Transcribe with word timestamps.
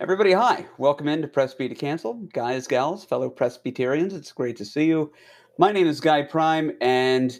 Everybody, 0.00 0.30
hi. 0.30 0.64
Welcome 0.78 1.08
in 1.08 1.22
to 1.22 1.26
Press 1.26 1.54
B 1.54 1.66
to 1.66 1.74
Cancel. 1.74 2.14
Guys, 2.32 2.68
gals, 2.68 3.04
fellow 3.04 3.28
Presbyterians, 3.28 4.14
it's 4.14 4.30
great 4.30 4.56
to 4.58 4.64
see 4.64 4.84
you. 4.84 5.12
My 5.58 5.72
name 5.72 5.88
is 5.88 6.00
Guy 6.00 6.22
Prime, 6.22 6.70
and 6.80 7.36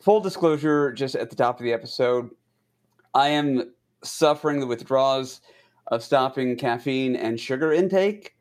full 0.00 0.20
disclosure, 0.20 0.92
just 0.92 1.14
at 1.14 1.28
the 1.28 1.36
top 1.36 1.60
of 1.60 1.64
the 1.64 1.74
episode, 1.74 2.30
I 3.12 3.28
am 3.28 3.74
suffering 4.02 4.60
the 4.60 4.66
withdrawals 4.66 5.42
of 5.88 6.02
stopping 6.02 6.56
caffeine 6.56 7.16
and 7.16 7.38
sugar 7.38 7.70
intake. 7.70 8.34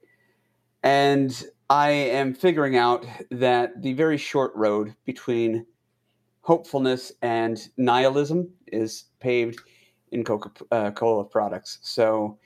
And 0.82 1.30
I 1.70 1.90
am 1.90 2.34
figuring 2.34 2.78
out 2.78 3.06
that 3.30 3.82
the 3.82 3.92
very 3.92 4.18
short 4.18 4.54
road 4.56 4.96
between 5.04 5.66
hopefulness 6.44 7.12
and 7.22 7.60
nihilism 7.76 8.54
is 8.68 9.08
paved 9.20 9.60
in 10.14 10.24
Coca 10.24 10.50
uh, 10.72 10.92
Cola 10.92 11.26
products. 11.26 11.80
So, 11.82 12.40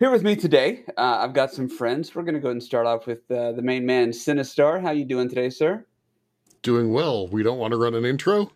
here 0.00 0.10
with 0.10 0.24
me 0.24 0.34
today, 0.34 0.82
uh, 0.96 1.18
I've 1.20 1.34
got 1.34 1.52
some 1.52 1.68
friends. 1.68 2.14
We're 2.14 2.22
going 2.22 2.34
to 2.34 2.40
go 2.40 2.48
ahead 2.48 2.56
and 2.56 2.62
start 2.62 2.86
off 2.86 3.06
with 3.06 3.30
uh, 3.30 3.52
the 3.52 3.62
main 3.62 3.84
man, 3.86 4.10
Sinistar. 4.10 4.80
How 4.80 4.90
you 4.90 5.04
doing 5.04 5.28
today, 5.28 5.50
sir? 5.50 5.84
Doing 6.62 6.92
well. 6.92 7.28
We 7.28 7.42
don't 7.42 7.58
want 7.58 7.72
to 7.72 7.76
run 7.76 7.94
an 7.94 8.06
intro. 8.06 8.50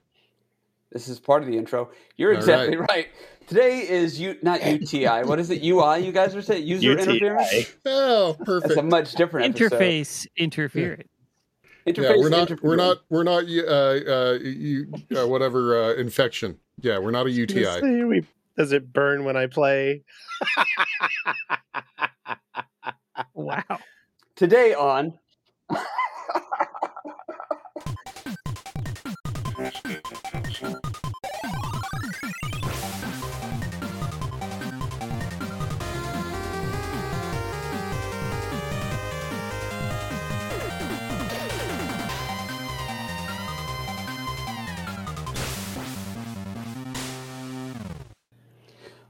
This 0.91 1.07
is 1.07 1.21
part 1.21 1.43
of 1.43 1.49
the 1.49 1.57
intro. 1.59 1.91
You're 2.17 2.33
exactly 2.33 2.77
right. 2.77 2.89
right. 2.89 3.09
Today 3.47 3.81
is 3.81 4.19
you 4.19 4.37
not 4.43 4.65
UTI. 4.81 5.25
what 5.25 5.39
is 5.39 5.51
it? 5.51 5.63
UI. 5.63 5.99
You 5.99 6.13
guys 6.13 6.35
are 6.35 6.41
saying 6.43 6.67
user 6.67 6.93
UTI. 6.93 7.03
interference. 7.03 7.75
Oh, 7.85 8.37
perfect. 8.45 8.73
It's 8.73 8.81
a 8.81 8.83
much 8.83 9.13
different 9.13 9.55
interface 9.55 10.27
interference. 10.37 11.09
Yeah. 11.87 11.93
Interface 11.93 12.03
yeah, 12.03 12.17
we're 12.17 12.29
not, 12.31 12.63
we're 12.63 12.77
not, 12.77 12.99
we're 13.11 13.23
not, 13.25 13.45
uh, 13.45 14.11
uh, 14.11 14.39
you, 14.41 14.91
uh, 15.15 15.27
whatever, 15.27 15.85
uh, 15.85 15.95
infection. 15.97 16.59
Yeah, 16.81 16.99
we're 16.99 17.11
not 17.11 17.27
a 17.27 17.31
UTI. 17.31 17.83
We 17.83 18.25
does 18.57 18.73
it 18.73 18.93
burn 18.93 19.25
when 19.25 19.37
I 19.37 19.47
play? 19.47 20.03
wow. 23.35 23.63
Today 24.37 24.75
on 24.75 25.19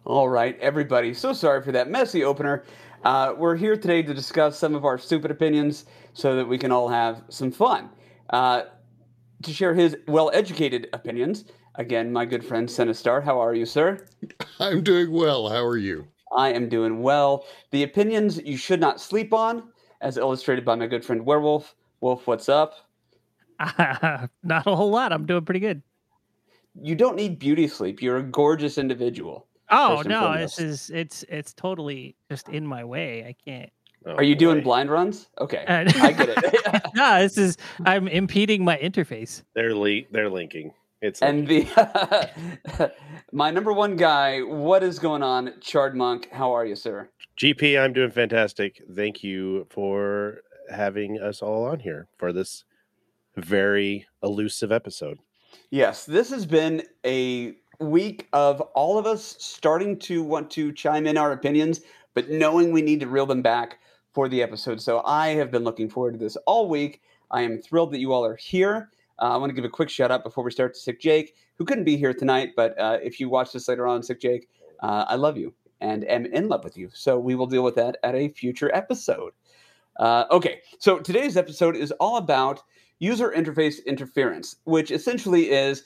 All 0.07 0.29
right, 0.29 0.59
everybody. 0.61 1.15
So 1.15 1.33
sorry 1.33 1.63
for 1.63 1.73
that 1.73 1.89
messy 1.89 2.25
opener. 2.25 2.65
Uh, 3.05 3.33
we're 3.39 3.57
here 3.57 3.75
today 3.75 4.03
to 4.03 4.13
discuss 4.13 4.59
some 4.59 4.75
of 4.75 4.85
our 4.85 4.99
stupid 4.99 5.31
opinions 5.31 5.87
so 6.13 6.37
that 6.37 6.47
we 6.47 6.59
can 6.59 6.71
all 6.71 6.89
have 6.89 7.23
some 7.31 7.51
fun. 7.51 7.89
Uh, 8.29 8.65
to 9.43 9.53
share 9.53 9.73
his 9.73 9.97
well 10.07 10.31
educated 10.35 10.89
opinions, 10.93 11.47
again, 11.77 12.13
my 12.13 12.27
good 12.27 12.45
friend 12.45 12.69
Sinistar. 12.69 13.25
How 13.25 13.41
are 13.41 13.55
you, 13.55 13.65
sir? 13.65 14.07
I'm 14.61 14.83
doing 14.83 15.11
well. 15.11 15.49
How 15.49 15.65
are 15.65 15.79
you? 15.79 16.07
I 16.37 16.53
am 16.53 16.69
doing 16.69 17.01
well. 17.01 17.47
The 17.71 17.83
opinions 17.83 18.39
you 18.45 18.59
should 18.59 18.81
not 18.81 19.01
sleep 19.01 19.33
on, 19.33 19.71
as 20.03 20.19
illustrated 20.19 20.67
by 20.67 20.75
my 20.75 20.87
good 20.87 21.03
friend 21.05 21.25
Werewolf. 21.25 21.75
Wolf, 22.03 22.27
what's 22.27 22.51
up? 22.51 22.75
Uh, 23.59 24.27
not 24.43 24.67
a 24.67 24.77
whole 24.77 24.91
lot. 24.91 25.15
I'm 25.15 25.25
doing 25.25 25.47
pretty 25.47 25.61
good. 25.61 25.81
You 26.83 26.95
don't 26.95 27.17
need 27.17 27.39
beauty 27.39 27.69
sleep. 27.69 28.03
You're 28.03 28.19
a 28.19 28.23
gorgeous 28.23 28.77
individual. 28.77 29.47
Oh 29.75 30.03
no, 30.07 30.37
this 30.39 30.59
is 30.59 30.91
it's 30.91 31.25
it's 31.29 31.53
totally 31.53 32.17
just 32.31 32.49
in 32.49 32.67
my 32.67 32.85
way. 32.85 33.25
I 33.25 33.35
can't. 33.49 33.71
Oh, 34.07 34.13
Are 34.13 34.23
you 34.23 34.35
boy. 34.35 34.41
doing 34.41 34.63
blind 34.63 34.91
runs? 34.91 35.29
Okay, 35.41 35.65
uh, 35.67 35.91
I 36.03 36.13
get 36.13 36.29
it. 36.29 36.83
no, 36.95 37.23
this 37.23 37.39
is 37.39 37.57
I'm 37.87 38.07
impeding 38.09 38.65
my 38.65 38.77
interface. 38.77 39.43
They're 39.55 39.75
le- 39.75 40.03
they're 40.11 40.31
linking. 40.31 40.73
It's 41.01 41.21
and 41.21 41.47
the 41.47 41.67
my 43.33 43.51
number 43.51 43.73
one 43.73 43.97
guy. 43.97 44.41
What 44.41 44.83
is 44.83 44.99
going 44.99 45.23
on, 45.23 45.55
Chard 45.61 45.95
Monk? 45.95 46.29
How 46.33 46.53
are 46.53 46.65
you, 46.65 46.77
sir? 46.77 47.11
GP, 47.39 47.79
I'm 47.79 47.93
doing 47.93 48.11
fantastic. 48.11 48.81
Thank 48.95 49.23
you 49.25 49.67
for 49.71 50.39
having 50.71 51.21
us 51.21 51.43
all 51.43 51.65
on 51.67 51.81
here 51.81 52.09
for 52.17 52.33
this 52.33 52.65
very 53.37 54.07
elusive 54.23 54.73
episode. 54.73 55.19
Yes, 55.71 56.07
this 56.07 56.31
has 56.31 56.47
been 56.47 56.83
a 57.05 57.55
week 57.81 58.29
of 58.33 58.61
all 58.75 58.99
of 58.99 59.07
us 59.07 59.37
starting 59.39 59.99
to 60.01 60.23
want 60.23 60.51
to 60.53 60.73
chime 60.73 61.07
in 61.07 61.17
our 61.17 61.33
opinions, 61.33 61.81
but 62.15 62.31
knowing 62.31 62.73
we 62.73 62.83
need 62.83 63.01
to 63.01 63.07
reel 63.07 63.27
them 63.27 63.43
back 63.43 63.79
for 64.13 64.29
the 64.29 64.43
episode. 64.43 64.81
So 64.81 65.03
I 65.05 65.29
have 65.29 65.51
been 65.51 65.65
looking 65.65 65.89
forward 65.89 66.13
to 66.13 66.19
this 66.19 66.37
all 66.47 66.69
week. 66.69 67.03
I 67.31 67.43
am 67.43 67.61
thrilled 67.61 67.93
that 67.93 67.99
you 67.99 68.13
all 68.13 68.25
are 68.25 68.37
here. 68.37 68.91
Uh, 69.21 69.35
I 69.35 69.37
want 69.37 69.51
to 69.51 69.55
give 69.55 69.65
a 69.65 69.71
quick 69.71 69.91
shout 69.91 70.11
out 70.11 70.25
before 70.25 70.45
we 70.45 70.51
start 70.51 70.75
to 70.75 70.81
Sick 70.81 71.01
Jake, 71.01 71.35
who 71.57 71.65
couldn't 71.65 71.85
be 71.85 71.97
here 71.97 72.15
tonight, 72.15 72.51
but 72.57 72.79
uh, 72.81 72.99
if 73.03 73.21
you 73.21 73.29
watch 73.29 73.53
this 73.53 73.69
later 73.69 73.87
on, 73.87 74.03
Sick 74.03 74.21
Jake, 74.21 74.49
uh, 74.83 75.05
I 75.09 75.17
love 75.17 75.37
you 75.37 75.55
and 75.81 76.05
am 76.09 76.27
in 76.27 76.49
love 76.49 76.65
with 76.65 76.77
you. 76.77 76.91
So 76.93 77.19
we 77.19 77.35
will 77.35 77.47
deal 77.47 77.63
with 77.63 77.75
that 77.77 77.97
at 78.03 78.15
a 78.15 78.29
future 78.29 78.75
episode. 78.75 79.33
Uh, 79.99 80.25
okay, 80.31 80.61
so 80.79 80.99
today's 80.99 81.37
episode 81.37 81.77
is 81.77 81.93
all 81.93 82.17
about 82.17 82.63
user 82.99 83.33
interface 83.37 83.85
interference, 83.87 84.57
which 84.65 84.91
essentially 84.91 85.51
is 85.51 85.85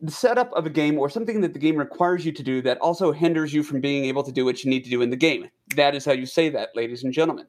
the 0.00 0.10
setup 0.10 0.52
of 0.52 0.66
a 0.66 0.70
game 0.70 0.98
or 0.98 1.10
something 1.10 1.40
that 1.42 1.52
the 1.52 1.58
game 1.58 1.76
requires 1.76 2.24
you 2.24 2.32
to 2.32 2.42
do 2.42 2.62
that 2.62 2.78
also 2.78 3.12
hinders 3.12 3.52
you 3.52 3.62
from 3.62 3.80
being 3.80 4.04
able 4.04 4.22
to 4.22 4.32
do 4.32 4.44
what 4.44 4.64
you 4.64 4.70
need 4.70 4.84
to 4.84 4.90
do 4.90 5.02
in 5.02 5.10
the 5.10 5.16
game. 5.16 5.48
That 5.76 5.94
is 5.94 6.04
how 6.04 6.12
you 6.12 6.26
say 6.26 6.48
that, 6.50 6.70
ladies 6.74 7.04
and 7.04 7.12
gentlemen. 7.12 7.46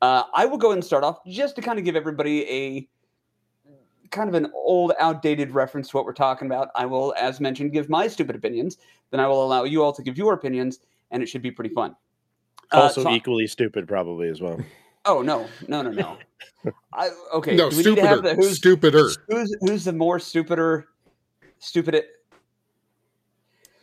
Uh, 0.00 0.24
I 0.34 0.46
will 0.46 0.58
go 0.58 0.72
and 0.72 0.84
start 0.84 1.04
off 1.04 1.18
just 1.26 1.56
to 1.56 1.62
kind 1.62 1.78
of 1.78 1.84
give 1.84 1.96
everybody 1.96 2.48
a 2.48 2.88
kind 4.10 4.28
of 4.28 4.34
an 4.34 4.50
old, 4.54 4.92
outdated 5.00 5.52
reference 5.52 5.88
to 5.88 5.96
what 5.96 6.04
we're 6.04 6.12
talking 6.12 6.46
about. 6.46 6.68
I 6.74 6.86
will, 6.86 7.14
as 7.18 7.40
mentioned, 7.40 7.72
give 7.72 7.88
my 7.88 8.06
stupid 8.06 8.36
opinions. 8.36 8.78
Then 9.10 9.20
I 9.20 9.26
will 9.26 9.44
allow 9.44 9.64
you 9.64 9.82
all 9.82 9.92
to 9.92 10.02
give 10.02 10.16
your 10.16 10.34
opinions, 10.34 10.80
and 11.10 11.22
it 11.22 11.28
should 11.28 11.42
be 11.42 11.50
pretty 11.50 11.74
fun. 11.74 11.96
Also, 12.70 13.00
uh, 13.00 13.04
so 13.04 13.10
equally 13.10 13.46
stupid, 13.46 13.88
probably 13.88 14.28
as 14.28 14.40
well. 14.40 14.60
Oh 15.04 15.20
no, 15.20 15.48
no, 15.66 15.82
no, 15.82 15.90
no. 15.90 16.16
I, 16.94 17.10
okay, 17.34 17.56
no, 17.56 17.70
stupider. 17.70 18.20
The, 18.20 18.36
who's, 18.36 18.58
stupider. 18.58 19.10
Who's 19.28 19.56
who's 19.60 19.84
the 19.84 19.92
more 19.92 20.20
stupider 20.20 20.86
stupid 21.62 21.94
it. 21.94 22.10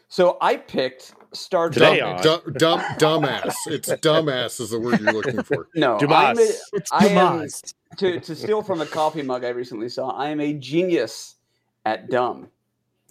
So 0.07 0.37
I 0.41 0.57
picked 0.57 1.13
Star 1.33 1.69
Trek. 1.69 1.99
Dumb, 2.21 2.41
dumb, 2.53 2.79
dumbass. 2.97 3.53
It's 3.67 3.89
dumbass 3.89 4.59
is 4.59 4.71
the 4.71 4.79
word 4.79 4.99
you're 4.99 5.13
looking 5.13 5.43
for. 5.43 5.67
No, 5.75 5.99
Dumas. 5.99 6.39
A, 6.39 6.75
it's 6.77 6.91
I 6.91 7.07
am, 7.07 7.47
to, 7.97 8.19
to 8.19 8.35
steal 8.35 8.63
from 8.63 8.81
a 8.81 8.85
coffee 8.85 9.21
mug 9.21 9.45
I 9.45 9.49
recently 9.49 9.87
saw, 9.87 10.09
I 10.09 10.29
am 10.29 10.39
a 10.39 10.53
genius 10.53 11.35
at 11.85 12.09
dumb. 12.09 12.49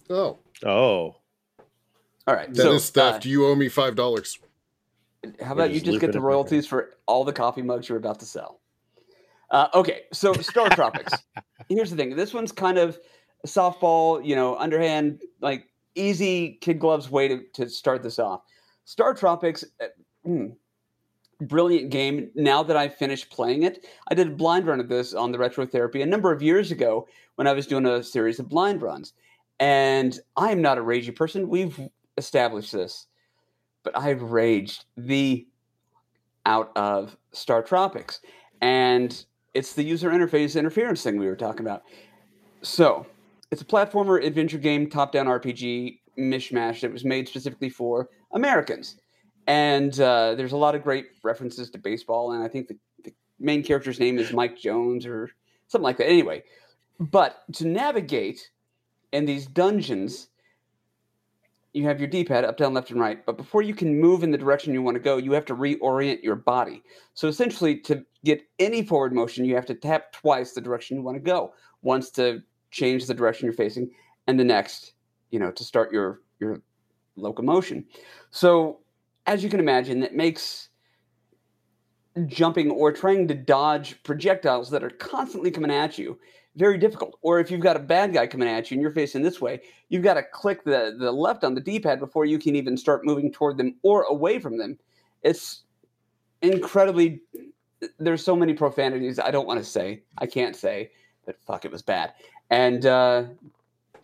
Oh. 0.09 0.39
Oh. 0.65 1.15
All 2.27 2.35
right. 2.35 2.53
That 2.53 2.63
so, 2.63 2.73
is 2.73 2.89
theft. 2.89 3.25
Uh, 3.25 3.29
you 3.29 3.47
owe 3.47 3.55
me 3.55 3.69
five 3.69 3.95
dollars. 3.95 4.37
How 5.41 5.53
about 5.53 5.71
you 5.71 5.81
just 5.81 5.99
get 5.99 6.11
the 6.11 6.21
royalties 6.21 6.65
for 6.65 6.97
all 7.05 7.23
the 7.23 7.33
coffee 7.33 7.61
mugs 7.61 7.89
you're 7.89 7.97
about 7.97 8.19
to 8.19 8.25
sell? 8.25 8.59
Uh, 9.51 9.67
okay, 9.73 10.01
so 10.13 10.31
Star 10.33 10.69
Tropics. 10.69 11.13
Here's 11.69 11.89
the 11.89 11.97
thing. 11.97 12.15
This 12.15 12.33
one's 12.33 12.51
kind 12.51 12.77
of 12.77 12.99
softball, 13.47 14.23
you 14.25 14.35
know, 14.35 14.55
underhand, 14.57 15.21
like 15.41 15.67
easy 15.95 16.57
kid 16.61 16.79
gloves 16.79 17.09
way 17.09 17.27
to, 17.27 17.41
to 17.53 17.69
start 17.69 18.03
this 18.03 18.19
off. 18.19 18.41
Star 18.85 19.13
Tropics, 19.13 19.63
mm, 20.25 20.55
brilliant 21.41 21.89
game. 21.89 22.31
Now 22.35 22.63
that 22.63 22.75
I've 22.75 22.95
finished 22.95 23.29
playing 23.29 23.63
it, 23.63 23.85
I 24.09 24.15
did 24.15 24.27
a 24.27 24.31
blind 24.31 24.67
run 24.67 24.79
of 24.79 24.89
this 24.89 25.13
on 25.13 25.31
the 25.31 25.37
Retro 25.37 25.65
Therapy 25.65 26.01
a 26.01 26.05
number 26.05 26.31
of 26.31 26.41
years 26.41 26.71
ago 26.71 27.07
when 27.35 27.47
I 27.47 27.53
was 27.53 27.67
doing 27.67 27.85
a 27.85 28.03
series 28.03 28.39
of 28.39 28.49
blind 28.49 28.81
runs. 28.81 29.13
And 29.59 30.19
I 30.37 30.51
am 30.51 30.61
not 30.61 30.77
a 30.77 30.81
ragey 30.81 31.15
person. 31.15 31.49
We've 31.49 31.79
established 32.17 32.71
this, 32.71 33.07
but 33.83 33.97
I've 33.97 34.21
raged 34.21 34.85
the 34.97 35.45
out 36.45 36.71
of 36.75 37.15
Star 37.31 37.61
Tropics. 37.61 38.21
And 38.61 39.23
it's 39.53 39.73
the 39.73 39.83
user 39.83 40.09
interface 40.09 40.57
interference 40.57 41.03
thing 41.03 41.17
we 41.17 41.27
were 41.27 41.35
talking 41.35 41.65
about. 41.65 41.83
So 42.61 43.05
it's 43.51 43.61
a 43.61 43.65
platformer 43.65 44.23
adventure 44.23 44.57
game, 44.57 44.89
top 44.89 45.11
down 45.11 45.25
RPG 45.25 45.99
mishmash 46.17 46.81
that 46.81 46.91
was 46.91 47.03
made 47.03 47.27
specifically 47.27 47.69
for 47.69 48.09
Americans. 48.33 48.97
And 49.47 49.99
uh, 49.99 50.35
there's 50.35 50.51
a 50.51 50.57
lot 50.57 50.75
of 50.75 50.83
great 50.83 51.07
references 51.23 51.69
to 51.71 51.77
baseball, 51.77 52.33
and 52.33 52.43
I 52.43 52.47
think 52.47 52.67
the, 52.67 52.77
the 53.03 53.13
main 53.39 53.63
character's 53.63 53.99
name 53.99 54.19
is 54.19 54.31
Mike 54.31 54.57
Jones 54.57 55.05
or 55.05 55.31
something 55.67 55.83
like 55.83 55.97
that. 55.97 56.07
Anyway, 56.07 56.43
but 56.99 57.43
to 57.53 57.67
navigate 57.67 58.51
in 59.11 59.25
these 59.25 59.47
dungeons, 59.47 60.27
you 61.73 61.85
have 61.85 61.99
your 61.99 62.09
D-pad 62.09 62.45
up, 62.45 62.57
down, 62.57 62.73
left, 62.73 62.91
and 62.91 62.99
right. 62.99 63.25
But 63.25 63.37
before 63.37 63.61
you 63.61 63.73
can 63.73 63.99
move 63.99 64.23
in 64.23 64.31
the 64.31 64.37
direction 64.37 64.73
you 64.73 64.81
want 64.81 64.95
to 64.95 65.01
go, 65.01 65.17
you 65.17 65.31
have 65.31 65.45
to 65.45 65.55
reorient 65.55 66.21
your 66.21 66.35
body. 66.35 66.83
So 67.13 67.27
essentially, 67.27 67.79
to 67.81 68.05
get 68.23 68.41
any 68.59 68.83
forward 68.83 69.13
motion, 69.13 69.45
you 69.45 69.55
have 69.55 69.67
to 69.67 69.75
tap 69.75 70.11
twice 70.11 70.51
the 70.51 70.61
direction 70.61 70.97
you 70.97 71.03
want 71.03 71.17
to 71.17 71.23
go. 71.23 71.53
Once 71.81 72.09
to 72.11 72.41
change 72.71 73.05
the 73.07 73.13
direction 73.13 73.45
you're 73.45 73.53
facing, 73.53 73.89
and 74.27 74.39
the 74.39 74.43
next, 74.43 74.93
you 75.31 75.39
know, 75.39 75.51
to 75.51 75.63
start 75.63 75.91
your 75.91 76.21
your 76.39 76.61
locomotion. 77.15 77.85
So, 78.31 78.79
as 79.25 79.43
you 79.43 79.49
can 79.49 79.59
imagine, 79.59 79.99
that 80.01 80.15
makes 80.15 80.69
jumping 82.25 82.71
or 82.71 82.91
trying 82.91 83.27
to 83.27 83.33
dodge 83.33 84.01
projectiles 84.03 84.69
that 84.71 84.83
are 84.83 84.89
constantly 84.89 85.51
coming 85.51 85.71
at 85.71 85.97
you 85.97 86.17
very 86.55 86.77
difficult. 86.77 87.17
Or 87.21 87.39
if 87.39 87.49
you've 87.49 87.61
got 87.61 87.77
a 87.77 87.79
bad 87.79 88.13
guy 88.13 88.27
coming 88.27 88.49
at 88.49 88.69
you 88.69 88.75
and 88.75 88.81
you're 88.81 88.91
facing 88.91 89.21
this 89.21 89.39
way, 89.39 89.61
you've 89.87 90.03
got 90.03 90.15
to 90.15 90.23
click 90.23 90.63
the, 90.63 90.95
the 90.99 91.11
left 91.11 91.43
on 91.43 91.55
the 91.55 91.61
D 91.61 91.79
pad 91.79 91.99
before 91.99 92.25
you 92.25 92.39
can 92.39 92.55
even 92.55 92.75
start 92.75 93.05
moving 93.05 93.31
toward 93.31 93.57
them 93.57 93.75
or 93.81 94.03
away 94.03 94.39
from 94.39 94.57
them. 94.57 94.77
It's 95.23 95.63
incredibly, 96.41 97.21
there's 97.97 98.23
so 98.23 98.35
many 98.35 98.53
profanities 98.53 99.19
I 99.19 99.31
don't 99.31 99.47
want 99.47 99.59
to 99.59 99.65
say. 99.65 100.03
I 100.17 100.25
can't 100.25 100.55
say, 100.55 100.91
but 101.25 101.39
fuck, 101.45 101.65
it 101.65 101.71
was 101.71 101.81
bad. 101.81 102.13
And 102.49 102.85
uh, 102.85 103.25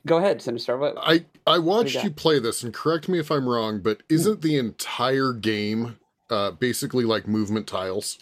go 0.06 0.18
ahead, 0.18 0.40
Sinistar. 0.40 0.80
What, 0.80 0.96
I, 0.98 1.26
I 1.48 1.60
watched 1.60 1.96
you, 1.96 2.02
you 2.02 2.12
play 2.12 2.40
this, 2.40 2.64
and 2.64 2.74
correct 2.74 3.10
me 3.10 3.20
if 3.20 3.32
I'm 3.32 3.48
wrong, 3.48 3.80
but 3.80 4.04
isn't 4.10 4.42
the 4.42 4.58
entire 4.58 5.34
game 5.34 5.98
uh, 6.30 6.52
basically 6.52 7.06
like 7.06 7.28
movement 7.28 7.68
tiles? 7.68 8.20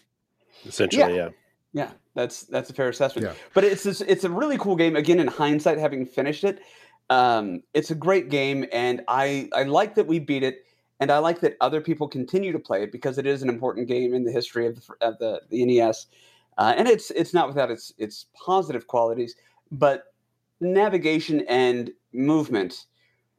Essentially, 0.65 1.15
yeah. 1.15 1.25
yeah. 1.25 1.29
Yeah, 1.73 1.89
that's 2.13 2.43
that's 2.43 2.69
a 2.69 2.73
fair 2.73 2.89
assessment. 2.89 3.27
Yeah. 3.27 3.33
But 3.53 3.63
it's 3.63 3.83
this, 3.83 4.01
it's 4.01 4.23
a 4.23 4.29
really 4.29 4.57
cool 4.59 4.75
game. 4.75 4.95
Again, 4.95 5.19
in 5.19 5.27
hindsight, 5.27 5.79
having 5.79 6.05
finished 6.05 6.43
it, 6.43 6.61
um, 7.09 7.63
it's 7.73 7.89
a 7.89 7.95
great 7.95 8.29
game, 8.29 8.65
and 8.71 9.01
I 9.07 9.49
I 9.53 9.63
like 9.63 9.95
that 9.95 10.05
we 10.05 10.19
beat 10.19 10.43
it, 10.43 10.65
and 10.99 11.11
I 11.11 11.17
like 11.17 11.39
that 11.41 11.57
other 11.61 11.81
people 11.81 12.07
continue 12.07 12.51
to 12.51 12.59
play 12.59 12.83
it 12.83 12.91
because 12.91 13.17
it 13.17 13.25
is 13.25 13.41
an 13.41 13.49
important 13.49 13.87
game 13.87 14.13
in 14.13 14.23
the 14.23 14.31
history 14.31 14.67
of 14.67 14.75
the 14.75 14.93
of 15.01 15.17
the, 15.17 15.41
the 15.49 15.65
NES, 15.65 16.05
uh, 16.59 16.75
and 16.77 16.87
it's 16.87 17.09
it's 17.11 17.33
not 17.33 17.47
without 17.47 17.71
its 17.71 17.91
its 17.97 18.27
positive 18.45 18.85
qualities, 18.85 19.35
but 19.71 20.12
navigation 20.63 21.41
and 21.47 21.91
movement 22.13 22.85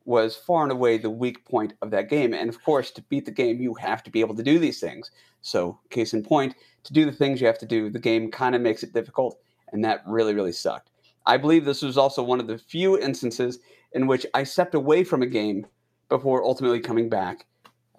was 0.05 0.37
far 0.37 0.63
and 0.63 0.73
away 0.73 0.99
the 0.99 1.11
weak 1.11 1.45
point 1.47 1.73
of 1.81 1.91
that 1.91 2.11
game. 2.11 2.35
And 2.35 2.49
of 2.49 2.63
course, 2.63 2.91
to 2.93 3.03
beat 3.03 3.25
the 3.25 3.31
game, 3.31 3.61
you 3.61 3.75
have 3.75 4.03
to 4.03 4.11
be 4.11 4.21
able 4.21 4.37
to 4.37 4.43
do 4.43 4.59
these 4.59 4.81
things. 4.81 5.11
So, 5.41 5.79
case 5.91 6.15
in 6.15 6.23
point, 6.23 6.55
to 6.85 6.93
do 6.93 7.05
the 7.05 7.13
things 7.13 7.41
you 7.41 7.47
have 7.47 7.59
to 7.59 7.67
do, 7.67 7.91
the 7.91 7.99
game 7.99 8.31
kind 8.31 8.55
of 8.55 8.61
makes 8.61 8.83
it 8.83 8.93
difficult, 8.93 9.39
and 9.73 9.85
that 9.85 10.03
really, 10.07 10.35
really 10.35 10.53
sucked. 10.53 10.91
I 11.27 11.37
believe 11.37 11.65
this 11.65 11.83
was 11.83 11.97
also 11.97 12.23
one 12.23 12.41
of 12.41 12.47
the 12.47 12.59
few 12.59 12.99
instances 12.99 13.59
in 13.93 14.07
which 14.07 14.27
I 14.35 14.45
stepped 14.45 14.75
away 14.75 15.05
from 15.05 15.23
a 15.23 15.27
game 15.27 15.67
before 16.09 16.45
ultimately 16.45 16.81
coming 16.81 17.09
back 17.09 17.47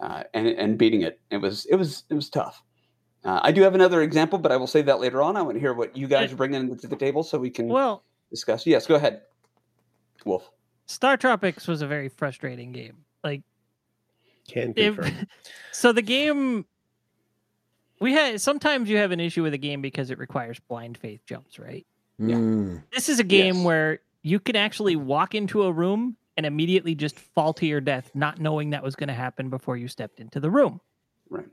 uh, 0.00 0.24
and, 0.34 0.46
and 0.46 0.78
beating 0.78 1.02
it. 1.02 1.20
It 1.30 1.38
was 1.38 1.66
it 1.66 1.76
was 1.76 2.04
it 2.08 2.14
was 2.14 2.30
tough. 2.30 2.62
Uh, 3.24 3.40
I 3.42 3.50
do 3.50 3.62
have 3.62 3.74
another 3.74 4.02
example, 4.02 4.38
but 4.38 4.52
I 4.52 4.56
will 4.56 4.68
save 4.68 4.86
that 4.86 5.00
later 5.00 5.20
on. 5.20 5.36
I 5.36 5.42
want 5.42 5.56
to 5.56 5.60
hear 5.60 5.74
what 5.74 5.96
you 5.96 6.06
guys 6.06 6.32
are 6.32 6.36
bringing 6.36 6.76
to 6.76 6.86
the 6.86 6.96
table 6.96 7.24
so 7.24 7.38
we 7.38 7.50
can 7.50 7.66
well 7.66 8.04
discuss. 8.30 8.66
Yes, 8.66 8.86
go 8.86 8.94
ahead, 8.94 9.22
Wolf. 10.24 10.50
Star 10.86 11.16
Tropics 11.16 11.66
was 11.66 11.82
a 11.82 11.86
very 11.86 12.08
frustrating 12.08 12.72
game. 12.72 13.04
Like, 13.24 13.42
can 14.48 14.74
confirm. 14.74 15.06
If, 15.06 15.26
so 15.72 15.92
the 15.92 16.02
game 16.02 16.64
we 18.00 18.12
had 18.12 18.40
sometimes 18.40 18.88
you 18.88 18.98
have 18.98 19.12
an 19.12 19.20
issue 19.20 19.42
with 19.42 19.54
a 19.54 19.58
game 19.58 19.80
because 19.80 20.10
it 20.10 20.18
requires 20.18 20.58
blind 20.68 20.98
faith 20.98 21.20
jumps, 21.26 21.58
right? 21.58 21.86
Yeah. 22.18 22.36
Mm. 22.36 22.82
This 22.92 23.08
is 23.08 23.18
a 23.18 23.24
game 23.24 23.56
yes. 23.56 23.64
where 23.64 24.00
you 24.22 24.40
can 24.40 24.56
actually 24.56 24.96
walk 24.96 25.34
into 25.34 25.62
a 25.62 25.72
room 25.72 26.16
and 26.36 26.44
immediately 26.44 26.94
just 26.94 27.18
fall 27.18 27.54
to 27.54 27.66
your 27.66 27.80
death, 27.80 28.10
not 28.14 28.40
knowing 28.40 28.70
that 28.70 28.82
was 28.82 28.96
going 28.96 29.08
to 29.08 29.14
happen 29.14 29.48
before 29.48 29.76
you 29.76 29.88
stepped 29.88 30.20
into 30.20 30.40
the 30.40 30.50
room. 30.50 30.80
Right. 31.30 31.46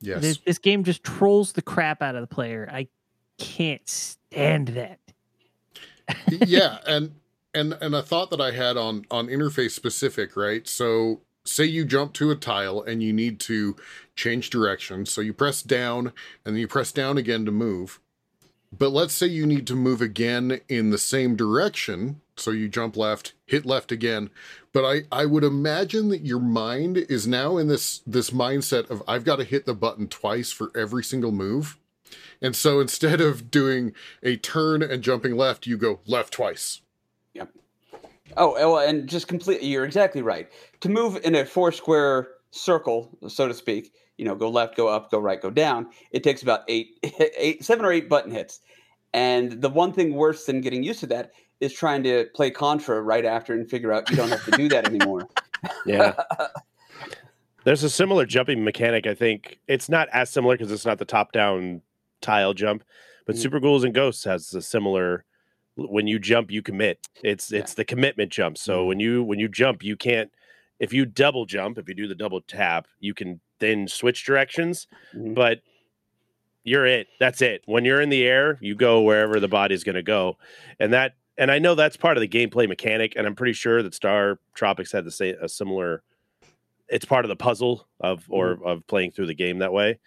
Yes. 0.00 0.22
This, 0.22 0.38
this, 0.38 0.58
game 0.58 0.84
just 0.84 1.04
trolls 1.04 1.52
the 1.52 1.62
crap 1.62 2.02
out 2.02 2.14
of 2.14 2.22
the 2.22 2.34
player. 2.34 2.68
I 2.72 2.88
can't 3.38 3.86
stand 3.88 4.68
that. 4.68 4.98
Yeah, 6.28 6.78
and 6.86 7.14
and 7.54 7.74
and 7.80 7.94
a 7.94 8.02
thought 8.02 8.30
that 8.30 8.40
I 8.40 8.52
had 8.52 8.76
on 8.76 9.06
on 9.10 9.28
interface 9.28 9.72
specific, 9.72 10.36
right? 10.36 10.66
So 10.66 11.20
say 11.44 11.64
you 11.64 11.84
jump 11.84 12.12
to 12.14 12.30
a 12.30 12.36
tile 12.36 12.82
and 12.82 13.02
you 13.02 13.12
need 13.12 13.40
to 13.40 13.76
change 14.14 14.50
direction. 14.50 15.06
So 15.06 15.20
you 15.20 15.32
press 15.32 15.62
down 15.62 16.12
and 16.44 16.54
then 16.54 16.56
you 16.56 16.68
press 16.68 16.92
down 16.92 17.18
again 17.18 17.44
to 17.46 17.52
move. 17.52 18.00
But 18.76 18.90
let's 18.90 19.12
say 19.12 19.26
you 19.26 19.44
need 19.44 19.66
to 19.66 19.74
move 19.74 20.00
again 20.00 20.60
in 20.68 20.90
the 20.90 20.98
same 20.98 21.36
direction. 21.36 22.20
So 22.36 22.50
you 22.50 22.68
jump 22.68 22.96
left, 22.96 23.34
hit 23.44 23.66
left 23.66 23.92
again. 23.92 24.30
But 24.72 24.84
I, 24.84 25.02
I 25.12 25.26
would 25.26 25.44
imagine 25.44 26.08
that 26.08 26.24
your 26.24 26.40
mind 26.40 26.96
is 26.96 27.26
now 27.26 27.58
in 27.58 27.68
this 27.68 28.00
this 28.06 28.30
mindset 28.30 28.88
of 28.88 29.02
I've 29.06 29.24
got 29.24 29.36
to 29.36 29.44
hit 29.44 29.66
the 29.66 29.74
button 29.74 30.08
twice 30.08 30.50
for 30.50 30.70
every 30.74 31.04
single 31.04 31.32
move. 31.32 31.76
And 32.40 32.56
so 32.56 32.80
instead 32.80 33.20
of 33.20 33.50
doing 33.50 33.92
a 34.22 34.36
turn 34.36 34.82
and 34.82 35.02
jumping 35.02 35.36
left, 35.36 35.66
you 35.66 35.76
go 35.76 36.00
left 36.06 36.32
twice. 36.32 36.80
Yep. 37.34 37.50
Oh, 38.36 38.78
and 38.78 39.08
just 39.08 39.28
completely, 39.28 39.68
you're 39.68 39.84
exactly 39.84 40.22
right. 40.22 40.50
To 40.80 40.88
move 40.88 41.18
in 41.24 41.34
a 41.34 41.44
four 41.44 41.72
square 41.72 42.28
circle, 42.50 43.16
so 43.28 43.48
to 43.48 43.54
speak, 43.54 43.92
you 44.18 44.24
know, 44.24 44.34
go 44.34 44.48
left, 44.48 44.76
go 44.76 44.88
up, 44.88 45.10
go 45.10 45.18
right, 45.18 45.40
go 45.40 45.50
down, 45.50 45.88
it 46.10 46.22
takes 46.22 46.42
about 46.42 46.60
eight, 46.68 46.98
eight, 47.36 47.64
seven 47.64 47.84
or 47.84 47.92
eight 47.92 48.08
button 48.08 48.30
hits. 48.30 48.60
And 49.14 49.60
the 49.60 49.68
one 49.68 49.92
thing 49.92 50.14
worse 50.14 50.46
than 50.46 50.60
getting 50.60 50.82
used 50.82 51.00
to 51.00 51.06
that 51.08 51.32
is 51.60 51.72
trying 51.72 52.02
to 52.02 52.26
play 52.34 52.50
Contra 52.50 53.00
right 53.02 53.24
after 53.24 53.52
and 53.52 53.68
figure 53.68 53.92
out 53.92 54.08
you 54.10 54.16
don't 54.16 54.30
have 54.30 54.44
to 54.46 54.50
do 54.52 54.68
that 54.68 54.86
anymore. 54.86 55.28
yeah. 55.86 56.14
There's 57.64 57.84
a 57.84 57.90
similar 57.90 58.26
jumping 58.26 58.64
mechanic, 58.64 59.06
I 59.06 59.14
think. 59.14 59.58
It's 59.68 59.88
not 59.88 60.08
as 60.12 60.30
similar 60.30 60.56
because 60.56 60.72
it's 60.72 60.84
not 60.84 60.98
the 60.98 61.04
top 61.04 61.32
down 61.32 61.82
tile 62.22 62.54
jump, 62.54 62.84
but 63.26 63.36
mm. 63.36 63.38
Super 63.38 63.60
Ghouls 63.60 63.84
and 63.84 63.94
Ghosts 63.94 64.24
has 64.24 64.54
a 64.54 64.62
similar 64.62 65.24
when 65.74 66.06
you 66.06 66.18
jump 66.18 66.50
you 66.50 66.62
commit 66.62 67.06
it's 67.22 67.50
yeah. 67.50 67.60
it's 67.60 67.74
the 67.74 67.84
commitment 67.84 68.30
jump 68.30 68.58
so 68.58 68.78
mm-hmm. 68.78 68.88
when 68.88 69.00
you 69.00 69.22
when 69.22 69.38
you 69.38 69.48
jump 69.48 69.82
you 69.82 69.96
can't 69.96 70.30
if 70.78 70.92
you 70.92 71.06
double 71.06 71.46
jump 71.46 71.78
if 71.78 71.88
you 71.88 71.94
do 71.94 72.06
the 72.06 72.14
double 72.14 72.40
tap 72.42 72.86
you 73.00 73.14
can 73.14 73.40
then 73.58 73.88
switch 73.88 74.24
directions 74.24 74.86
mm-hmm. 75.14 75.34
but 75.34 75.60
you're 76.64 76.86
it 76.86 77.06
that's 77.18 77.40
it 77.40 77.62
when 77.66 77.84
you're 77.84 78.00
in 78.00 78.10
the 78.10 78.24
air 78.24 78.58
you 78.60 78.74
go 78.74 79.00
wherever 79.00 79.40
the 79.40 79.48
body's 79.48 79.84
going 79.84 79.94
to 79.94 80.02
go 80.02 80.36
and 80.78 80.92
that 80.92 81.14
and 81.38 81.50
i 81.50 81.58
know 81.58 81.74
that's 81.74 81.96
part 81.96 82.16
of 82.16 82.20
the 82.20 82.28
gameplay 82.28 82.68
mechanic 82.68 83.14
and 83.16 83.26
i'm 83.26 83.34
pretty 83.34 83.54
sure 83.54 83.82
that 83.82 83.94
star 83.94 84.38
tropics 84.54 84.92
had 84.92 85.04
the 85.04 85.10
same 85.10 85.34
a 85.40 85.48
similar 85.48 86.02
it's 86.88 87.06
part 87.06 87.24
of 87.24 87.30
the 87.30 87.36
puzzle 87.36 87.88
of 88.00 88.24
or 88.28 88.56
mm-hmm. 88.56 88.66
of 88.66 88.86
playing 88.86 89.10
through 89.10 89.26
the 89.26 89.34
game 89.34 89.58
that 89.58 89.72
way 89.72 89.98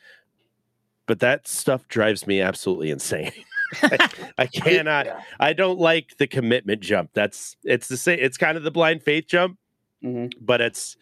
but 1.07 1.19
that 1.19 1.48
stuff 1.48 1.88
drives 1.88 2.25
me 2.25 2.42
absolutely 2.42 2.90
insane 2.90 3.31
I, 3.81 4.10
I, 4.38 4.48
cannot. 4.48 5.06
Yeah. 5.06 5.22
I 5.40 5.54
don't 5.54 5.80
like 5.80 6.18
the 6.18 6.28
commitment 6.28 6.81
jump. 6.81 7.12
That's 7.13 7.56
it's 7.63 7.88
the 7.88 7.98
same. 7.98 8.19
It's 8.22 8.38
kind 8.38 8.57
of 8.57 8.63
the 8.63 8.72
blind 8.72 9.04
faith 9.04 9.25
jump, 9.28 9.57
mm-hmm. 10.04 10.28
but 10.44 10.62
it's. 10.62 10.98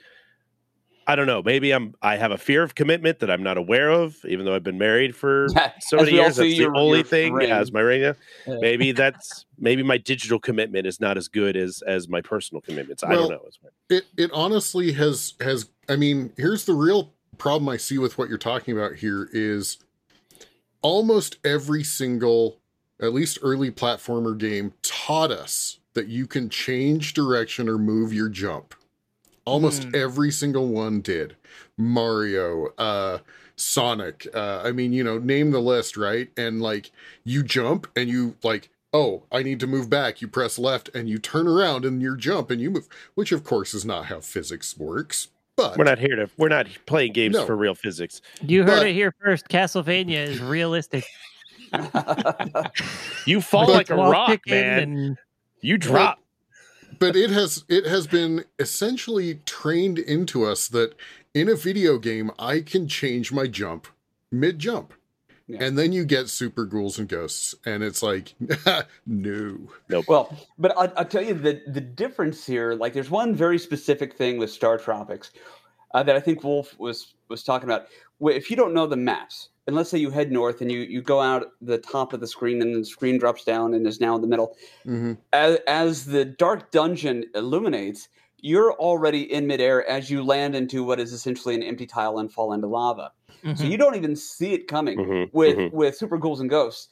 I 1.05 1.17
don't 1.17 1.27
know. 1.27 1.43
Maybe 1.43 1.71
I'm. 1.71 1.95
I 2.01 2.15
have 2.15 2.31
a 2.31 2.37
fear 2.37 2.63
of 2.63 2.75
commitment 2.75 3.19
that 3.19 3.29
I'm 3.29 3.43
not 3.43 3.57
aware 3.57 3.89
of, 3.89 4.15
even 4.23 4.45
though 4.45 4.55
I've 4.55 4.63
been 4.63 4.77
married 4.77 5.13
for 5.13 5.47
so 5.81 5.97
many 5.97 6.13
years. 6.13 6.37
That's 6.37 6.57
the 6.57 6.71
only 6.73 7.03
thing. 7.03 7.33
Ring. 7.33 7.49
Yeah, 7.49 7.59
as 7.59 7.73
my 7.73 7.81
ring. 7.81 8.01
Yeah. 8.01 8.13
Maybe 8.47 8.93
that's 8.93 9.45
maybe 9.59 9.83
my 9.83 9.97
digital 9.97 10.39
commitment 10.39 10.87
is 10.87 11.01
not 11.01 11.17
as 11.17 11.27
good 11.27 11.57
as 11.57 11.83
as 11.85 12.07
my 12.07 12.21
personal 12.21 12.61
commitments. 12.61 13.03
Well, 13.03 13.11
I 13.11 13.15
don't 13.15 13.29
know. 13.31 13.49
It 13.89 14.05
it 14.15 14.31
honestly 14.33 14.93
has 14.93 15.33
has. 15.41 15.69
I 15.89 15.97
mean, 15.97 16.31
here's 16.37 16.63
the 16.63 16.73
real 16.73 17.11
problem 17.37 17.67
I 17.67 17.75
see 17.75 17.97
with 17.97 18.17
what 18.17 18.29
you're 18.29 18.37
talking 18.37 18.77
about 18.77 18.95
here 18.95 19.27
is 19.33 19.79
almost 20.83 21.37
every 21.43 21.83
single, 21.83 22.59
at 23.01 23.13
least 23.13 23.39
early 23.41 23.71
platformer 23.71 24.37
game, 24.37 24.73
taught 24.83 25.31
us 25.31 25.79
that 25.95 26.07
you 26.07 26.27
can 26.27 26.49
change 26.49 27.13
direction 27.13 27.67
or 27.67 27.79
move 27.79 28.13
your 28.13 28.29
jump. 28.29 28.75
Almost 29.45 29.89
mm. 29.89 29.95
every 29.95 30.31
single 30.31 30.67
one 30.67 31.01
did. 31.01 31.35
Mario, 31.77 32.67
uh, 32.77 33.19
Sonic, 33.55 34.27
uh, 34.33 34.61
I 34.63 34.71
mean, 34.71 34.93
you 34.93 35.03
know, 35.03 35.17
name 35.17 35.51
the 35.51 35.59
list, 35.59 35.97
right? 35.97 36.29
And 36.37 36.61
like 36.61 36.91
you 37.23 37.43
jump 37.43 37.87
and 37.95 38.09
you 38.09 38.35
like, 38.43 38.69
oh, 38.93 39.23
I 39.31 39.43
need 39.43 39.59
to 39.59 39.67
move 39.67 39.89
back. 39.89 40.21
You 40.21 40.27
press 40.27 40.57
left 40.57 40.89
and 40.95 41.09
you 41.09 41.17
turn 41.17 41.47
around 41.47 41.83
and 41.85 42.01
you 42.01 42.15
jump 42.15 42.51
and 42.51 42.61
you 42.61 42.71
move, 42.71 42.87
which 43.15 43.31
of 43.31 43.43
course 43.43 43.73
is 43.73 43.85
not 43.85 44.05
how 44.05 44.21
physics 44.21 44.77
works. 44.77 45.27
But 45.55 45.77
we're 45.77 45.83
not 45.83 45.99
here 45.99 46.15
to 46.15 46.29
we're 46.37 46.49
not 46.49 46.67
playing 46.85 47.13
games 47.13 47.35
no. 47.35 47.45
for 47.45 47.55
real 47.55 47.75
physics. 47.75 48.21
You 48.41 48.63
heard 48.63 48.79
but, 48.79 48.87
it 48.87 48.93
here 48.93 49.13
first. 49.23 49.47
Castlevania 49.49 50.27
is 50.27 50.39
realistic. 50.41 51.05
you 53.25 53.41
fall 53.41 53.67
but, 53.67 53.73
like 53.73 53.89
a 53.89 53.95
rock, 53.95 54.41
man. 54.47 54.79
And, 54.79 55.17
you 55.61 55.77
drop. 55.77 56.19
But, 56.89 56.99
but 56.99 57.15
it 57.15 57.29
has 57.29 57.65
it 57.69 57.85
has 57.85 58.07
been 58.07 58.45
essentially 58.57 59.35
trained 59.45 59.99
into 59.99 60.43
us 60.43 60.67
that 60.69 60.95
in 61.33 61.49
a 61.49 61.55
video 61.55 61.97
game 61.97 62.31
I 62.39 62.61
can 62.61 62.87
change 62.87 63.31
my 63.31 63.47
jump 63.47 63.87
mid 64.31 64.59
jump. 64.59 64.93
Yeah. 65.47 65.63
And 65.63 65.77
then 65.77 65.91
you 65.91 66.05
get 66.05 66.29
super 66.29 66.65
ghouls 66.65 66.97
and 66.99 67.07
ghosts, 67.07 67.53
and 67.65 67.83
it's 67.83 68.01
like, 68.01 68.33
no. 69.05 69.57
Nope. 69.89 70.05
Well, 70.07 70.37
but 70.57 70.75
I'll, 70.77 70.93
I'll, 70.95 71.05
tell 71.05 71.21
you 71.23 71.33
the 71.33 71.61
the 71.67 71.81
difference 71.81 72.45
here. 72.45 72.75
Like, 72.75 72.93
there's 72.93 73.09
one 73.09 73.35
very 73.35 73.59
specific 73.59 74.15
thing 74.15 74.37
with 74.37 74.51
Star 74.51 74.77
Tropics 74.77 75.31
uh, 75.93 76.01
that 76.03 76.15
I 76.15 76.21
think 76.21 76.43
Wolf 76.43 76.77
was 76.79 77.13
was 77.27 77.43
talking 77.43 77.67
about. 77.69 77.87
If 78.21 78.49
you 78.49 78.55
don't 78.55 78.73
know 78.73 78.87
the 78.87 78.95
maps, 78.95 79.49
and 79.67 79.75
let's 79.75 79.89
say 79.89 79.97
you 79.97 80.09
head 80.09 80.31
north 80.31 80.61
and 80.61 80.71
you 80.71 80.79
you 80.79 81.01
go 81.01 81.19
out 81.19 81.51
the 81.61 81.77
top 81.77 82.13
of 82.13 82.21
the 82.21 82.27
screen, 82.27 82.61
and 82.61 82.75
the 82.75 82.85
screen 82.85 83.17
drops 83.17 83.43
down 83.43 83.73
and 83.73 83.85
is 83.85 83.99
now 83.99 84.15
in 84.15 84.21
the 84.21 84.27
middle. 84.27 84.55
Mm-hmm. 84.85 85.13
As, 85.33 85.57
as 85.67 86.05
the 86.05 86.23
dark 86.23 86.71
dungeon 86.71 87.25
illuminates, 87.35 88.07
you're 88.39 88.73
already 88.73 89.31
in 89.31 89.47
midair 89.47 89.87
as 89.87 90.09
you 90.09 90.23
land 90.23 90.55
into 90.55 90.83
what 90.83 90.99
is 90.99 91.13
essentially 91.13 91.55
an 91.55 91.63
empty 91.63 91.85
tile 91.85 92.17
and 92.19 92.31
fall 92.31 92.53
into 92.53 92.67
lava. 92.67 93.11
Mm-hmm. 93.43 93.55
So 93.55 93.63
you 93.65 93.77
don't 93.77 93.95
even 93.95 94.15
see 94.15 94.53
it 94.53 94.67
coming. 94.67 94.97
Mm-hmm. 94.99 95.37
With 95.37 95.57
mm-hmm. 95.57 95.75
with 95.75 95.97
Super 95.97 96.17
Ghouls 96.17 96.39
and 96.39 96.49
Ghosts, 96.49 96.89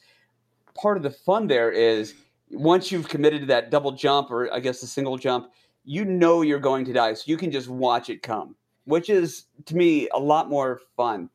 part 0.74 0.96
of 0.96 1.02
the 1.02 1.10
fun 1.10 1.46
there 1.46 1.70
is 1.70 2.14
once 2.50 2.92
you've 2.92 3.08
committed 3.08 3.40
to 3.40 3.46
that 3.46 3.70
double 3.70 3.92
jump 3.92 4.30
or 4.30 4.52
I 4.52 4.60
guess 4.60 4.80
the 4.80 4.86
single 4.86 5.16
jump, 5.16 5.50
you 5.84 6.04
know 6.04 6.42
you're 6.42 6.60
going 6.60 6.84
to 6.84 6.92
die, 6.92 7.14
so 7.14 7.24
you 7.26 7.36
can 7.36 7.50
just 7.50 7.68
watch 7.68 8.10
it 8.10 8.22
come, 8.22 8.54
which 8.84 9.08
is 9.08 9.46
to 9.66 9.76
me 9.76 10.08
a 10.14 10.18
lot 10.18 10.48
more 10.48 10.80
fun. 10.96 11.30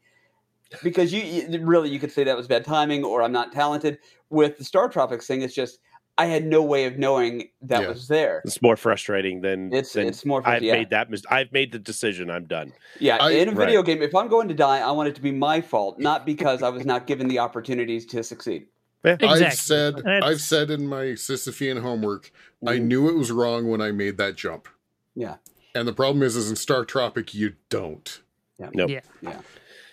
Because 0.83 1.13
you, 1.13 1.21
you 1.21 1.65
really 1.65 1.89
you 1.89 1.97
could 1.97 2.11
say 2.11 2.25
that 2.25 2.35
was 2.35 2.47
bad 2.47 2.65
timing 2.65 3.03
or 3.03 3.23
I'm 3.23 3.31
not 3.31 3.53
talented. 3.53 3.99
With 4.29 4.57
the 4.57 4.65
Star 4.65 4.89
Tropics 4.89 5.25
thing, 5.25 5.41
it's 5.41 5.53
just 5.53 5.79
I 6.17 6.25
had 6.25 6.45
no 6.45 6.63
way 6.63 6.85
of 6.85 6.97
knowing 6.97 7.49
that 7.61 7.81
yeah. 7.81 7.87
was 7.89 8.07
there. 8.07 8.41
It's 8.43 8.61
more 8.61 8.75
frustrating 8.75 9.41
than 9.41 9.71
it's 9.73 9.93
than 9.93 10.07
it's 10.07 10.25
more. 10.25 10.41
I've 10.47 10.63
yeah. 10.63 10.73
made 10.73 10.89
that. 10.89 11.09
Mis- 11.09 11.25
I've 11.29 11.51
made 11.51 11.71
the 11.71 11.79
decision. 11.79 12.29
I'm 12.29 12.45
done. 12.45 12.73
Yeah, 12.99 13.17
I, 13.17 13.31
in 13.31 13.49
a 13.49 13.51
video 13.51 13.81
right. 13.81 13.85
game, 13.85 14.01
if 14.01 14.15
I'm 14.15 14.27
going 14.27 14.47
to 14.47 14.53
die, 14.53 14.79
I 14.79 14.91
want 14.91 15.09
it 15.09 15.15
to 15.15 15.21
be 15.21 15.31
my 15.31 15.61
fault, 15.61 15.99
not 15.99 16.25
because 16.25 16.63
I 16.63 16.69
was 16.69 16.85
not 16.85 17.07
given 17.07 17.27
the 17.27 17.39
opportunities 17.39 18.05
to 18.07 18.23
succeed. 18.23 18.65
Yeah. 19.05 19.13
Exactly. 19.13 19.45
I've 19.45 19.53
said 19.53 19.95
That's... 20.03 20.25
I've 20.25 20.41
said 20.41 20.71
in 20.71 20.87
my 20.87 21.03
Sisyphean 21.13 21.81
homework, 21.81 22.25
mm-hmm. 22.25 22.69
I 22.69 22.77
knew 22.79 23.09
it 23.09 23.15
was 23.15 23.31
wrong 23.31 23.69
when 23.69 23.81
I 23.81 23.91
made 23.91 24.17
that 24.17 24.35
jump. 24.35 24.67
Yeah. 25.15 25.35
And 25.75 25.87
the 25.87 25.93
problem 25.93 26.23
is, 26.23 26.35
is 26.35 26.49
in 26.49 26.55
Star 26.55 26.83
Tropic, 26.83 27.33
you 27.33 27.53
don't. 27.69 28.21
Yeah. 28.59 28.69
Nope. 28.73 28.89
Yeah. 28.89 29.01
Yeah. 29.21 29.39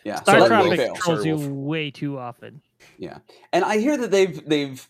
Yeah. 0.05 0.17
Star 0.23 0.41
so 0.41 0.49
Tropic 0.49 0.95
trolls 0.95 1.27
you 1.27 1.37
way 1.37 1.91
too 1.91 2.19
often. 2.19 2.63
Yeah, 2.99 3.19
and 3.51 3.65
I 3.65 3.79
hear 3.79 3.97
that 3.97 4.11
they've 4.11 4.47
they've 4.47 4.87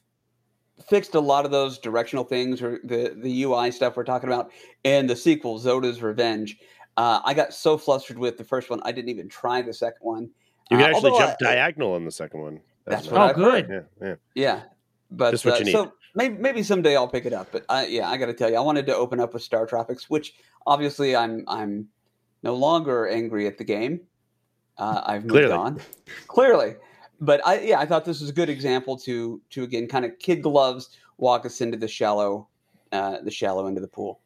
fixed 0.88 1.14
a 1.14 1.20
lot 1.20 1.44
of 1.44 1.50
those 1.50 1.78
directional 1.78 2.24
things 2.24 2.62
or 2.62 2.80
the 2.84 3.14
the 3.16 3.44
UI 3.44 3.70
stuff 3.70 3.96
we're 3.96 4.04
talking 4.04 4.28
about 4.28 4.50
in 4.84 5.06
the 5.06 5.16
sequel, 5.16 5.58
Zoda's 5.58 6.02
Revenge. 6.02 6.58
Uh, 6.96 7.20
I 7.24 7.34
got 7.34 7.52
so 7.52 7.76
flustered 7.76 8.18
with 8.18 8.38
the 8.38 8.44
first 8.44 8.70
one, 8.70 8.80
I 8.84 8.92
didn't 8.92 9.10
even 9.10 9.28
try 9.28 9.62
the 9.62 9.72
second 9.72 10.02
one. 10.02 10.30
You 10.70 10.78
can 10.78 10.82
uh, 10.82 10.88
actually 10.88 11.10
jump 11.18 11.36
I, 11.40 11.44
diagonal 11.44 11.94
on 11.94 12.04
the 12.04 12.12
second 12.12 12.40
one. 12.40 12.60
That's, 12.86 13.02
that's 13.02 13.12
what. 13.12 13.20
Oh, 13.20 13.24
I've 13.24 13.34
good. 13.36 13.68
Heard. 13.68 13.88
Yeah, 14.00 14.06
yeah. 14.06 14.14
yeah. 14.34 14.62
But 15.10 15.32
Just 15.32 15.44
what 15.44 15.54
uh, 15.54 15.58
you 15.58 15.64
need. 15.66 15.72
so 15.72 15.92
maybe 16.14 16.36
maybe 16.38 16.62
someday 16.62 16.96
I'll 16.96 17.08
pick 17.08 17.26
it 17.26 17.32
up. 17.32 17.48
But 17.52 17.64
I, 17.68 17.86
yeah, 17.86 18.08
I 18.08 18.16
got 18.16 18.26
to 18.26 18.34
tell 18.34 18.50
you, 18.50 18.56
I 18.56 18.60
wanted 18.60 18.86
to 18.86 18.96
open 18.96 19.20
up 19.20 19.34
with 19.34 19.42
Star 19.42 19.66
Tropics, 19.66 20.08
which 20.08 20.34
obviously 20.66 21.14
I'm 21.14 21.44
I'm 21.48 21.88
no 22.42 22.54
longer 22.54 23.08
angry 23.08 23.46
at 23.46 23.58
the 23.58 23.64
game. 23.64 24.00
Uh, 24.78 25.02
I've 25.04 25.22
moved 25.22 25.32
Clearly. 25.32 25.52
on. 25.52 25.80
Clearly, 26.26 26.74
but 27.24 27.44
I 27.46 27.60
yeah, 27.60 27.80
I 27.80 27.86
thought 27.86 28.04
this 28.04 28.20
was 28.20 28.30
a 28.30 28.32
good 28.32 28.48
example 28.48 28.96
to 28.98 29.40
to 29.50 29.62
again 29.62 29.88
kind 29.88 30.04
of 30.04 30.18
kid 30.18 30.42
gloves 30.42 30.90
walk 31.18 31.46
us 31.46 31.60
into 31.60 31.76
the 31.76 31.88
shallow 31.88 32.48
uh, 32.92 33.20
the 33.22 33.30
shallow 33.30 33.66
end 33.66 33.76
of 33.76 33.82
the 33.82 33.88
pool. 33.88 34.20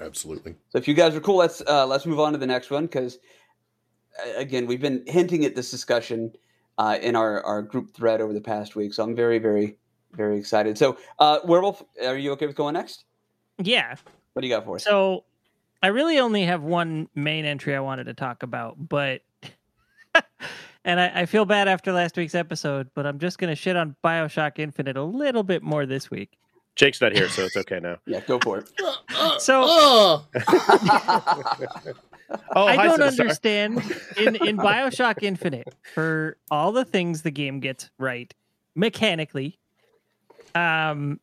Absolutely. 0.00 0.54
So 0.70 0.78
if 0.78 0.86
you 0.86 0.94
guys 0.94 1.14
are 1.14 1.20
cool, 1.20 1.36
let's 1.36 1.62
uh, 1.66 1.86
let's 1.86 2.06
move 2.06 2.20
on 2.20 2.32
to 2.32 2.38
the 2.38 2.46
next 2.46 2.70
one 2.70 2.86
because 2.86 3.18
again 4.36 4.66
we've 4.66 4.80
been 4.80 5.04
hinting 5.06 5.44
at 5.44 5.54
this 5.54 5.70
discussion 5.70 6.32
uh, 6.78 6.98
in 7.00 7.16
our 7.16 7.42
our 7.44 7.62
group 7.62 7.94
thread 7.94 8.20
over 8.20 8.32
the 8.32 8.40
past 8.40 8.76
week. 8.76 8.92
So 8.94 9.02
I'm 9.02 9.14
very 9.14 9.38
very 9.38 9.76
very 10.12 10.38
excited. 10.38 10.76
So 10.78 10.98
uh, 11.18 11.40
Werewolf, 11.44 11.82
are 12.04 12.16
you 12.16 12.32
okay 12.32 12.46
with 12.46 12.56
going 12.56 12.74
next? 12.74 13.04
Yeah. 13.58 13.94
What 14.32 14.42
do 14.42 14.48
you 14.48 14.54
got 14.54 14.64
for 14.64 14.76
us? 14.76 14.84
So 14.84 15.24
I 15.82 15.88
really 15.88 16.18
only 16.18 16.44
have 16.44 16.62
one 16.62 17.08
main 17.14 17.44
entry 17.44 17.74
I 17.74 17.80
wanted 17.80 18.04
to 18.04 18.14
talk 18.14 18.42
about, 18.42 18.76
but 18.88 19.22
and 20.86 21.00
I, 21.00 21.22
I, 21.22 21.26
feel 21.26 21.44
bad 21.44 21.66
after 21.66 21.92
last 21.92 22.16
week's 22.16 22.36
episode, 22.36 22.88
but 22.94 23.06
I'm 23.06 23.18
just 23.18 23.38
going 23.38 23.50
to 23.50 23.56
shit 23.56 23.76
on 23.76 23.96
Bioshock 24.04 24.60
Infinite 24.60 24.96
a 24.96 25.02
little 25.02 25.42
bit 25.42 25.62
more 25.62 25.84
this 25.84 26.10
week. 26.10 26.38
Jake's 26.76 27.00
not 27.00 27.12
here, 27.12 27.28
so 27.28 27.42
it's 27.42 27.56
okay 27.56 27.80
now. 27.80 27.96
yeah, 28.06 28.20
go 28.20 28.38
for 28.38 28.58
it. 28.58 28.70
so, 29.40 29.62
oh, 29.64 30.26
I 32.54 32.76
don't 32.84 33.02
understand 33.02 33.78
in 34.16 34.36
in 34.36 34.56
Bioshock 34.56 35.22
Infinite 35.22 35.74
for 35.94 36.36
all 36.50 36.72
the 36.72 36.84
things 36.84 37.22
the 37.22 37.30
game 37.30 37.60
gets 37.60 37.90
right 37.98 38.32
mechanically. 38.74 39.58
Um, 40.54 41.18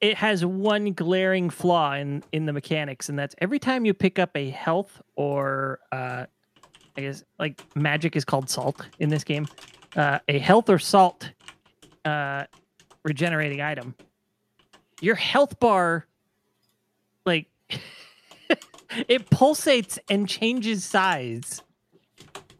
it 0.00 0.16
has 0.16 0.44
one 0.44 0.94
glaring 0.94 1.50
flaw 1.50 1.92
in 1.92 2.24
in 2.32 2.46
the 2.46 2.52
mechanics, 2.54 3.10
and 3.10 3.18
that's 3.18 3.34
every 3.38 3.58
time 3.58 3.84
you 3.84 3.92
pick 3.92 4.18
up 4.18 4.30
a 4.34 4.48
health 4.48 5.02
or 5.16 5.80
uh, 5.92 6.24
I 6.96 7.00
guess 7.00 7.24
like 7.38 7.62
magic 7.74 8.16
is 8.16 8.24
called 8.24 8.50
salt 8.50 8.86
in 8.98 9.08
this 9.08 9.24
game. 9.24 9.48
Uh, 9.96 10.18
a 10.28 10.38
health 10.38 10.68
or 10.70 10.78
salt 10.78 11.30
uh, 12.04 12.44
regenerating 13.04 13.60
item. 13.60 13.94
Your 15.00 15.14
health 15.14 15.58
bar, 15.58 16.06
like, 17.26 17.48
it 19.08 19.28
pulsates 19.30 19.98
and 20.08 20.28
changes 20.28 20.84
size 20.84 21.62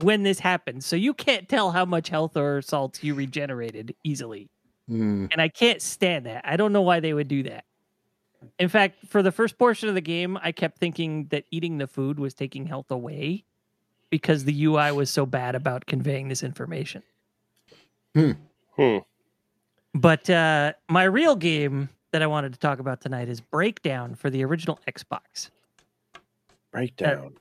when 0.01 0.25
this 0.25 0.41
happens. 0.41 0.85
So 0.85 0.97
you 0.97 1.15
can't 1.15 1.49
tell 1.49 1.71
how 1.71 1.85
much 1.85 2.09
health 2.09 2.37
or 2.37 2.63
salt 2.63 3.03
you 3.03 3.15
regenerated 3.15 3.95
easily. 4.03 4.49
Mm. 4.91 5.29
And 5.31 5.41
I 5.41 5.49
can't 5.49 5.81
stand 5.81 6.27
that. 6.27 6.45
I 6.45 6.57
don't 6.57 6.73
know 6.73 6.83
why 6.83 7.01
they 7.01 7.15
would 7.15 7.29
do 7.29 7.45
that. 7.45 7.65
In 8.59 8.69
fact, 8.69 9.07
for 9.07 9.23
the 9.23 9.31
first 9.31 9.57
portion 9.57 9.89
of 9.89 9.95
the 9.95 10.01
game, 10.01 10.37
I 10.43 10.51
kept 10.51 10.79
thinking 10.79 11.27
that 11.31 11.45
eating 11.53 11.79
the 11.79 11.87
food 11.87 12.19
was 12.19 12.35
taking 12.35 12.67
health 12.67 12.91
away 12.91 13.45
because 14.13 14.45
the 14.45 14.65
UI 14.67 14.93
was 14.93 15.09
so 15.09 15.25
bad 15.25 15.55
about 15.55 15.87
conveying 15.87 16.29
this 16.29 16.43
information. 16.43 17.03
Hmm. 18.15 18.33
Hmm. 18.77 18.99
But 19.95 20.29
uh, 20.29 20.75
my 20.91 21.05
real 21.05 21.35
game 21.35 21.89
that 22.11 22.21
I 22.21 22.27
wanted 22.27 22.53
to 22.53 22.59
talk 22.59 22.79
about 22.79 23.01
tonight 23.01 23.31
is 23.31 23.41
Breakdown 23.41 24.15
for 24.15 24.29
the 24.29 24.45
original 24.45 24.79
Xbox. 24.87 25.49
Breakdown. 26.73 27.33
Uh, 27.35 27.39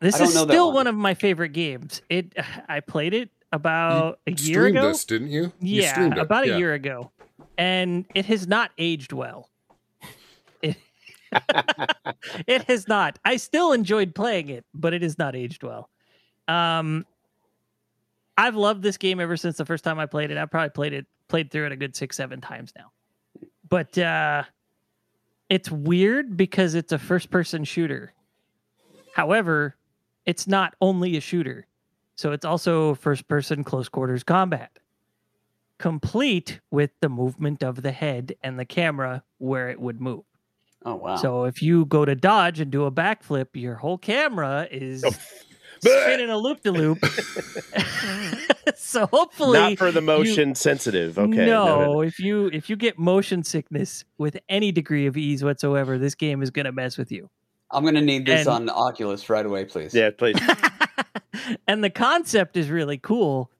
this 0.00 0.18
is 0.18 0.30
still 0.30 0.68
one. 0.68 0.74
one. 0.74 0.86
of 0.86 0.94
my 0.94 1.12
favorite 1.12 1.50
games. 1.50 2.00
It 2.08 2.32
I 2.70 2.80
played 2.80 3.12
it 3.12 3.28
about 3.52 4.18
you 4.26 4.32
a 4.32 4.36
year 4.36 4.64
ago. 4.64 4.88
This 4.88 5.04
didn't 5.04 5.28
you? 5.28 5.52
you 5.60 5.82
yeah, 5.82 6.06
about 6.18 6.46
yeah. 6.46 6.54
a 6.54 6.58
year 6.58 6.72
ago, 6.72 7.10
and 7.58 8.06
it 8.14 8.24
has 8.26 8.48
not 8.48 8.70
aged 8.78 9.12
well. 9.12 9.50
It, 10.62 10.78
it 12.46 12.62
has 12.62 12.88
not. 12.88 13.18
I 13.26 13.36
still 13.36 13.72
enjoyed 13.72 14.14
playing 14.14 14.48
it, 14.48 14.64
but 14.72 14.94
it 14.94 15.02
has 15.02 15.18
not 15.18 15.36
aged 15.36 15.62
well. 15.62 15.90
Um, 16.48 17.06
I've 18.36 18.56
loved 18.56 18.82
this 18.82 18.96
game 18.96 19.20
ever 19.20 19.36
since 19.36 19.56
the 19.56 19.64
first 19.64 19.84
time 19.84 19.98
I 19.98 20.06
played 20.06 20.30
it. 20.30 20.38
I 20.38 20.46
probably 20.46 20.70
played 20.70 20.92
it 20.92 21.06
played 21.28 21.50
through 21.50 21.66
it 21.66 21.72
a 21.72 21.76
good 21.76 21.96
six 21.96 22.16
seven 22.16 22.40
times 22.40 22.72
now. 22.76 22.90
But 23.68 23.96
uh, 23.96 24.44
it's 25.48 25.70
weird 25.70 26.36
because 26.36 26.74
it's 26.74 26.92
a 26.92 26.98
first 26.98 27.30
person 27.30 27.64
shooter. 27.64 28.12
However, 29.14 29.76
it's 30.26 30.46
not 30.46 30.74
only 30.80 31.16
a 31.16 31.20
shooter, 31.20 31.66
so 32.16 32.32
it's 32.32 32.44
also 32.44 32.94
first 32.94 33.28
person 33.28 33.64
close 33.64 33.88
quarters 33.88 34.22
combat, 34.24 34.78
complete 35.78 36.60
with 36.70 36.90
the 37.00 37.08
movement 37.08 37.62
of 37.62 37.82
the 37.82 37.92
head 37.92 38.34
and 38.42 38.58
the 38.58 38.64
camera 38.64 39.22
where 39.38 39.70
it 39.70 39.80
would 39.80 40.00
move. 40.00 40.24
Oh 40.84 40.96
wow! 40.96 41.16
So 41.16 41.44
if 41.44 41.62
you 41.62 41.86
go 41.86 42.04
to 42.04 42.14
dodge 42.14 42.60
and 42.60 42.70
do 42.70 42.84
a 42.84 42.92
backflip, 42.92 43.48
your 43.54 43.76
whole 43.76 43.98
camera 43.98 44.68
is. 44.70 45.04
Spinning 45.84 46.30
a 46.30 46.38
loop 46.38 46.62
de 46.62 46.72
loop. 46.72 46.98
So 48.94 49.06
hopefully, 49.06 49.58
not 49.58 49.78
for 49.78 49.90
the 49.90 50.00
motion 50.00 50.50
you, 50.50 50.54
sensitive. 50.54 51.18
Okay. 51.18 51.46
No, 51.46 51.66
no, 51.66 51.92
no, 51.92 52.00
if 52.00 52.18
you 52.18 52.46
if 52.52 52.70
you 52.70 52.76
get 52.76 52.98
motion 52.98 53.42
sickness 53.42 54.04
with 54.18 54.38
any 54.48 54.72
degree 54.72 55.06
of 55.06 55.16
ease 55.16 55.42
whatsoever, 55.42 55.98
this 55.98 56.14
game 56.14 56.42
is 56.42 56.50
going 56.50 56.66
to 56.66 56.72
mess 56.72 56.96
with 56.96 57.10
you. 57.10 57.28
I'm 57.70 57.82
going 57.82 57.96
to 57.96 58.00
need 58.00 58.26
this 58.26 58.46
and, 58.46 58.70
on 58.70 58.70
Oculus 58.70 59.28
right 59.28 59.44
away, 59.44 59.64
please. 59.64 59.94
Yeah, 59.94 60.10
please. 60.16 60.38
and 61.66 61.82
the 61.82 61.90
concept 61.90 62.56
is 62.56 62.70
really 62.70 62.98
cool, 62.98 63.50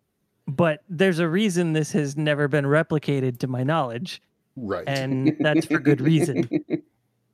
but 0.46 0.84
there's 0.88 1.18
a 1.18 1.28
reason 1.28 1.72
this 1.72 1.92
has 1.92 2.16
never 2.16 2.46
been 2.46 2.64
replicated 2.64 3.38
to 3.38 3.48
my 3.48 3.64
knowledge. 3.64 4.22
Right. 4.56 4.84
And 4.86 5.36
that's 5.40 5.66
for 5.66 5.78
good 5.78 6.00
reason. 6.00 6.48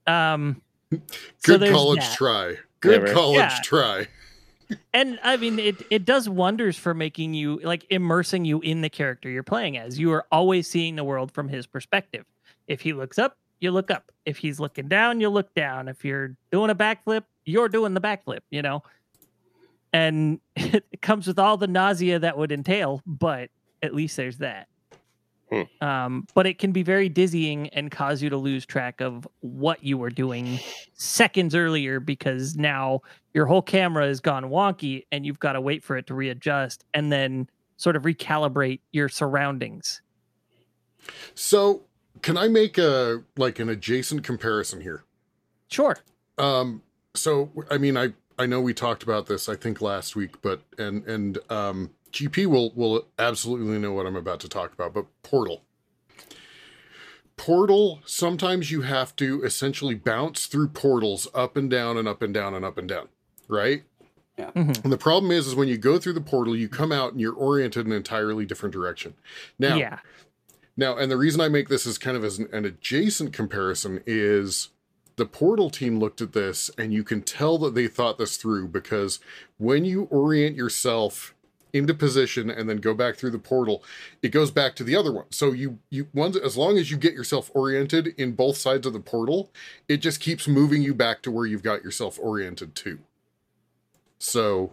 Um, 0.06 0.62
good 0.90 1.61
so 1.61 1.70
college 1.70 2.00
that. 2.00 2.16
try. 2.16 2.56
Good 2.80 3.02
yeah, 3.02 3.06
right. 3.06 3.14
college 3.14 3.37
yeah. 3.37 3.59
try 3.62 4.09
and 4.92 5.18
I 5.22 5.36
mean, 5.36 5.58
it 5.58 5.76
it 5.90 6.04
does 6.04 6.28
wonders 6.28 6.76
for 6.76 6.94
making 6.94 7.34
you 7.34 7.60
like 7.62 7.86
immersing 7.90 8.44
you 8.44 8.60
in 8.60 8.80
the 8.80 8.90
character 8.90 9.28
you're 9.28 9.42
playing 9.42 9.76
as. 9.76 9.98
You 9.98 10.12
are 10.12 10.26
always 10.30 10.68
seeing 10.68 10.96
the 10.96 11.04
world 11.04 11.32
from 11.32 11.48
his 11.48 11.66
perspective. 11.66 12.24
If 12.66 12.80
he 12.80 12.92
looks 12.92 13.18
up, 13.18 13.36
you 13.60 13.70
look 13.70 13.90
up. 13.90 14.12
If 14.24 14.38
he's 14.38 14.60
looking 14.60 14.88
down, 14.88 15.20
you 15.20 15.28
look 15.28 15.54
down. 15.54 15.88
If 15.88 16.04
you're 16.04 16.36
doing 16.52 16.70
a 16.70 16.74
backflip, 16.74 17.24
you're 17.44 17.68
doing 17.68 17.94
the 17.94 18.00
backflip. 18.00 18.40
You 18.50 18.62
know, 18.62 18.82
and 19.92 20.40
it 20.56 21.02
comes 21.02 21.26
with 21.26 21.38
all 21.38 21.56
the 21.56 21.68
nausea 21.68 22.18
that 22.18 22.36
would 22.38 22.52
entail, 22.52 23.02
but 23.06 23.50
at 23.82 23.94
least 23.94 24.16
there's 24.16 24.38
that. 24.38 24.68
Hmm. 25.50 25.84
Um, 25.84 26.26
but 26.34 26.46
it 26.46 26.58
can 26.58 26.72
be 26.72 26.82
very 26.82 27.08
dizzying 27.08 27.68
and 27.70 27.90
cause 27.90 28.22
you 28.22 28.30
to 28.30 28.36
lose 28.36 28.64
track 28.64 29.00
of 29.00 29.26
what 29.40 29.82
you 29.82 29.98
were 29.98 30.10
doing 30.10 30.60
seconds 30.94 31.54
earlier 31.54 31.98
because 31.98 32.56
now 32.56 33.00
your 33.34 33.46
whole 33.46 33.62
camera 33.62 34.06
has 34.06 34.20
gone 34.20 34.44
wonky 34.44 35.04
and 35.12 35.25
you've 35.25 35.38
got 35.38 35.52
to 35.52 35.60
wait 35.60 35.84
for 35.84 35.96
it 35.96 36.06
to 36.08 36.14
readjust 36.14 36.84
and 36.94 37.12
then 37.12 37.49
sort 37.76 37.96
of 37.96 38.02
recalibrate 38.02 38.80
your 38.92 39.08
surroundings. 39.08 40.02
So, 41.34 41.82
can 42.22 42.37
I 42.37 42.49
make 42.49 42.76
a 42.76 43.22
like 43.37 43.58
an 43.58 43.68
adjacent 43.68 44.25
comparison 44.25 44.80
here? 44.80 45.04
Sure. 45.68 45.96
Um, 46.37 46.82
so 47.14 47.50
I 47.70 47.78
mean, 47.78 47.96
I 47.96 48.12
I 48.38 48.46
know 48.46 48.60
we 48.60 48.75
talked 48.75 49.02
about 49.02 49.26
this 49.26 49.49
I 49.49 49.56
think 49.56 49.80
last 49.80 50.16
week, 50.16 50.42
but 50.42 50.62
and 50.78 51.04
and 51.06 51.38
um, 51.50 51.90
GP 52.12 52.46
will 52.46 52.72
will 52.75 53.06
absolutely 53.18 53.78
know 53.78 53.92
what 53.92 54.06
I'm 54.06 54.16
about 54.16 54.40
to 54.40 54.49
talk 54.49 54.72
about. 54.72 54.92
But 54.92 55.06
Portal, 55.22 55.62
Portal. 57.40 58.00
Sometimes 58.04 58.70
you 58.70 58.82
have 58.82 59.16
to 59.16 59.42
essentially 59.42 59.94
bounce 59.94 60.44
through 60.44 60.68
portals 60.68 61.26
up 61.34 61.56
and 61.56 61.70
down 61.70 61.96
and 61.96 62.06
up 62.06 62.20
and 62.20 62.34
down 62.34 62.54
and 62.54 62.66
up 62.66 62.76
and 62.76 62.87
down, 62.87 63.08
right? 63.50 63.83
Yeah. 64.38 64.50
Mhm. 64.52 64.85
And 64.85 64.92
the 64.92 64.99
problem 64.99 65.30
is, 65.33 65.47
is 65.47 65.54
when 65.54 65.69
you 65.69 65.76
go 65.76 65.99
through 65.99 66.14
the 66.14 66.21
portal, 66.21 66.57
you 66.57 66.69
come 66.69 66.92
out 66.92 67.12
and 67.12 67.21
you're 67.21 67.35
oriented 67.35 67.85
in 67.87 67.92
an 67.92 67.97
entirely 67.99 68.47
different 68.47 68.73
direction. 68.73 69.14
Now, 69.59 69.76
yeah. 69.76 69.99
now, 70.76 70.97
and 70.97 71.11
the 71.11 71.16
reason 71.16 71.40
I 71.40 71.49
make 71.49 71.69
this 71.69 71.87
as 71.87 71.99
kind 71.99 72.16
of 72.16 72.25
as 72.25 72.38
an, 72.38 72.49
an 72.52 72.64
adjacent 72.64 73.33
comparison 73.33 74.02
is 74.07 74.69
the 75.16 75.26
Portal 75.26 75.69
team 75.69 75.99
looked 75.99 76.23
at 76.23 76.33
this 76.33 76.71
and 76.78 76.95
you 76.95 77.04
can 77.04 77.21
tell 77.21 77.59
that 77.59 77.75
they 77.75 77.87
thought 77.88 78.16
this 78.16 78.38
through 78.38 78.69
because 78.69 79.21
when 79.59 79.85
you 79.85 80.04
orient 80.11 80.57
yourself 80.57 81.35
into 81.73 81.92
position 81.92 82.50
and 82.50 82.69
then 82.69 82.78
go 82.78 82.95
back 82.95 83.16
through 83.16 83.30
the 83.30 83.38
portal, 83.38 83.85
it 84.23 84.30
goes 84.30 84.50
back 84.50 84.75
to 84.76 84.83
the 84.83 84.97
other 84.97 85.12
one. 85.12 85.26
So 85.30 85.52
you 85.52 85.78
you 85.90 86.09
once 86.14 86.37
as 86.37 86.57
long 86.57 86.78
as 86.78 86.90
you 86.90 86.97
get 86.97 87.12
yourself 87.12 87.50
oriented 87.54 88.09
in 88.16 88.33
both 88.33 88.57
sides 88.57 88.87
of 88.87 88.92
the 88.95 89.00
portal, 89.00 89.50
it 89.88 89.99
just 89.99 90.21
keeps 90.21 90.49
moving 90.49 90.83
you 90.83 90.95
back 90.95 91.23
to 91.23 91.30
where 91.30 91.47
you've 91.47 91.62
got 91.62 91.85
yourself 91.85 92.19
oriented 92.21 92.75
to. 92.76 92.99
So 94.20 94.72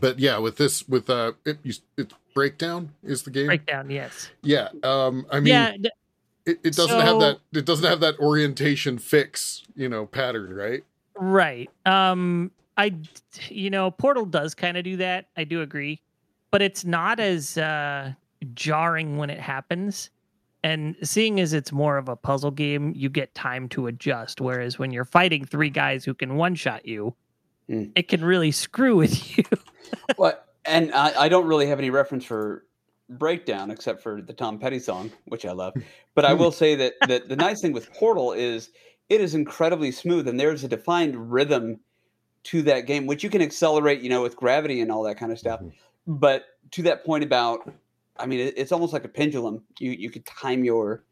but 0.00 0.20
yeah, 0.20 0.38
with 0.38 0.56
this 0.56 0.88
with 0.88 1.10
uh 1.10 1.32
it, 1.44 1.58
you, 1.64 1.74
it's 1.96 2.14
breakdown 2.34 2.92
is 3.02 3.22
the 3.24 3.30
game. 3.30 3.46
Breakdown, 3.46 3.90
yes. 3.90 4.30
Yeah. 4.42 4.68
Um 4.84 5.26
I 5.30 5.40
mean 5.40 5.46
yeah, 5.52 5.70
th- 5.72 5.86
it, 6.44 6.60
it 6.62 6.76
doesn't 6.76 7.00
have 7.00 7.18
that 7.18 7.38
it 7.52 7.64
doesn't 7.64 7.88
have 7.88 8.00
that 8.00 8.18
orientation 8.20 8.98
fix 8.98 9.64
you 9.74 9.88
know 9.88 10.06
pattern 10.06 10.54
right 10.54 10.84
right. 11.18 11.70
Um, 11.84 12.50
I, 12.76 12.94
you 13.48 13.70
know, 13.70 13.90
Portal 13.90 14.26
does 14.26 14.54
kind 14.54 14.76
of 14.76 14.84
do 14.84 14.96
that. 14.98 15.26
I 15.36 15.44
do 15.44 15.62
agree, 15.62 16.00
but 16.50 16.62
it's 16.62 16.84
not 16.84 17.20
as 17.20 17.56
uh, 17.56 18.12
jarring 18.54 19.16
when 19.16 19.30
it 19.30 19.40
happens. 19.40 20.10
And 20.62 20.96
seeing 21.02 21.38
as 21.38 21.52
it's 21.52 21.70
more 21.70 21.96
of 21.96 22.08
a 22.08 22.16
puzzle 22.16 22.50
game, 22.50 22.92
you 22.96 23.08
get 23.08 23.34
time 23.34 23.68
to 23.70 23.86
adjust. 23.86 24.40
Whereas 24.40 24.78
when 24.78 24.90
you're 24.90 25.04
fighting 25.04 25.44
three 25.44 25.70
guys 25.70 26.04
who 26.04 26.12
can 26.12 26.36
one 26.36 26.54
shot 26.54 26.86
you, 26.86 27.14
Mm. 27.70 27.92
it 27.96 28.08
can 28.08 28.24
really 28.24 28.52
screw 28.52 28.96
with 28.96 29.36
you. 29.36 29.44
What? 30.16 30.48
And 30.64 30.92
I, 30.92 31.22
I 31.22 31.28
don't 31.28 31.46
really 31.46 31.66
have 31.68 31.78
any 31.78 31.90
reference 31.90 32.24
for 32.24 32.64
breakdown 33.08 33.70
except 33.70 34.02
for 34.02 34.20
the 34.20 34.32
Tom 34.32 34.58
Petty 34.58 34.78
song, 34.80 35.12
which 35.26 35.44
I 35.46 35.52
love. 35.52 35.74
But 36.14 36.24
I 36.24 36.32
will 36.32 36.50
say 36.50 36.74
that, 36.74 36.94
that 37.06 37.28
the 37.28 37.36
nice 37.36 37.60
thing 37.60 37.72
with 37.72 37.92
Portal 37.92 38.32
is 38.32 38.70
it 39.08 39.20
is 39.20 39.34
incredibly 39.34 39.92
smooth 39.92 40.26
and 40.26 40.38
there's 40.38 40.64
a 40.64 40.68
defined 40.68 41.32
rhythm 41.32 41.78
to 42.44 42.62
that 42.62 42.86
game, 42.86 43.06
which 43.06 43.22
you 43.22 43.30
can 43.30 43.42
accelerate, 43.42 44.00
you 44.00 44.08
know, 44.08 44.22
with 44.22 44.36
gravity 44.36 44.80
and 44.80 44.90
all 44.90 45.02
that 45.04 45.18
kind 45.18 45.32
of 45.32 45.38
stuff. 45.38 45.60
Mhm. 45.60 45.72
But 46.06 46.44
to 46.72 46.82
that 46.82 47.04
point 47.04 47.24
about, 47.24 47.72
I 48.18 48.26
mean, 48.26 48.40
it, 48.40 48.54
it's 48.56 48.72
almost 48.72 48.92
like 48.92 49.04
a 49.04 49.08
pendulum. 49.08 49.62
You 49.78 49.92
you 49.92 50.10
could 50.10 50.26
time 50.26 50.64
your 50.64 51.04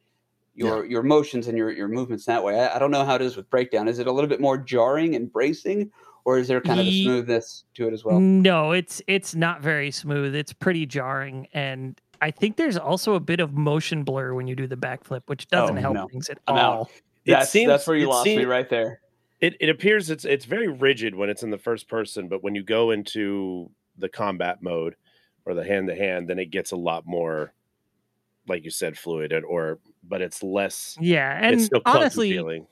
your 0.55 0.85
your 0.85 1.03
motions 1.03 1.49
and 1.49 1.59
your 1.59 1.71
your 1.71 1.89
movements 1.89 2.25
that 2.27 2.43
way. 2.43 2.59
I, 2.61 2.77
I 2.77 2.79
don't 2.79 2.91
know 2.91 3.05
how 3.05 3.17
it 3.17 3.23
is 3.23 3.37
with 3.37 3.51
breakdown. 3.51 3.89
Is 3.89 3.99
it 3.99 4.07
a 4.07 4.13
little 4.13 4.29
bit 4.29 4.41
more 4.41 4.57
jarring 4.57 5.15
and 5.15 5.33
bracing, 5.33 5.91
or 6.25 6.39
is 6.39 6.49
there 6.49 6.61
kind 6.61 6.81
of 6.81 6.87
a 6.87 7.03
smoothness 7.03 7.65
to 7.75 7.87
it 7.89 7.93
as 7.93 8.05
well? 8.05 8.19
No, 8.21 8.73
it's 8.73 9.03
it's 9.07 9.35
not 9.35 9.61
very 9.61 9.91
smooth. 9.91 10.35
It's 10.35 10.53
pretty 10.53 10.87
jarring, 10.87 11.49
and 11.53 12.01
I 12.23 12.31
think 12.31 12.57
there's 12.57 12.77
also 12.79 13.15
a 13.15 13.21
bit 13.21 13.41
of 13.41 13.53
motion 13.55 14.03
blur 14.05 14.35
when 14.35 14.47
you 14.47 14.57
do 14.57 14.67
the 14.67 14.77
backflip, 14.77 15.23
which 15.27 15.47
oh, 15.53 15.57
doesn't 15.61 15.79
Oh, 15.79 15.81
help 15.81 15.95
no. 15.95 16.09
things 16.09 16.29
at 16.31 16.39
I'm 16.47 16.57
out. 16.57 16.73
all. 16.75 16.91
It 17.25 17.33
That's 17.33 17.51
seems- 17.51 17.69
that's 17.69 17.87
where 17.87 17.97
you 17.97 18.05
it 18.07 18.11
lost 18.11 18.27
me 18.27 18.45
right 18.45 18.69
there. 18.69 19.01
It 19.41 19.57
it 19.61 19.69
appears 19.69 20.09
it's 20.11 20.25
it's 20.25 20.45
very 20.47 20.69
rigid 20.69 21.15
when 21.15 21.29
it's 21.29 21.43
in 21.43 21.51
the 21.51 21.59
first 21.59 21.89
person, 21.89 22.29
but 22.29 22.43
when 22.43 22.55
you 22.55 22.63
go 22.63 22.91
into 22.93 23.71
the 23.99 24.09
combat 24.09 24.63
mode 24.63 24.97
or 25.45 25.55
the 25.55 25.65
hand 25.65 25.89
to 25.89 25.95
hand, 25.95 26.29
then 26.29 26.39
it 26.39 26.47
gets 26.47 26.73
a 26.73 26.77
lot 26.77 27.05
more, 27.07 27.53
like 28.49 28.65
you 28.65 28.71
said, 28.71 28.97
fluid 28.97 29.33
or 29.47 29.79
but 30.07 30.23
it's 30.23 30.43
less. 30.43 30.97
Yeah, 31.01 31.39
and 31.41 31.57
it's 31.57 31.65
still 31.67 31.81
clunky 31.81 31.95
honestly, 31.97 32.31
feeling. 32.31 32.67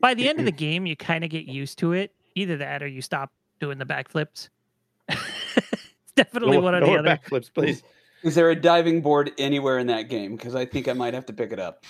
by 0.00 0.14
the 0.14 0.28
end 0.28 0.38
of 0.38 0.44
the 0.46 0.52
game, 0.52 0.86
you 0.86 0.96
kind 0.96 1.24
of 1.24 1.28
get 1.30 1.44
used 1.44 1.78
to 1.80 1.92
it. 1.92 2.12
Either 2.36 2.58
that, 2.58 2.82
or 2.82 2.86
you 2.86 3.02
stop 3.02 3.32
doing 3.58 3.78
the 3.78 3.86
backflips. 3.86 4.50
it's 5.08 6.12
definitely 6.14 6.58
No- 6.58 6.62
one 6.62 6.74
or 6.76 6.80
no 6.80 6.86
the 6.86 6.92
more 6.92 6.98
other. 7.00 7.08
backflips, 7.16 7.52
please. 7.52 7.82
Is 8.22 8.34
there 8.34 8.50
a 8.50 8.56
diving 8.56 9.02
board 9.02 9.30
anywhere 9.38 9.78
in 9.78 9.86
that 9.88 10.02
game? 10.08 10.36
Because 10.36 10.54
I 10.54 10.64
think 10.64 10.88
I 10.88 10.92
might 10.92 11.14
have 11.14 11.26
to 11.26 11.32
pick 11.32 11.52
it 11.52 11.58
up. 11.60 11.84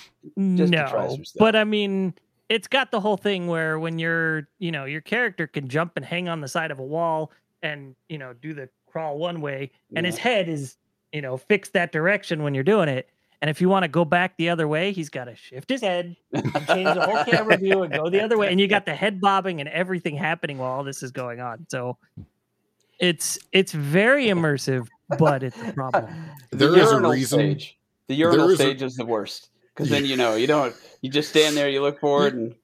just 0.55 0.73
to 0.73 0.89
try 0.89 1.07
no, 1.07 1.17
but 1.39 1.57
I 1.57 1.65
mean, 1.65 2.15
it's 2.49 2.69
got 2.69 2.91
the 2.91 3.01
whole 3.01 3.17
thing 3.17 3.47
where 3.47 3.79
when 3.79 3.99
you're, 3.99 4.49
you 4.59 4.71
know, 4.71 4.85
your 4.85 5.01
character 5.01 5.47
can 5.47 5.69
jump 5.69 5.93
and 5.97 6.05
hang 6.05 6.29
on 6.29 6.41
the 6.41 6.49
side 6.49 6.71
of 6.71 6.79
a 6.79 6.83
wall 6.85 7.33
and 7.63 7.95
you 8.09 8.19
know 8.19 8.35
do 8.35 8.53
the 8.53 8.69
crawl 8.87 9.19
one 9.19 9.41
way, 9.41 9.71
and 9.95 10.05
his 10.05 10.19
head 10.19 10.49
is, 10.49 10.77
you 11.13 11.23
know, 11.23 11.37
fixed 11.37 11.73
that 11.73 11.91
direction 11.91 12.43
when 12.43 12.55
you're 12.55 12.65
doing 12.65 12.89
it. 12.89 13.09
And 13.42 13.51
if 13.51 13.61
you 13.61 13.68
want 13.68 13.83
to 13.85 13.88
go 13.88 14.05
back 14.05 14.37
the 14.38 14.49
other 14.49 14.66
way, 14.66 14.92
he's 14.92 15.09
got 15.11 15.25
to 15.25 15.37
shift 15.37 15.68
his 15.68 15.83
head, 15.83 16.16
change 16.35 16.49
the 16.94 17.07
whole 17.07 17.25
camera 17.25 17.57
view, 17.59 17.83
and 17.83 17.92
go 17.92 18.09
the 18.09 18.22
other 18.22 18.38
way. 18.38 18.51
And 18.51 18.59
you 18.61 18.66
got 18.66 18.87
the 18.87 18.94
head 18.94 19.20
bobbing 19.20 19.61
and 19.61 19.68
everything 19.68 20.16
happening 20.16 20.59
while 20.59 20.70
all 20.72 20.85
this 20.85 21.03
is 21.03 21.11
going 21.12 21.40
on. 21.40 21.66
So 21.68 21.99
it's 22.99 23.38
it's 23.53 23.72
very 23.72 24.27
immersive, 24.35 24.87
but 25.18 25.42
it's 25.42 25.61
a 25.61 25.72
problem. 25.72 26.12
The 26.51 26.57
There 26.57 26.77
is 26.79 26.88
a 26.88 26.92
urinal 26.92 27.11
reason- 27.12 27.38
Stage. 27.40 27.79
The 28.09 28.14
urinal 28.14 28.46
there 28.46 28.55
is 28.55 28.61
a- 28.61 28.62
stage 28.62 28.83
is 28.83 28.94
the 28.96 29.05
worst 29.05 29.51
because 29.75 29.90
then 29.90 30.05
you 30.07 30.16
know 30.16 30.37
you 30.37 30.46
don't. 30.46 30.75
You 31.03 31.11
just 31.11 31.29
stand 31.29 31.57
there, 31.57 31.68
you 31.68 31.83
look 31.83 31.99
forward, 32.01 32.35
and 32.35 32.55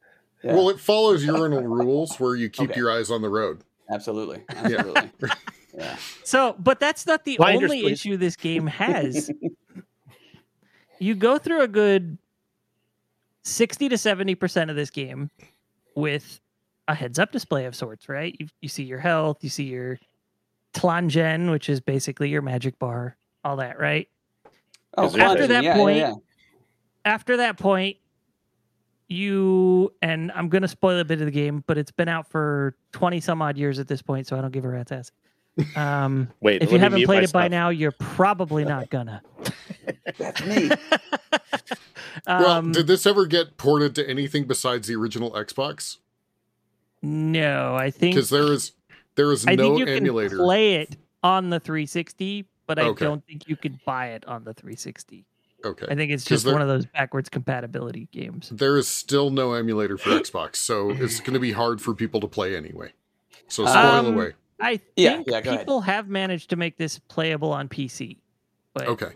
yeah, 0.42 0.54
well 0.54 0.68
it 0.70 0.78
follows 0.80 1.24
urinal 1.24 1.62
rules 1.62 2.18
where 2.20 2.34
you 2.36 2.48
keep 2.48 2.70
Okay. 2.70 2.80
your 2.80 2.90
eyes 2.92 3.10
on 3.10 3.22
the 3.22 3.28
road 3.28 3.62
absolutely, 3.90 4.42
absolutely. 4.48 5.10
yeah. 5.76 5.96
So, 6.24 6.54
but 6.58 6.80
that's 6.80 7.06
not 7.06 7.24
the 7.24 7.36
Blinders, 7.36 7.70
only 7.70 7.82
please. 7.82 7.92
issue 7.92 8.16
this 8.16 8.36
game 8.36 8.66
has. 8.68 9.30
You 11.02 11.14
go 11.16 11.36
through 11.38 11.62
a 11.62 11.68
good 11.68 12.16
60 13.42 13.88
to 13.88 13.96
70% 13.96 14.70
of 14.70 14.76
this 14.76 14.90
game 14.90 15.30
with 15.96 16.40
a 16.86 16.94
heads 16.94 17.18
up 17.18 17.32
display 17.32 17.64
of 17.64 17.74
sorts, 17.74 18.08
right? 18.08 18.36
You, 18.38 18.46
you 18.60 18.68
see 18.68 18.84
your 18.84 19.00
health, 19.00 19.38
you 19.42 19.50
see 19.50 19.64
your 19.64 19.98
Tlangen, 20.74 21.50
which 21.50 21.68
is 21.68 21.80
basically 21.80 22.28
your 22.28 22.40
magic 22.42 22.78
bar, 22.78 23.16
all 23.44 23.56
that, 23.56 23.78
right? 23.78 24.08
Oh, 24.96 25.06
Is 25.06 25.12
there- 25.14 25.22
After 25.22 25.46
that 25.48 25.64
yeah, 25.64 25.74
point- 25.76 25.96
yeah, 25.96 26.08
yeah. 26.10 26.14
After 27.04 27.36
that 27.38 27.58
point, 27.58 27.96
you, 29.08 29.92
and 30.00 30.30
I'm 30.32 30.48
going 30.48 30.62
to 30.62 30.68
spoil 30.68 31.00
a 31.00 31.04
bit 31.04 31.18
of 31.20 31.26
the 31.26 31.32
game, 31.32 31.64
but 31.66 31.76
it's 31.76 31.90
been 31.90 32.08
out 32.08 32.30
for 32.30 32.76
20 32.92 33.20
some 33.20 33.42
odd 33.42 33.58
years 33.58 33.80
at 33.80 33.88
this 33.88 34.00
point, 34.02 34.28
so 34.28 34.38
I 34.38 34.40
don't 34.40 34.52
give 34.52 34.64
a 34.64 34.68
rat's 34.68 34.92
ass. 34.92 35.10
Um, 35.76 36.28
Wait, 36.40 36.62
if 36.62 36.72
you 36.72 36.78
haven't 36.78 37.04
played 37.04 37.24
it 37.24 37.32
by 37.32 37.48
now, 37.48 37.68
you're 37.68 37.92
probably 37.92 38.64
not 38.64 38.88
gonna. 38.90 39.22
that's 40.18 40.44
me. 40.46 40.70
well 42.26 42.46
um, 42.50 42.72
did 42.72 42.86
this 42.86 43.06
ever 43.06 43.26
get 43.26 43.56
ported 43.56 43.94
to 43.94 44.08
anything 44.08 44.44
besides 44.44 44.86
the 44.86 44.94
original 44.94 45.30
xbox 45.32 45.96
no, 47.04 47.74
I 47.74 47.90
think 47.90 48.14
because 48.14 48.30
there 48.30 48.52
is 48.52 48.72
there 49.16 49.32
is 49.32 49.44
I 49.46 49.54
no 49.56 49.76
think 49.76 49.78
you 49.88 49.94
emulator 49.94 50.36
can 50.36 50.38
play 50.44 50.74
it 50.76 50.96
on 51.24 51.50
the 51.50 51.58
360, 51.58 52.46
but 52.66 52.78
I 52.78 52.82
Okay. 52.84 53.04
don't 53.04 53.24
think 53.26 53.48
you 53.48 53.56
could 53.56 53.82
buy 53.84 54.08
it 54.10 54.24
on 54.26 54.44
the 54.44 54.54
360. 54.54 55.24
okay 55.64 55.86
I 55.90 55.94
think 55.96 56.12
it's 56.12 56.24
just 56.24 56.44
there- 56.44 56.52
one 56.52 56.62
of 56.62 56.68
those 56.68 56.86
backwards 56.86 57.28
compatibility 57.28 58.08
games. 58.12 58.50
there 58.50 58.76
is 58.78 58.86
still 58.88 59.30
no 59.30 59.52
emulator 59.54 59.98
for 59.98 60.10
xbox 60.20 60.56
so 60.56 60.90
it's 60.90 61.18
going 61.20 61.34
to 61.34 61.40
be 61.40 61.52
hard 61.52 61.80
for 61.82 61.92
people 61.94 62.20
to 62.20 62.28
play 62.28 62.56
anyway 62.56 62.92
so 63.48 63.64
spoil 63.66 63.76
Um, 63.76 64.06
away 64.14 64.32
I 64.62 64.76
think 64.76 65.26
yeah, 65.26 65.40
go 65.40 65.50
ahead. 65.50 65.58
people 65.58 65.80
have 65.82 66.08
managed 66.08 66.50
to 66.50 66.56
make 66.56 66.76
this 66.76 66.98
playable 66.98 67.52
on 67.52 67.68
PC. 67.68 68.18
But, 68.74 68.88
okay 68.88 69.10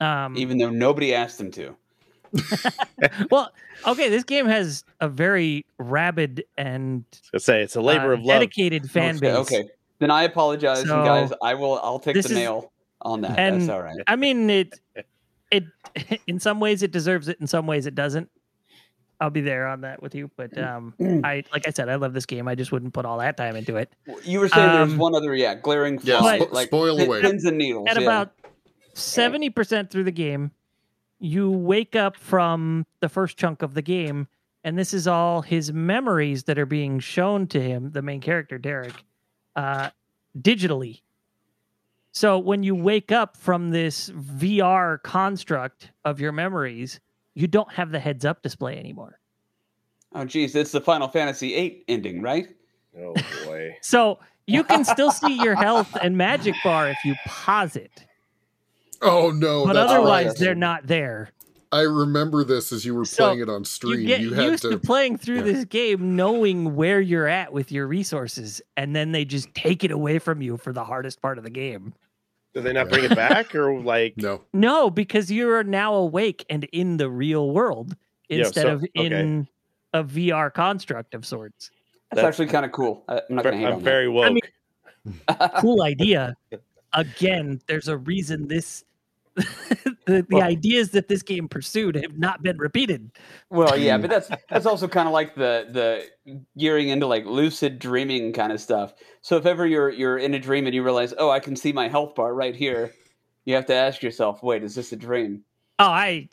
Um, 0.00 0.36
Even 0.36 0.58
though 0.58 0.70
nobody 0.70 1.14
asked 1.14 1.38
them 1.38 1.50
to. 1.52 1.76
well, 3.30 3.50
okay, 3.86 4.08
this 4.08 4.24
game 4.24 4.46
has 4.46 4.84
a 5.00 5.08
very 5.08 5.64
rabid 5.78 6.44
and 6.56 7.04
I 7.34 7.38
say 7.38 7.62
it's 7.62 7.76
a 7.76 7.80
labor 7.80 8.12
uh, 8.12 8.14
of 8.18 8.20
love. 8.20 8.40
dedicated 8.40 8.90
fan 8.90 9.16
okay, 9.16 9.20
base. 9.26 9.36
Okay, 9.36 9.68
then 9.98 10.10
I 10.10 10.24
apologize, 10.24 10.82
So, 10.82 11.04
guys. 11.04 11.32
I 11.42 11.54
will. 11.54 11.78
I'll 11.82 11.98
take 11.98 12.14
the 12.14 12.20
is- 12.20 12.30
nail 12.30 12.72
on 13.02 13.22
that. 13.22 13.38
and- 13.38 13.62
That's 13.62 13.70
all 13.70 13.82
right. 13.82 13.96
I 14.06 14.16
mean, 14.16 14.50
it, 14.50 14.78
it, 15.50 15.64
in 16.26 16.38
some 16.38 16.60
ways 16.60 16.82
it 16.82 16.92
deserves 16.92 17.28
it. 17.28 17.38
In 17.40 17.46
some 17.46 17.66
ways 17.66 17.86
it 17.86 17.94
doesn't. 17.94 18.30
I'll 19.20 19.30
be 19.30 19.40
there 19.40 19.66
on 19.66 19.80
that 19.80 20.00
with 20.00 20.14
you, 20.14 20.30
but 20.36 20.56
um, 20.56 20.94
I, 21.24 21.42
like 21.52 21.66
I 21.66 21.70
said, 21.70 21.88
I 21.88 21.96
love 21.96 22.12
this 22.14 22.24
game. 22.26 22.46
I 22.46 22.54
just 22.54 22.70
wouldn't 22.70 22.94
put 22.94 23.04
all 23.04 23.18
that 23.18 23.36
time 23.36 23.56
into 23.56 23.76
it. 23.76 23.92
You 24.24 24.38
were 24.38 24.48
saying 24.48 24.72
there's 24.72 24.92
um, 24.92 24.98
one 24.98 25.14
other, 25.14 25.34
yeah, 25.34 25.56
glaring 25.56 25.98
Yeah, 26.04 26.20
flaw, 26.20 26.36
spo- 26.38 26.52
like 26.52 26.68
spoil 26.68 26.96
pin- 26.96 27.06
away. 27.08 27.20
pins 27.22 27.44
and 27.44 27.58
needles. 27.58 27.88
At 27.90 27.96
yeah. 27.96 28.02
about 28.04 28.32
seventy 28.94 29.50
percent 29.50 29.90
through 29.90 30.04
the 30.04 30.12
game, 30.12 30.52
you 31.18 31.50
wake 31.50 31.96
up 31.96 32.16
from 32.16 32.86
the 33.00 33.08
first 33.08 33.36
chunk 33.36 33.62
of 33.62 33.74
the 33.74 33.82
game, 33.82 34.28
and 34.62 34.78
this 34.78 34.94
is 34.94 35.08
all 35.08 35.42
his 35.42 35.72
memories 35.72 36.44
that 36.44 36.56
are 36.56 36.66
being 36.66 37.00
shown 37.00 37.48
to 37.48 37.60
him, 37.60 37.90
the 37.90 38.02
main 38.02 38.20
character 38.20 38.56
Derrick, 38.56 38.94
uh, 39.56 39.90
digitally. 40.38 41.00
So 42.12 42.38
when 42.38 42.62
you 42.62 42.74
wake 42.74 43.10
up 43.12 43.36
from 43.36 43.70
this 43.70 44.10
VR 44.10 45.02
construct 45.02 45.90
of 46.04 46.20
your 46.20 46.32
memories, 46.32 47.00
you 47.38 47.46
don't 47.46 47.70
have 47.72 47.90
the 47.92 48.00
heads 48.00 48.24
up 48.24 48.42
display 48.42 48.76
anymore. 48.78 49.20
Oh, 50.12 50.24
geez, 50.24 50.54
it's 50.56 50.72
the 50.72 50.80
Final 50.80 51.06
Fantasy 51.08 51.50
VIII 51.54 51.84
ending, 51.88 52.20
right? 52.22 52.48
Oh 52.98 53.14
boy. 53.44 53.76
So 53.82 54.18
you 54.46 54.64
can 54.64 54.84
still 54.84 55.12
see 55.12 55.34
your 55.40 55.54
health 55.54 55.94
and 56.02 56.16
magic 56.16 56.54
bar 56.64 56.88
if 56.88 56.96
you 57.04 57.14
pause 57.26 57.76
it, 57.76 58.06
Oh 59.02 59.30
no! 59.30 59.64
but 59.66 59.74
that's 59.74 59.90
otherwise 59.92 60.26
right. 60.28 60.36
they're 60.38 60.54
not 60.54 60.86
there. 60.86 61.30
I 61.70 61.82
remember 61.82 62.44
this 62.44 62.72
as 62.72 62.84
you 62.86 62.94
were 62.94 63.04
So, 63.04 63.26
playing 63.26 63.40
it 63.40 63.50
on 63.50 63.64
stream. 63.64 64.00
You 64.00 64.06
get 64.06 64.20
had 64.20 64.44
used 64.44 64.62
to, 64.62 64.70
to. 64.70 64.78
playing 64.78 65.18
through 65.18 65.38
yeah. 65.44 65.52
this 65.52 65.64
game 65.66 66.16
knowing 66.16 66.74
where 66.74 66.98
you're 67.00 67.28
at 67.28 67.52
with 67.52 67.70
your 67.70 67.86
resources, 67.86 68.62
and 68.76 68.96
then 68.96 69.12
they 69.12 69.26
just 69.26 69.54
take 69.54 69.84
it 69.84 69.90
away 69.90 70.18
from 70.18 70.40
you 70.40 70.56
for 70.56 70.72
the 70.72 70.84
hardest 70.84 71.20
part 71.20 71.36
of 71.36 71.44
the 71.44 71.50
game. 71.50 71.92
Did 72.58 72.64
they 72.64 72.72
not 72.72 72.88
bring 72.90 73.04
it 73.04 73.14
back 73.16 73.54
or 73.54 73.80
like? 73.80 74.14
No, 74.16 74.42
No, 74.52 74.90
because 74.90 75.30
you 75.30 75.48
are 75.50 75.64
now 75.64 75.94
awake 75.94 76.44
and 76.50 76.64
in 76.72 76.96
the 76.96 77.08
real 77.10 77.50
world 77.50 77.96
Yeah, 78.28 78.38
instead 78.46 78.62
so- 78.62 78.72
of 78.74 78.86
in 78.94 79.46
a 79.94 80.04
VR 80.04 80.52
construct 80.52 81.14
of 81.14 81.24
sorts. 81.24 81.70
That's, 82.10 82.16
That's- 82.22 82.34
actually 82.34 82.46
kind 82.52 82.64
of 82.66 82.72
cool. 82.72 83.04
I- 83.08 83.22
I'm 83.28 83.36
not 83.36 83.44
going 83.44 83.60
to 83.60 83.66
I'm 83.68 83.80
very 83.80 84.08
woke. 84.08 84.32
mean- 84.32 85.16
Cool 85.60 85.82
idea. 85.82 86.34
Again, 86.94 87.60
there's 87.66 87.88
a 87.88 87.96
reason 87.98 88.48
this 88.48 88.84
the, 90.06 90.26
the 90.28 90.42
ideas 90.42 90.90
that 90.90 91.08
this 91.08 91.22
game 91.22 91.48
pursued 91.48 91.94
have 91.94 92.18
not 92.18 92.42
been 92.42 92.58
repeated. 92.58 93.10
well, 93.50 93.76
yeah, 93.76 93.96
hmm. 93.96 94.02
but 94.02 94.10
that's 94.10 94.30
that's 94.48 94.66
also 94.66 94.88
kind 94.88 95.08
of 95.08 95.12
like 95.12 95.34
the 95.34 95.66
the 95.70 96.38
gearing 96.56 96.88
into 96.88 97.06
like 97.06 97.24
lucid 97.26 97.78
dreaming 97.78 98.32
kind 98.32 98.52
of 98.52 98.60
stuff. 98.60 98.94
So 99.22 99.36
if 99.36 99.46
ever 99.46 99.66
you're 99.66 99.90
you're 99.90 100.18
in 100.18 100.34
a 100.34 100.38
dream 100.38 100.66
and 100.66 100.74
you 100.74 100.82
realize, 100.82 101.14
oh, 101.18 101.30
I 101.30 101.40
can 101.40 101.56
see 101.56 101.72
my 101.72 101.88
health 101.88 102.14
bar 102.14 102.34
right 102.34 102.54
here, 102.54 102.92
you 103.44 103.54
have 103.54 103.66
to 103.66 103.74
ask 103.74 104.02
yourself, 104.02 104.42
wait, 104.42 104.62
is 104.62 104.74
this 104.74 104.92
a 104.92 104.96
dream? 104.96 105.44
Oh, 105.78 105.86
I 105.86 106.28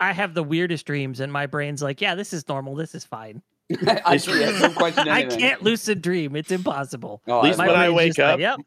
I 0.00 0.12
have 0.12 0.34
the 0.34 0.42
weirdest 0.42 0.86
dreams, 0.86 1.20
and 1.20 1.32
my 1.32 1.46
brain's 1.46 1.82
like, 1.82 2.00
yeah, 2.00 2.14
this 2.14 2.32
is 2.32 2.48
normal. 2.48 2.74
This 2.74 2.94
is 2.94 3.04
fine. 3.04 3.42
I 4.04 4.16
see. 4.16 4.40
Yeah, 4.40 4.58
don't 4.58 4.74
question 4.74 5.08
I 5.08 5.24
can't 5.24 5.62
lucid 5.62 6.02
dream. 6.02 6.36
It's 6.36 6.50
impossible. 6.50 7.22
Oh, 7.26 7.38
At 7.38 7.44
least 7.44 7.60
I 7.60 7.66
My 7.66 7.72
when 7.72 7.80
I 7.80 7.90
wake 7.90 8.08
just 8.08 8.18
like, 8.18 8.34
up, 8.34 8.40
yep. 8.40 8.60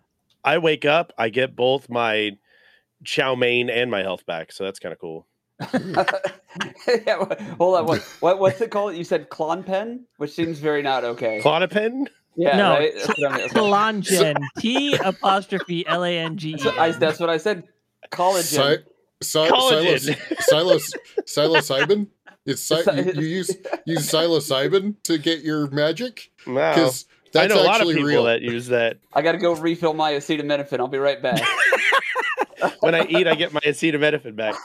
I 0.44 0.60
wake 0.60 0.86
up, 0.86 1.12
I 1.18 1.30
get 1.30 1.56
both 1.56 1.90
my 1.90 2.38
chow 3.06 3.36
mein 3.36 3.70
and 3.70 3.90
my 3.92 4.02
health 4.02 4.26
back, 4.26 4.52
so 4.52 4.64
that's 4.64 4.80
kind 4.80 4.94
of 4.94 5.00
cool. 5.00 5.28
yeah, 5.74 7.24
hold 7.58 7.76
on. 7.78 7.86
What, 7.86 8.02
what 8.20 8.40
what's 8.40 8.62
it 8.62 8.72
called? 8.72 8.96
You 8.96 9.04
said 9.04 9.30
Clonpen, 9.30 10.02
which 10.18 10.32
seems 10.32 10.60
very 10.60 10.82
not 10.82 11.04
okay. 11.04 11.40
Klonopin? 11.44 12.08
yeah, 12.36 12.58
No, 12.58 12.72
right? 12.72 12.92
That's 12.94 13.08
what 13.18 13.32
I 13.32 13.38
mean. 13.38 13.46
Okay. 13.46 13.60
Telangen. 13.60 14.36
T 14.60 14.96
apostrophe 14.96 15.88
L 15.88 16.04
A 16.04 16.18
N 16.18 16.38
G. 16.38 16.56
E 16.56 16.58
So 16.58 16.78
I, 16.78 16.92
that's 16.92 17.20
what 17.20 17.30
I 17.30 17.38
said. 17.38 17.64
Collagen. 18.12 18.44
si- 18.44 18.84
si- 19.24 19.40
Collagen. 19.40 20.42
silos, 20.42 20.92
silos, 21.26 21.64
psilocybin. 21.70 22.08
It's 22.46 22.62
si- 22.62 22.76
you, 22.94 23.12
you 23.22 23.28
use 23.28 23.56
use 23.86 24.12
psilocybin 24.12 24.96
to 25.04 25.18
get 25.18 25.42
your 25.42 25.68
magic 25.72 26.32
Wow. 26.46 26.74
because 26.76 27.06
I 27.36 27.48
know 27.48 27.62
a 27.62 27.64
lot 27.64 27.82
of 27.82 27.88
people 27.88 28.04
real. 28.04 28.24
that 28.26 28.42
use 28.42 28.68
that. 28.68 28.98
I 29.14 29.22
got 29.22 29.32
to 29.34 29.38
go 29.40 29.56
refill 29.56 29.94
my 29.94 30.12
acetaminophen. 30.14 30.80
I'll 30.80 30.88
be 30.88 30.98
right 30.98 31.22
back. 31.22 31.42
When 32.80 32.96
I 32.96 33.06
eat, 33.08 33.28
I 33.28 33.36
get 33.36 33.54
my 33.54 33.60
acetaminophen 33.62 34.36
back. 34.36 34.56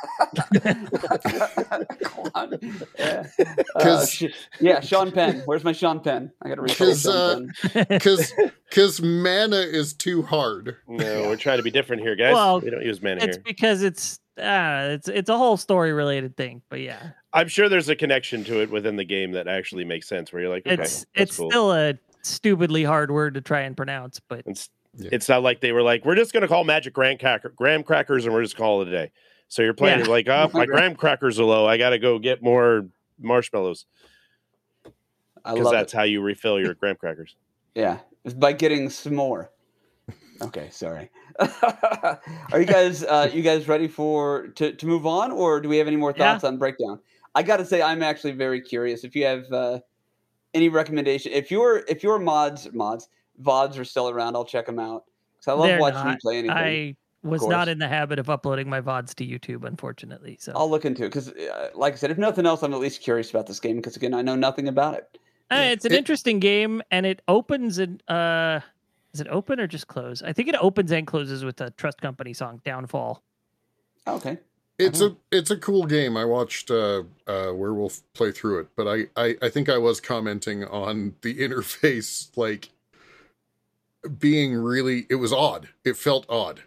Clon- 2.02 2.58
yeah. 2.98 3.26
Uh, 3.74 3.80
'Cause- 3.82 4.24
yeah, 4.60 4.80
Sean 4.80 5.10
Penn. 5.12 5.42
Where's 5.44 5.64
my 5.64 5.72
Sean 5.72 6.00
Penn? 6.00 6.30
I 6.42 6.48
got 6.48 6.56
to 6.56 6.62
refill 6.62 6.88
'Cause, 6.88 7.02
Sean 7.02 7.50
uh, 7.74 7.84
because 7.88 8.32
because 8.68 9.02
mana 9.02 9.56
is 9.58 9.94
too 9.94 10.22
hard. 10.22 10.76
No, 10.88 11.22
we're 11.28 11.36
trying 11.36 11.58
to 11.58 11.62
be 11.62 11.70
different 11.70 12.02
here, 12.02 12.16
guys. 12.16 12.34
Well, 12.34 12.60
we 12.60 12.70
don't 12.70 12.84
use 12.84 13.02
mana 13.02 13.24
It's 13.24 13.36
here. 13.36 13.42
because 13.46 13.82
it's 13.82 14.18
uh, 14.38 14.88
it's 14.92 15.08
it's 15.08 15.28
a 15.30 15.36
whole 15.36 15.56
story 15.56 15.92
related 15.92 16.36
thing. 16.36 16.62
But 16.68 16.80
yeah, 16.80 17.10
I'm 17.32 17.48
sure 17.48 17.68
there's 17.68 17.88
a 17.88 17.96
connection 17.96 18.44
to 18.44 18.60
it 18.62 18.70
within 18.70 18.96
the 18.96 19.04
game 19.04 19.32
that 19.32 19.48
actually 19.48 19.84
makes 19.84 20.08
sense. 20.08 20.32
Where 20.32 20.42
you're 20.42 20.50
like, 20.50 20.66
okay, 20.66 20.74
it's 20.82 21.00
that's 21.00 21.06
it's 21.14 21.36
cool. 21.36 21.50
still 21.50 21.72
a 21.72 21.94
stupidly 22.22 22.84
hard 22.84 23.10
word 23.10 23.34
to 23.34 23.40
try 23.40 23.60
and 23.62 23.76
pronounce. 23.76 24.20
But 24.28 24.42
It's, 24.46 24.68
Yeah. 24.96 25.10
it's 25.12 25.28
not 25.28 25.42
like 25.42 25.60
they 25.60 25.72
were 25.72 25.82
like, 25.82 26.04
we're 26.04 26.16
just 26.16 26.32
going 26.32 26.42
to 26.42 26.48
call 26.48 26.64
magic 26.64 26.92
graham, 26.92 27.16
cracker, 27.18 27.50
graham 27.50 27.82
crackers 27.82 28.24
and 28.24 28.34
we're 28.34 28.42
just 28.42 28.56
calling 28.56 28.88
it 28.88 28.94
a 28.94 28.96
day. 29.06 29.12
So 29.48 29.62
you're 29.62 29.74
playing 29.74 29.98
Yeah. 30.00 30.04
you're 30.06 30.14
like, 30.14 30.28
oh, 30.28 30.50
my 30.54 30.66
graham 30.66 30.96
crackers 30.96 31.38
are 31.38 31.44
low. 31.44 31.66
I 31.66 31.76
got 31.78 31.90
to 31.90 31.98
go 31.98 32.18
get 32.18 32.42
more 32.42 32.86
marshmallows 33.18 33.86
I 35.44 35.52
because 35.52 35.64
love 35.66 35.72
that's 35.72 35.94
it. 35.94 35.96
how 35.96 36.02
you 36.02 36.20
refill 36.20 36.60
your 36.60 36.74
graham 36.74 36.96
crackers. 36.96 37.36
Yeah, 37.76 37.98
it's 38.24 38.34
by 38.34 38.52
getting 38.52 38.90
some 38.90 39.14
more. 39.14 39.52
Okay, 40.42 40.70
sorry. 40.70 41.08
Are 41.38 42.58
you 42.58 42.64
guys 42.64 43.04
uh, 43.04 43.30
you 43.32 43.42
guys 43.42 43.68
ready 43.68 43.86
for 43.86 44.48
to, 44.56 44.72
to 44.72 44.86
move 44.86 45.06
on, 45.06 45.30
or 45.30 45.60
do 45.60 45.68
we 45.68 45.78
have 45.78 45.86
any 45.86 45.94
more 45.96 46.12
Yeah. 46.16 46.32
thoughts 46.32 46.42
on 46.42 46.58
breakdown? 46.58 46.98
I 47.36 47.44
got 47.44 47.58
to 47.58 47.64
say, 47.64 47.80
I'm 47.80 48.02
actually 48.02 48.32
very 48.32 48.60
curious. 48.60 49.04
If 49.04 49.14
you 49.14 49.24
have 49.24 49.44
uh, 49.52 49.78
any 50.52 50.68
recommendation, 50.68 51.30
if 51.32 51.52
your 51.52 51.84
if 51.86 52.02
your 52.02 52.18
mods 52.18 52.66
mods 52.72 53.08
vods 53.42 53.78
are 53.78 53.84
still 53.84 54.08
around, 54.08 54.36
I'll 54.36 54.44
check 54.44 54.66
them 54.66 54.78
out 54.78 55.04
because 55.38 55.48
I 55.48 55.52
love 55.54 55.68
They're 55.68 55.80
watching 55.80 56.10
you 56.10 56.16
play 56.20 56.38
anything. 56.38 56.56
I 56.56 56.96
was 57.22 57.46
not 57.46 57.68
in 57.68 57.78
the 57.78 57.88
habit 57.88 58.18
of 58.18 58.30
uploading 58.30 58.68
my 58.68 58.80
vods 58.80 59.14
to 59.16 59.26
YouTube, 59.26 59.64
unfortunately. 59.66 60.38
So 60.40 60.52
I'll 60.54 60.70
look 60.70 60.84
into 60.84 61.04
it 61.04 61.08
because, 61.08 61.28
uh, 61.32 61.70
like 61.74 61.92
I 61.92 61.96
said, 61.96 62.10
if 62.10 62.18
nothing 62.18 62.46
else, 62.46 62.62
I'm 62.62 62.72
at 62.72 62.80
least 62.80 63.02
curious 63.02 63.30
about 63.30 63.46
this 63.46 63.60
game 63.60 63.76
because 63.76 63.96
again, 63.96 64.14
I 64.14 64.22
know 64.22 64.36
nothing 64.36 64.68
about 64.68 64.94
it. 64.94 65.18
Uh, 65.50 65.56
it's 65.72 65.84
an 65.84 65.92
It- 65.92 65.98
interesting 65.98 66.38
game, 66.40 66.80
and 66.90 67.04
it 67.04 67.20
opens 67.28 67.78
and 67.78 68.02
uh, 68.08 68.60
is 69.12 69.20
it 69.20 69.26
open 69.28 69.58
or 69.60 69.66
just 69.66 69.88
close? 69.88 70.22
I 70.22 70.32
think 70.32 70.48
it 70.48 70.54
opens 70.60 70.92
and 70.92 71.06
closes 71.06 71.44
with 71.44 71.56
the 71.56 71.70
Trust 71.72 72.00
Company 72.00 72.32
song 72.32 72.60
"Downfall." 72.64 73.22
Oh, 74.06 74.14
okay, 74.16 74.38
It's 74.78 75.00
a 75.02 75.14
it's 75.30 75.50
a 75.50 75.56
cool 75.58 75.84
game. 75.86 76.16
I 76.16 76.24
watched 76.24 76.70
uh, 76.70 77.02
uh, 77.26 77.52
Werewolf 77.52 78.00
play 78.14 78.30
through 78.32 78.60
it, 78.60 78.68
but 78.76 78.86
I, 78.88 79.08
I 79.16 79.36
I 79.42 79.48
think 79.50 79.68
I 79.68 79.76
was 79.76 80.00
commenting 80.00 80.64
on 80.64 81.16
the 81.22 81.34
interface 81.46 82.30
like 82.36 82.70
being 84.18 84.54
really. 84.54 85.06
It 85.10 85.16
was 85.16 85.32
odd. 85.32 85.68
It 85.84 85.96
felt 85.96 86.26
odd. 86.28 86.62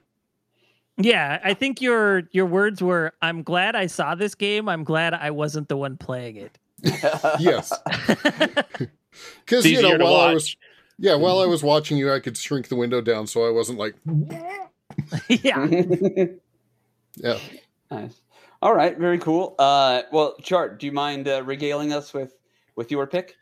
Yeah, 0.98 1.40
I 1.44 1.54
think 1.54 1.82
your 1.82 2.24
your 2.32 2.46
words 2.46 2.82
were, 2.82 3.14
"I'm 3.22 3.42
glad 3.42 3.76
I 3.76 3.88
saw 3.88 4.14
this 4.14 4.36
game. 4.36 4.70
I'm 4.70 4.84
glad 4.84 5.14
I 5.14 5.32
wasn't 5.32 5.68
the 5.68 5.78
one 5.78 5.98
playing 5.98 6.38
it." 6.38 6.60
Yes, 7.40 7.74
because 9.46 9.66
you 9.66 9.82
know 9.82 9.98
while 9.98 10.22
I 10.22 10.34
was 10.34 10.56
yeah 11.00 11.16
while 11.16 11.40
I 11.40 11.48
was 11.48 11.64
watching 11.64 11.98
you, 11.98 12.12
I 12.14 12.20
could 12.20 12.38
shrink 12.38 12.68
the 12.68 12.76
window 12.76 13.02
down 13.02 13.26
so 13.26 13.48
I 13.48 13.50
wasn't 13.50 13.80
like 13.80 13.96
yeah, 15.30 15.68
yeah. 17.16 17.40
nice. 17.90 18.22
All 18.62 18.74
right, 18.74 18.98
very 18.98 19.18
cool. 19.18 19.56
Uh, 19.60 20.04
well, 20.12 20.36
Chart, 20.42 20.80
do 20.80 20.86
you 20.86 20.92
mind 20.92 21.28
uh, 21.28 21.44
regaling 21.44 21.92
us 21.92 22.14
with 22.14 22.36
with 22.76 22.92
your 22.92 23.08
pick? 23.08 23.36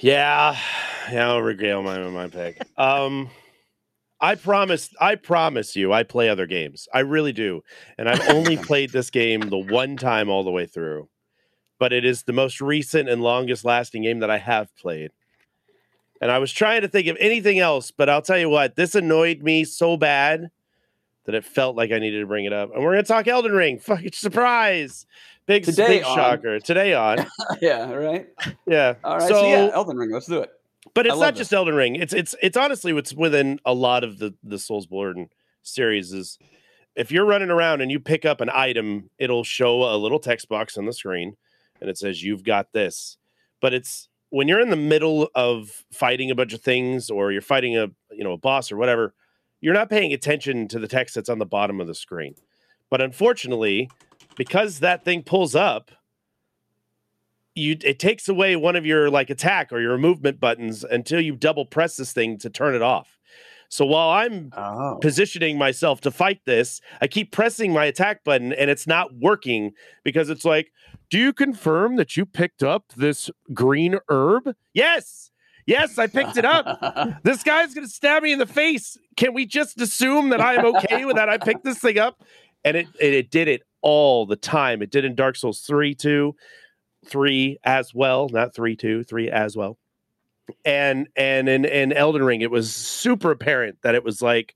Yeah, 0.00 0.56
yeah, 1.10 1.28
I'll 1.28 1.42
regale 1.42 1.82
my 1.82 1.98
my 1.98 2.28
pick. 2.28 2.60
Um, 2.76 3.30
I 4.20 4.34
promise, 4.34 4.90
I 5.00 5.14
promise 5.14 5.76
you, 5.76 5.92
I 5.92 6.02
play 6.02 6.28
other 6.28 6.46
games. 6.46 6.88
I 6.92 7.00
really 7.00 7.32
do, 7.32 7.62
and 7.96 8.08
I've 8.08 8.28
only 8.34 8.56
played 8.56 8.90
this 8.90 9.10
game 9.10 9.40
the 9.40 9.58
one 9.58 9.96
time 9.96 10.28
all 10.28 10.44
the 10.44 10.50
way 10.50 10.66
through. 10.66 11.08
But 11.78 11.92
it 11.92 12.04
is 12.04 12.24
the 12.24 12.32
most 12.32 12.60
recent 12.60 13.08
and 13.08 13.22
longest 13.22 13.64
lasting 13.64 14.02
game 14.02 14.20
that 14.20 14.30
I 14.30 14.38
have 14.38 14.74
played. 14.76 15.10
And 16.20 16.32
I 16.32 16.38
was 16.38 16.52
trying 16.52 16.80
to 16.80 16.88
think 16.88 17.06
of 17.06 17.16
anything 17.20 17.60
else, 17.60 17.92
but 17.92 18.08
I'll 18.08 18.22
tell 18.22 18.38
you 18.38 18.48
what, 18.48 18.74
this 18.74 18.96
annoyed 18.96 19.42
me 19.42 19.62
so 19.62 19.96
bad 19.96 20.50
that 21.26 21.36
it 21.36 21.44
felt 21.44 21.76
like 21.76 21.92
I 21.92 22.00
needed 22.00 22.20
to 22.20 22.26
bring 22.26 22.44
it 22.44 22.52
up. 22.52 22.74
And 22.74 22.82
we're 22.82 22.92
gonna 22.92 23.04
talk 23.04 23.28
Elden 23.28 23.52
Ring. 23.52 23.78
Fucking 23.80 24.12
surprise! 24.12 25.06
Big, 25.48 25.64
Today 25.64 25.86
big 25.86 26.04
on. 26.04 26.14
shocker 26.14 26.60
today 26.60 26.92
on. 26.92 27.26
yeah, 27.62 27.90
right. 27.90 28.28
Yeah. 28.66 28.96
All 29.02 29.16
right. 29.16 29.28
So, 29.28 29.48
yeah, 29.48 29.70
Elden 29.72 29.96
Ring. 29.96 30.12
Let's 30.12 30.26
do 30.26 30.40
it. 30.40 30.50
but 30.92 31.06
it's 31.06 31.18
not 31.18 31.34
just 31.34 31.52
Elden 31.54 31.74
Ring. 31.74 31.96
It's 31.96 32.12
it's 32.12 32.34
it's 32.42 32.56
honestly 32.56 32.92
what's 32.92 33.14
within 33.14 33.58
a 33.64 33.72
lot 33.72 34.04
of 34.04 34.18
the 34.18 34.34
the 34.44 34.56
Soulsborne 34.56 35.30
series 35.62 36.12
is 36.12 36.38
if 36.94 37.10
you're 37.10 37.24
running 37.24 37.48
around 37.48 37.80
and 37.80 37.90
you 37.90 37.98
pick 37.98 38.26
up 38.26 38.42
an 38.42 38.50
item, 38.52 39.08
it'll 39.18 39.42
show 39.42 39.84
a 39.84 39.96
little 39.96 40.18
text 40.18 40.50
box 40.50 40.76
on 40.76 40.84
the 40.84 40.92
screen 40.92 41.36
and 41.80 41.88
it 41.88 41.96
says 41.96 42.22
you've 42.22 42.44
got 42.44 42.72
this. 42.74 43.16
But 43.62 43.72
it's 43.72 44.10
when 44.28 44.48
you're 44.48 44.60
in 44.60 44.68
the 44.68 44.76
middle 44.76 45.30
of 45.34 45.84
fighting 45.90 46.30
a 46.30 46.34
bunch 46.34 46.52
of 46.52 46.60
things 46.60 47.08
or 47.08 47.32
you're 47.32 47.40
fighting 47.40 47.74
a 47.74 47.88
you 48.12 48.22
know 48.22 48.32
a 48.32 48.38
boss 48.38 48.70
or 48.70 48.76
whatever, 48.76 49.14
you're 49.62 49.72
not 49.72 49.88
paying 49.88 50.12
attention 50.12 50.68
to 50.68 50.78
the 50.78 50.88
text 50.88 51.14
that's 51.14 51.30
on 51.30 51.38
the 51.38 51.46
bottom 51.46 51.80
of 51.80 51.86
the 51.86 51.94
screen. 51.94 52.34
But 52.90 53.00
unfortunately, 53.00 53.88
because 54.38 54.78
that 54.80 55.04
thing 55.04 55.22
pulls 55.22 55.54
up, 55.54 55.90
you 57.54 57.76
it 57.82 57.98
takes 57.98 58.28
away 58.28 58.56
one 58.56 58.76
of 58.76 58.86
your 58.86 59.10
like 59.10 59.30
attack 59.30 59.72
or 59.72 59.80
your 59.80 59.98
movement 59.98 60.38
buttons 60.40 60.84
until 60.84 61.20
you 61.20 61.34
double 61.36 61.66
press 61.66 61.96
this 61.96 62.12
thing 62.12 62.38
to 62.38 62.48
turn 62.48 62.74
it 62.74 62.82
off. 62.82 63.18
So 63.68 63.84
while 63.84 64.08
I'm 64.10 64.50
Oh. 64.56 64.96
positioning 65.02 65.58
myself 65.58 66.00
to 66.02 66.10
fight 66.10 66.40
this, 66.46 66.80
I 67.02 67.06
keep 67.08 67.32
pressing 67.32 67.72
my 67.72 67.84
attack 67.84 68.24
button 68.24 68.52
and 68.54 68.70
it's 68.70 68.86
not 68.86 69.14
working 69.16 69.72
because 70.04 70.30
it's 70.30 70.44
like, 70.44 70.70
"Do 71.10 71.18
you 71.18 71.32
confirm 71.32 71.96
that 71.96 72.16
you 72.16 72.24
picked 72.24 72.62
up 72.62 72.84
this 72.96 73.30
green 73.52 73.98
herb?" 74.08 74.54
Yes. 74.72 75.30
Yes, 75.66 75.98
I 75.98 76.06
picked 76.06 76.38
it 76.38 76.46
up. 76.46 77.18
This 77.24 77.42
guy's 77.42 77.74
going 77.74 77.86
to 77.86 77.92
stab 77.92 78.22
me 78.22 78.32
in 78.32 78.38
the 78.38 78.46
face. 78.46 78.96
Can 79.16 79.34
we 79.34 79.44
just 79.44 79.78
assume 79.80 80.30
that 80.30 80.40
I'm 80.40 80.64
okay 80.64 81.04
with 81.04 81.16
that? 81.16 81.28
I 81.28 81.36
picked 81.36 81.64
this 81.64 81.78
thing 81.78 81.98
up 81.98 82.22
and 82.64 82.74
it, 82.76 82.86
it 82.98 83.12
it 83.14 83.30
did 83.30 83.48
it 83.48 83.62
all 83.82 84.26
the 84.26 84.36
time. 84.36 84.82
It 84.82 84.90
did 84.90 85.04
in 85.04 85.14
Dark 85.14 85.36
Souls 85.36 85.60
3 85.60 85.94
too. 85.94 86.34
three 87.06 87.58
as 87.64 87.94
well, 87.94 88.28
not 88.28 88.54
three 88.54 88.76
two, 88.76 89.04
three 89.04 89.30
as 89.30 89.56
well. 89.56 89.78
And 90.64 91.08
and 91.16 91.48
in, 91.48 91.64
in 91.64 91.92
Elden 91.92 92.22
Ring, 92.22 92.40
it 92.40 92.50
was 92.50 92.74
super 92.74 93.30
apparent 93.30 93.78
that 93.82 93.94
it 93.94 94.04
was 94.04 94.22
like, 94.22 94.54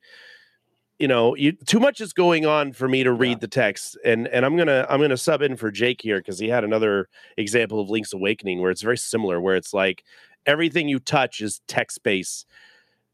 you 0.99 1.09
know, 1.09 1.35
you, 1.37 1.53
too 1.53 1.81
much 1.81 2.01
is 2.01 2.13
going 2.13 2.47
on 2.47 2.73
for 2.73 2.89
me 2.89 3.03
to 3.03 3.13
read 3.13 3.33
yeah. 3.33 3.39
the 3.41 3.49
text. 3.49 3.99
And 4.05 4.27
and 4.29 4.45
I'm 4.45 4.57
gonna 4.57 4.87
I'm 4.89 5.01
gonna 5.01 5.17
sub 5.17 5.43
in 5.43 5.57
for 5.57 5.71
Jake 5.71 6.01
here 6.03 6.19
because 6.19 6.39
he 6.39 6.49
had 6.49 6.65
another 6.65 7.09
example 7.37 7.81
of 7.81 7.91
Link's 7.91 8.13
Awakening 8.13 8.61
where 8.61 8.71
it's 8.71 8.83
very 8.83 8.99
similar, 8.99 9.41
where 9.41 9.57
it's 9.57 9.75
like 9.75 10.05
everything 10.47 10.89
you 10.89 10.99
touch 10.99 11.41
is 11.41 11.61
text 11.69 12.03
based 12.03 12.47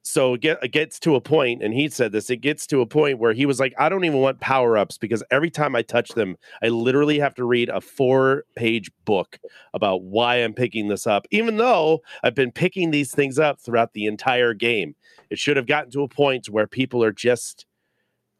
so 0.03 0.35
it, 0.35 0.41
get, 0.41 0.59
it 0.63 0.69
gets 0.69 0.99
to 1.01 1.17
a 1.17 1.21
point, 1.21 1.63
and 1.63 1.75
he 1.75 1.89
said 1.89 2.13
this. 2.13 2.31
It 2.31 2.39
gets 2.39 2.67
to 2.69 2.81
a 2.81 2.87
point 2.87 3.19
where 3.19 3.33
he 3.33 3.47
was 3.47 3.61
like, 3.61 3.75
"I 3.79 3.89
don't 3.89 4.05
even 4.05 4.21
want 4.21 4.41
power 4.41 4.77
ups 4.77 4.99
because 4.99 5.23
every 5.31 5.51
time 5.51 5.77
I 5.77 5.83
touch 5.83 6.11
them, 6.11 6.37
I 6.63 6.69
literally 6.69 7.19
have 7.19 7.35
to 7.35 7.45
read 7.45 7.69
a 7.69 7.81
four 7.81 8.45
page 8.57 8.91
book 9.05 9.39
about 9.75 10.03
why 10.03 10.37
I'm 10.37 10.55
picking 10.55 10.89
this 10.89 11.07
up, 11.07 11.27
even 11.31 11.57
though 11.57 12.01
I've 12.23 12.35
been 12.35 12.53
picking 12.53 12.91
these 12.91 13.13
things 13.13 13.39
up 13.39 13.61
throughout 13.61 13.93
the 13.93 14.07
entire 14.07 14.55
game. 14.55 14.95
It 15.31 15.39
should 15.39 15.57
have 15.57 15.67
gotten 15.67 15.91
to 15.93 16.03
a 16.03 16.09
point 16.09 16.49
where 16.49 16.67
people 16.67 17.05
are 17.05 17.13
just 17.13 17.67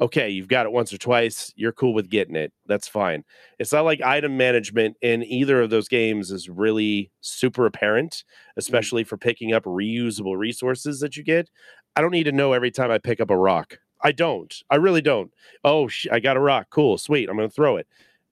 okay, 0.01 0.29
you've 0.29 0.49
got 0.49 0.67
it 0.67 0.73
once 0.73 0.93
or 0.93 0.99
twice, 0.99 1.53
you're 1.57 1.73
cool 1.73 1.93
with 1.93 2.09
getting 2.09 2.37
it. 2.37 2.53
That's 2.67 2.87
fine. 2.87 3.25
It's 3.59 3.73
not 3.73 3.85
like 3.85 4.01
item 4.01 4.37
management 4.37 4.97
in 5.03 5.25
either 5.25 5.61
of 5.61 5.71
those 5.71 5.89
games 5.89 6.31
is 6.31 6.49
really 6.49 7.11
super 7.21 7.67
apparent, 7.67 8.13
mm. 8.13 8.25
especially 8.57 9.05
for 9.05 9.17
picking 9.17 9.53
up 9.53 9.65
reusable 9.65 10.37
resources 10.37 11.01
that 11.01 11.17
you 11.17 11.25
get. 11.25 11.51
I 11.97 12.01
don't 12.01 12.13
need 12.13 12.25
to 12.25 12.33
know 12.33 12.53
every 12.53 12.71
time 12.71 12.91
I 12.91 12.99
pick 12.99 13.21
up 13.21 13.31
a 13.31 13.37
rock. 13.37 13.79
I 14.01 14.13
don't. 14.13 14.55
I 14.71 14.77
really 14.77 15.03
don't. 15.03 15.33
Oh, 15.65 15.89
sh- 15.89 16.07
I 16.13 16.21
got 16.21 16.37
a 16.37 16.41
rock. 16.41 16.69
Cool. 16.71 16.99
Sweet. 16.99 17.29
I'm 17.29 17.37
going 17.37 17.49
to 17.49 17.55
throw 17.55 17.77
it. 17.77 17.89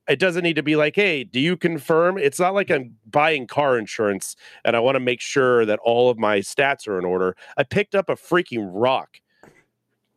It 0.09 0.21
doesn't 0.21 0.45
need 0.45 0.55
to 0.55 0.63
be 0.63 0.77
like, 0.77 0.95
hey, 0.95 1.25
do 1.25 1.41
you 1.41 1.57
confirm? 1.57 2.17
It's 2.17 2.39
not 2.39 2.55
like 2.55 2.71
I'm 2.71 2.95
buying 3.11 3.49
car 3.49 3.77
insurance 3.77 4.37
and 4.65 4.77
I 4.77 4.79
want 4.79 4.95
to 4.95 5.01
make 5.01 5.21
sure 5.21 5.67
that 5.67 5.81
all 5.83 6.09
of 6.09 6.17
my 6.17 6.39
stats 6.39 6.87
are 6.87 6.97
in 6.97 7.05
order. 7.05 7.37
I 7.57 7.65
picked 7.65 7.97
up 7.97 8.09
a 8.09 8.15
freaking 8.15 8.71
rock. 8.73 9.19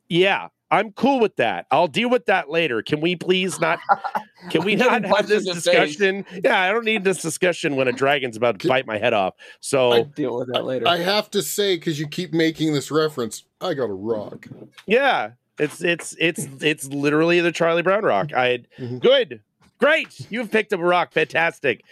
Yeah, 0.08 0.50
I'm 0.72 0.92
cool 0.92 1.20
with 1.20 1.36
that. 1.38 1.66
I'll 1.72 1.88
deal 1.88 2.10
with 2.10 2.26
that 2.28 2.50
later. 2.50 2.82
Can 2.82 3.02
we 3.02 3.16
please 3.16 3.60
not? 3.60 3.80
Can 4.50 4.64
we 4.64 4.76
not 4.76 5.04
have 5.04 5.28
this 5.28 5.46
discussion? 5.46 6.24
Face. 6.24 6.42
Yeah, 6.44 6.62
I 6.62 6.72
don't 6.72 6.86
need 6.86 7.04
this 7.04 7.22
discussion 7.22 7.76
when 7.76 7.88
a 7.88 7.92
dragon's 7.92 8.38
about 8.38 8.60
to 8.60 8.68
bite 8.68 8.86
my 8.86 8.98
head 8.98 9.14
off. 9.14 9.34
So 9.60 9.92
I'll 9.92 10.04
deal 10.06 10.38
with 10.38 10.54
that 10.54 10.66
later. 10.66 10.88
I 10.88 10.98
have 10.98 11.32
to 11.32 11.42
say 11.42 11.76
because 11.76 12.00
you 12.00 12.08
keep 12.08 12.34
making 12.34 12.74
this 12.74 12.92
reference. 12.92 13.44
I 13.62 13.74
got 13.74 13.90
a 13.90 13.94
rock. 13.94 14.48
Yeah, 14.86 15.32
it's 15.58 15.82
it's 15.82 16.16
it's 16.20 16.48
it's 16.62 16.88
literally 16.88 17.42
the 17.42 17.52
Charlie 17.52 17.82
Brown 17.82 18.04
rock. 18.04 18.34
I 18.34 18.60
mm-hmm. 18.78 19.00
good. 19.00 19.42
Great, 19.80 20.28
you've 20.30 20.52
picked 20.52 20.74
up 20.74 20.82
a 20.82 20.86
rock. 20.86 21.14
Fantastic. 21.14 21.86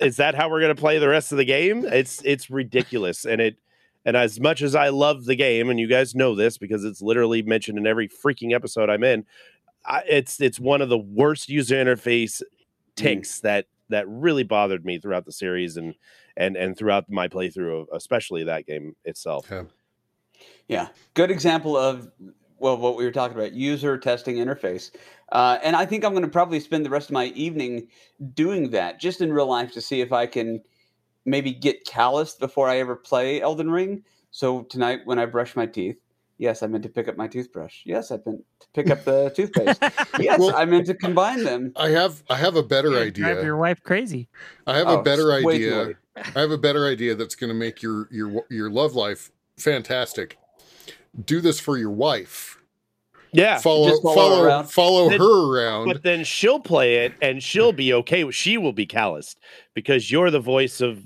Is 0.00 0.16
that 0.16 0.34
how 0.34 0.48
we're 0.48 0.60
going 0.60 0.74
to 0.74 0.80
play 0.80 0.98
the 0.98 1.08
rest 1.08 1.30
of 1.30 1.36
the 1.36 1.44
game? 1.44 1.84
It's 1.84 2.22
it's 2.24 2.48
ridiculous, 2.48 3.26
and 3.26 3.40
it 3.40 3.58
and 4.04 4.16
as 4.16 4.40
much 4.40 4.62
as 4.62 4.74
I 4.74 4.88
love 4.88 5.24
the 5.24 5.36
game, 5.36 5.70
and 5.70 5.78
you 5.78 5.88
guys 5.88 6.14
know 6.14 6.34
this 6.34 6.58
because 6.58 6.84
it's 6.84 7.02
literally 7.02 7.42
mentioned 7.42 7.78
in 7.78 7.86
every 7.86 8.08
freaking 8.08 8.54
episode 8.54 8.90
I'm 8.90 9.04
in, 9.04 9.24
I, 9.84 10.02
it's 10.08 10.40
it's 10.40 10.60
one 10.60 10.82
of 10.82 10.88
the 10.88 10.98
worst 10.98 11.48
user 11.48 11.76
interface 11.76 12.42
ticks 12.96 13.38
mm. 13.38 13.42
that 13.42 13.66
that 13.88 14.06
really 14.08 14.44
bothered 14.44 14.84
me 14.84 14.98
throughout 14.98 15.24
the 15.24 15.32
series 15.32 15.76
and 15.76 15.94
and 16.36 16.56
and 16.56 16.76
throughout 16.76 17.10
my 17.10 17.28
playthrough 17.28 17.82
of 17.82 17.88
especially 17.92 18.44
that 18.44 18.66
game 18.66 18.94
itself. 19.04 19.48
Yeah. 19.50 19.64
yeah. 20.68 20.88
Good 21.14 21.30
example 21.30 21.76
of 21.76 22.10
well 22.58 22.76
what 22.76 22.96
we 22.96 23.04
were 23.04 23.12
talking 23.12 23.36
about 23.36 23.52
user 23.52 23.96
testing 23.98 24.36
interface. 24.36 24.90
Uh, 25.30 25.58
and 25.62 25.76
I 25.76 25.84
think 25.84 26.04
I'm 26.04 26.12
going 26.12 26.22
to 26.22 26.28
probably 26.28 26.60
spend 26.60 26.86
the 26.86 26.90
rest 26.90 27.08
of 27.08 27.14
my 27.14 27.26
evening 27.26 27.88
doing 28.34 28.70
that 28.70 29.00
just 29.00 29.20
in 29.20 29.32
real 29.32 29.46
life 29.46 29.72
to 29.72 29.80
see 29.80 30.00
if 30.00 30.12
I 30.12 30.26
can 30.26 30.62
maybe 31.28 31.52
get 31.52 31.84
calloused 31.84 32.40
before 32.40 32.68
I 32.68 32.78
ever 32.78 32.96
play 32.96 33.40
Elden 33.40 33.70
Ring. 33.70 34.02
So 34.30 34.62
tonight, 34.62 35.00
when 35.04 35.18
I 35.18 35.26
brush 35.26 35.56
my 35.56 35.66
teeth, 35.66 35.98
yes, 36.38 36.62
I 36.62 36.66
meant 36.66 36.82
to 36.84 36.88
pick 36.88 37.08
up 37.08 37.16
my 37.16 37.28
toothbrush. 37.28 37.82
Yes, 37.84 38.10
I 38.10 38.18
meant 38.24 38.44
to 38.60 38.66
pick 38.74 38.90
up 38.90 39.04
the 39.04 39.30
toothpaste. 39.36 39.82
Yes, 40.18 40.38
well, 40.38 40.54
I 40.56 40.64
meant 40.64 40.86
to 40.86 40.94
combine 40.94 41.44
them. 41.44 41.72
I 41.76 41.90
have 41.90 42.22
I 42.30 42.36
have 42.36 42.56
a 42.56 42.62
better 42.62 42.92
yeah, 42.92 43.00
idea. 43.00 43.24
Drive 43.24 43.44
your 43.44 43.56
wife 43.56 43.82
crazy. 43.82 44.28
I 44.66 44.76
have 44.76 44.88
oh, 44.88 45.00
a 45.00 45.02
better 45.02 45.32
idea. 45.32 45.94
I 46.16 46.40
have 46.40 46.50
a 46.50 46.58
better 46.58 46.86
idea 46.86 47.14
that's 47.14 47.34
going 47.34 47.48
to 47.48 47.54
make 47.54 47.82
your 47.82 48.08
your 48.10 48.44
your 48.50 48.70
love 48.70 48.94
life 48.94 49.30
fantastic. 49.56 50.38
Do 51.24 51.40
this 51.40 51.60
for 51.60 51.76
your 51.76 51.90
wife. 51.90 52.56
Yeah, 53.32 53.58
follow 53.58 54.00
follow 54.00 54.46
follow, 54.46 54.62
follow 54.62 55.10
then, 55.10 55.20
her 55.20 55.52
around. 55.52 55.86
But 55.86 56.02
then 56.02 56.24
she'll 56.24 56.60
play 56.60 57.04
it, 57.04 57.14
and 57.20 57.42
she'll 57.42 57.72
be 57.72 57.92
okay. 57.92 58.30
She 58.30 58.56
will 58.56 58.72
be 58.72 58.86
calloused 58.86 59.38
because 59.74 60.10
you're 60.10 60.30
the 60.30 60.40
voice 60.40 60.80
of 60.80 61.02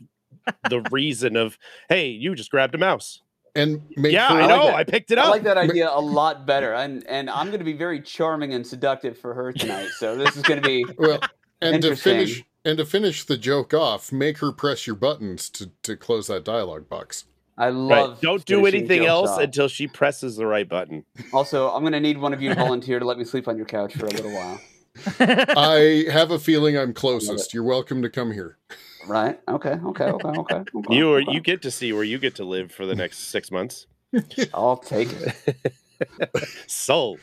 the 0.69 0.81
reason 0.91 1.37
of 1.37 1.59
hey, 1.89 2.09
you 2.09 2.35
just 2.35 2.51
grabbed 2.51 2.75
a 2.75 2.79
mouse. 2.79 3.23
And 3.55 3.83
yeah, 3.99 4.29
I 4.29 4.47
know. 4.47 4.63
I, 4.69 4.79
I, 4.79 4.85
picked 4.85 5.11
it 5.11 5.19
up. 5.19 5.27
I 5.27 5.29
like 5.29 5.43
that 5.43 5.59
idea 5.59 5.91
a 5.93 6.01
lot 6.01 6.47
better, 6.47 6.73
and 6.73 7.07
and 7.07 7.29
I'm 7.29 7.49
going 7.49 7.59
to 7.59 7.65
be 7.65 7.75
very 7.75 8.01
charming 8.01 8.55
and 8.55 8.67
seductive 8.67 9.19
for 9.19 9.35
her 9.35 9.53
tonight. 9.53 9.91
So 9.99 10.17
this 10.17 10.37
is 10.37 10.43
going 10.43 10.63
to 10.63 10.67
be 10.67 10.87
well. 10.99 11.21
And 11.61 11.83
to 11.83 11.95
finish 11.95 12.43
and 12.65 12.79
to 12.79 12.87
finish 12.87 13.25
the 13.25 13.37
joke 13.37 13.75
off, 13.75 14.11
make 14.11 14.39
her 14.39 14.53
press 14.53 14.87
your 14.87 14.97
buttons 14.97 15.51
to 15.51 15.71
to 15.83 15.97
close 15.97 16.29
that 16.29 16.45
dialogue 16.45 16.89
box. 16.89 17.27
I 17.59 17.69
love. 17.69 18.11
Right. 18.13 18.21
Don't 18.23 18.45
do 18.47 18.65
anything 18.65 19.05
else 19.05 19.31
shot. 19.31 19.43
until 19.43 19.69
she 19.69 19.87
presses 19.87 20.37
the 20.37 20.47
right 20.47 20.69
button. 20.69 21.05
Also, 21.35 21.71
I'm 21.71 21.83
going 21.83 21.93
to 21.93 22.01
need 22.01 22.17
one 22.17 22.33
of 22.33 22.41
you 22.41 22.49
to 22.49 22.55
volunteer 22.55 22.99
to 22.99 23.05
let 23.05 23.19
me 23.19 23.25
sleep 23.25 23.49
on 23.49 23.59
your 23.59 23.67
couch 23.67 23.95
for 23.95 24.07
a 24.07 24.11
little 24.11 24.33
while. 24.33 24.61
I 25.21 26.07
have 26.11 26.31
a 26.31 26.39
feeling 26.39 26.77
I'm 26.77 26.93
closest. 26.93 27.55
You're 27.55 27.63
welcome 27.63 28.03
to 28.03 28.11
come 28.11 28.33
here. 28.33 28.59
Right. 29.07 29.41
Okay. 29.49 29.71
Okay. 29.85 30.05
Okay. 30.05 30.29
Okay. 30.29 30.55
okay 30.55 30.65
you 30.95 31.17
you 31.19 31.41
get 31.41 31.63
to 31.63 31.71
see 31.71 31.93
where 31.93 32.05
you 32.05 32.19
get 32.19 32.37
to 32.37 32.45
live 32.45 32.73
for 32.73 32.87
the 32.87 32.95
next 32.95 33.31
six 33.31 33.51
months. 33.51 33.87
I'll 34.55 34.77
take 34.77 35.13
it. 35.13 35.75
Sold. 36.67 37.21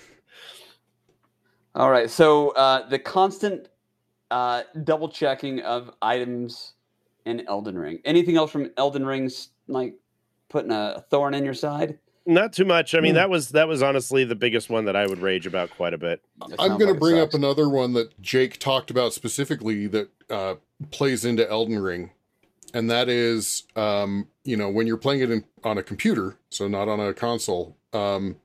All 1.76 1.90
right. 1.92 2.10
So 2.10 2.50
uh, 2.52 2.88
the 2.90 3.00
constant 3.00 3.70
uh, 4.32 4.64
double 4.84 5.10
checking 5.10 5.62
of 5.62 5.92
items 6.02 6.74
in 7.26 7.48
Elden 7.48 7.78
Ring. 7.78 8.00
Anything 8.06 8.38
else 8.38 8.52
from 8.52 8.72
Elden 8.78 9.06
Ring's 9.06 9.50
like 9.68 9.96
putting 10.50 10.72
a 10.72 11.04
thorn 11.10 11.34
in 11.34 11.46
your 11.46 11.54
side? 11.54 12.00
Not 12.26 12.54
too 12.54 12.66
much. 12.66 12.94
I 12.94 13.00
mean, 13.00 13.14
mm. 13.14 13.16
that 13.16 13.30
was 13.30 13.50
that 13.50 13.68
was 13.68 13.82
honestly 13.82 14.24
the 14.24 14.36
biggest 14.36 14.70
one 14.70 14.86
that 14.86 14.96
I 14.96 15.08
would 15.08 15.20
rage 15.20 15.48
about 15.48 15.72
quite 15.72 15.94
a 15.94 15.98
bit. 15.98 16.22
I'm 16.60 16.78
going 16.78 16.88
to 16.88 16.92
like 16.92 17.00
bring 17.00 17.20
up 17.20 17.34
another 17.34 17.68
one 17.70 17.94
that 17.94 18.22
Jake 18.22 18.60
talked 18.60 18.92
about 18.92 19.14
specifically 19.14 19.88
that 19.88 20.10
uh, 20.30 20.56
plays 20.92 21.26
into 21.26 21.50
Elden 21.50 21.80
Ring, 21.80 22.12
and 22.74 22.90
that 22.92 23.10
is, 23.10 23.64
um, 23.76 24.28
you 24.44 24.58
know, 24.58 24.70
when 24.70 24.86
you're 24.86 24.98
playing 24.98 25.22
it 25.22 25.32
in, 25.32 25.44
on 25.64 25.78
a 25.78 25.84
computer, 25.84 26.38
so 26.50 26.68
not 26.68 26.88
on 26.88 27.00
a 27.00 27.14
console, 27.14 27.78
um, 27.94 28.36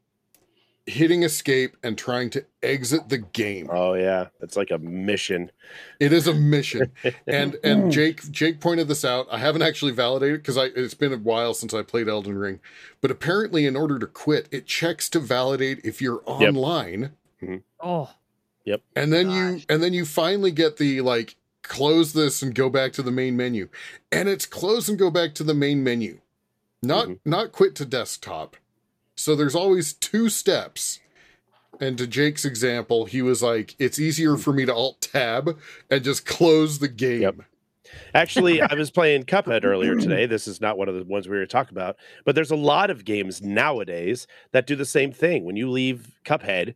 hitting 0.87 1.23
escape 1.23 1.77
and 1.83 1.97
trying 1.97 2.31
to 2.31 2.44
exit 2.62 3.09
the 3.09 3.18
game. 3.18 3.68
Oh 3.70 3.94
yeah, 3.94 4.29
it's 4.40 4.57
like 4.57 4.70
a 4.70 4.79
mission. 4.79 5.51
It 5.99 6.12
is 6.12 6.27
a 6.27 6.35
mission. 6.35 6.92
and 7.27 7.57
and 7.64 7.90
Jake 7.90 8.31
Jake 8.31 8.61
pointed 8.61 8.88
this 8.88 9.05
out. 9.05 9.27
I 9.31 9.38
haven't 9.38 9.62
actually 9.62 9.92
validated 9.92 10.40
because 10.40 10.59
I 10.59 10.66
it's 10.66 10.94
been 10.94 11.12
a 11.12 11.18
while 11.18 11.55
since 11.55 11.73
I 11.73 11.83
played 11.83 12.09
Elden 12.09 12.37
Ring, 12.37 12.61
but 13.01 13.11
apparently 13.11 13.66
in 13.66 13.77
order 13.77 13.99
to 13.99 14.07
quit, 14.07 14.49
it 14.51 14.66
checks 14.66 15.09
to 15.11 15.20
validate 15.20 15.81
if 15.85 16.03
you're 16.03 16.23
online. 16.27 17.01
Yep. 17.01 17.12
Mm-hmm. 17.42 17.57
Oh. 17.81 18.11
Yep. 18.64 18.83
And 18.97 19.12
then 19.12 19.27
Gosh. 19.27 19.35
you 19.35 19.61
and 19.68 19.83
then 19.83 19.92
you 19.92 20.05
finally 20.05 20.51
get 20.51 20.77
the 20.77 21.01
like 21.01 21.37
close 21.62 22.12
this 22.12 22.42
and 22.42 22.55
go 22.55 22.68
back 22.68 22.92
to 22.94 23.03
the 23.03 23.11
main 23.11 23.37
menu. 23.37 23.68
And 24.12 24.29
it's 24.29 24.47
close 24.47 24.88
and 24.88 24.99
go 24.99 25.11
back 25.11 25.35
to 25.37 25.44
the 25.44 25.55
main 25.55 25.83
menu. 25.83 26.20
Not 26.83 27.09
mm-hmm. 27.09 27.31
not 27.31 27.53
quit 27.53 27.75
to 27.77 27.87
desktop 27.87 28.57
so 29.16 29.35
there's 29.35 29.55
always 29.55 29.92
two 29.92 30.29
steps. 30.29 31.00
And 31.81 31.98
to 31.98 32.07
Jake's 32.07 32.44
example, 32.44 33.05
he 33.05 33.20
was 33.20 33.42
like, 33.42 33.74
it's 33.79 33.98
easier 33.98 34.37
for 34.37 34.53
me 34.53 34.64
to 34.64 34.74
alt 34.74 35.00
tab 35.00 35.59
and 35.90 36.05
just 36.05 36.24
close 36.24 36.79
the 36.79 36.88
game. 36.88 37.22
Yep. 37.22 37.37
Actually, 38.14 38.62
I 38.62 38.74
was 38.74 38.90
playing 38.90 39.24
Cuphead 39.24 39.64
earlier 39.64 39.94
today. 39.96 40.27
This 40.27 40.48
is 40.48 40.61
not 40.61 40.79
one 40.79 40.88
of 40.88 40.94
the 40.94 41.05
ones 41.05 41.29
we 41.29 41.37
were 41.37 41.46
talking 41.46 41.77
about, 41.77 41.96
but 42.24 42.35
there's 42.35 42.50
a 42.50 42.57
lot 42.57 42.90
of 42.90 43.05
games 43.05 43.42
nowadays 43.42 44.27
that 44.53 44.66
do 44.66 44.77
the 44.77 44.85
same 44.85 45.12
thing. 45.12 45.44
When 45.44 45.57
you 45.57 45.70
leave 45.70 46.18
Cuphead, 46.24 46.74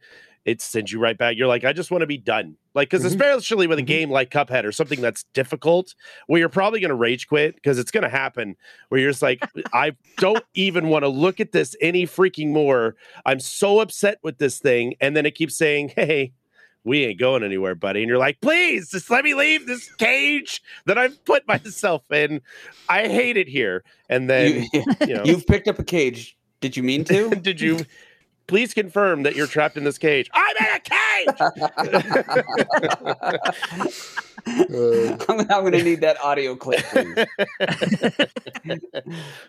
it 0.48 0.62
sends 0.62 0.90
you 0.90 0.98
right 0.98 1.18
back. 1.18 1.36
You're 1.36 1.46
like, 1.46 1.64
I 1.64 1.74
just 1.74 1.90
want 1.90 2.00
to 2.00 2.06
be 2.06 2.16
done. 2.16 2.56
Like, 2.72 2.88
because 2.88 3.04
mm-hmm. 3.04 3.20
especially 3.20 3.66
with 3.66 3.78
a 3.78 3.82
mm-hmm. 3.82 3.86
game 3.86 4.10
like 4.10 4.30
Cuphead 4.30 4.64
or 4.64 4.72
something 4.72 5.02
that's 5.02 5.24
difficult, 5.34 5.94
where 6.26 6.40
you're 6.40 6.48
probably 6.48 6.80
going 6.80 6.88
to 6.88 6.94
rage 6.94 7.28
quit 7.28 7.54
because 7.54 7.78
it's 7.78 7.90
going 7.90 8.04
to 8.04 8.08
happen. 8.08 8.56
Where 8.88 8.98
you're 8.98 9.10
just 9.10 9.20
like, 9.20 9.46
I 9.74 9.92
don't 10.16 10.42
even 10.54 10.88
want 10.88 11.02
to 11.02 11.08
look 11.08 11.38
at 11.38 11.52
this 11.52 11.76
any 11.82 12.06
freaking 12.06 12.48
more. 12.48 12.96
I'm 13.26 13.40
so 13.40 13.80
upset 13.80 14.20
with 14.22 14.38
this 14.38 14.58
thing, 14.58 14.94
and 15.02 15.14
then 15.14 15.26
it 15.26 15.34
keeps 15.34 15.54
saying, 15.54 15.92
"Hey, 15.94 16.32
we 16.82 17.04
ain't 17.04 17.20
going 17.20 17.42
anywhere, 17.42 17.74
buddy." 17.74 18.00
And 18.00 18.08
you're 18.08 18.16
like, 18.16 18.40
"Please, 18.40 18.90
just 18.90 19.10
let 19.10 19.24
me 19.24 19.34
leave 19.34 19.66
this 19.66 19.92
cage 19.96 20.62
that 20.86 20.96
I've 20.96 21.22
put 21.26 21.46
myself 21.48 22.10
in. 22.10 22.40
I 22.88 23.08
hate 23.08 23.36
it 23.36 23.48
here." 23.48 23.84
And 24.08 24.30
then 24.30 24.66
you, 24.72 24.84
you 25.00 25.14
know, 25.14 25.24
you've 25.24 25.46
picked 25.46 25.68
up 25.68 25.78
a 25.78 25.84
cage. 25.84 26.38
Did 26.60 26.74
you 26.74 26.82
mean 26.82 27.04
to? 27.04 27.30
did 27.42 27.60
you? 27.60 27.84
Please 28.48 28.74
confirm 28.74 29.22
that 29.22 29.36
you're 29.36 29.46
trapped 29.46 29.76
in 29.76 29.84
this 29.84 29.98
cage. 29.98 30.28
I'm 30.34 30.56
in 30.56 30.66
a 30.74 30.80
cage. 30.80 31.28
Uh, 34.46 34.46
I'm, 35.28 35.40
I'm 35.40 35.46
going 35.46 35.72
to 35.72 35.82
need 35.82 36.00
that 36.00 36.20
audio 36.22 36.56
clip. 36.56 36.84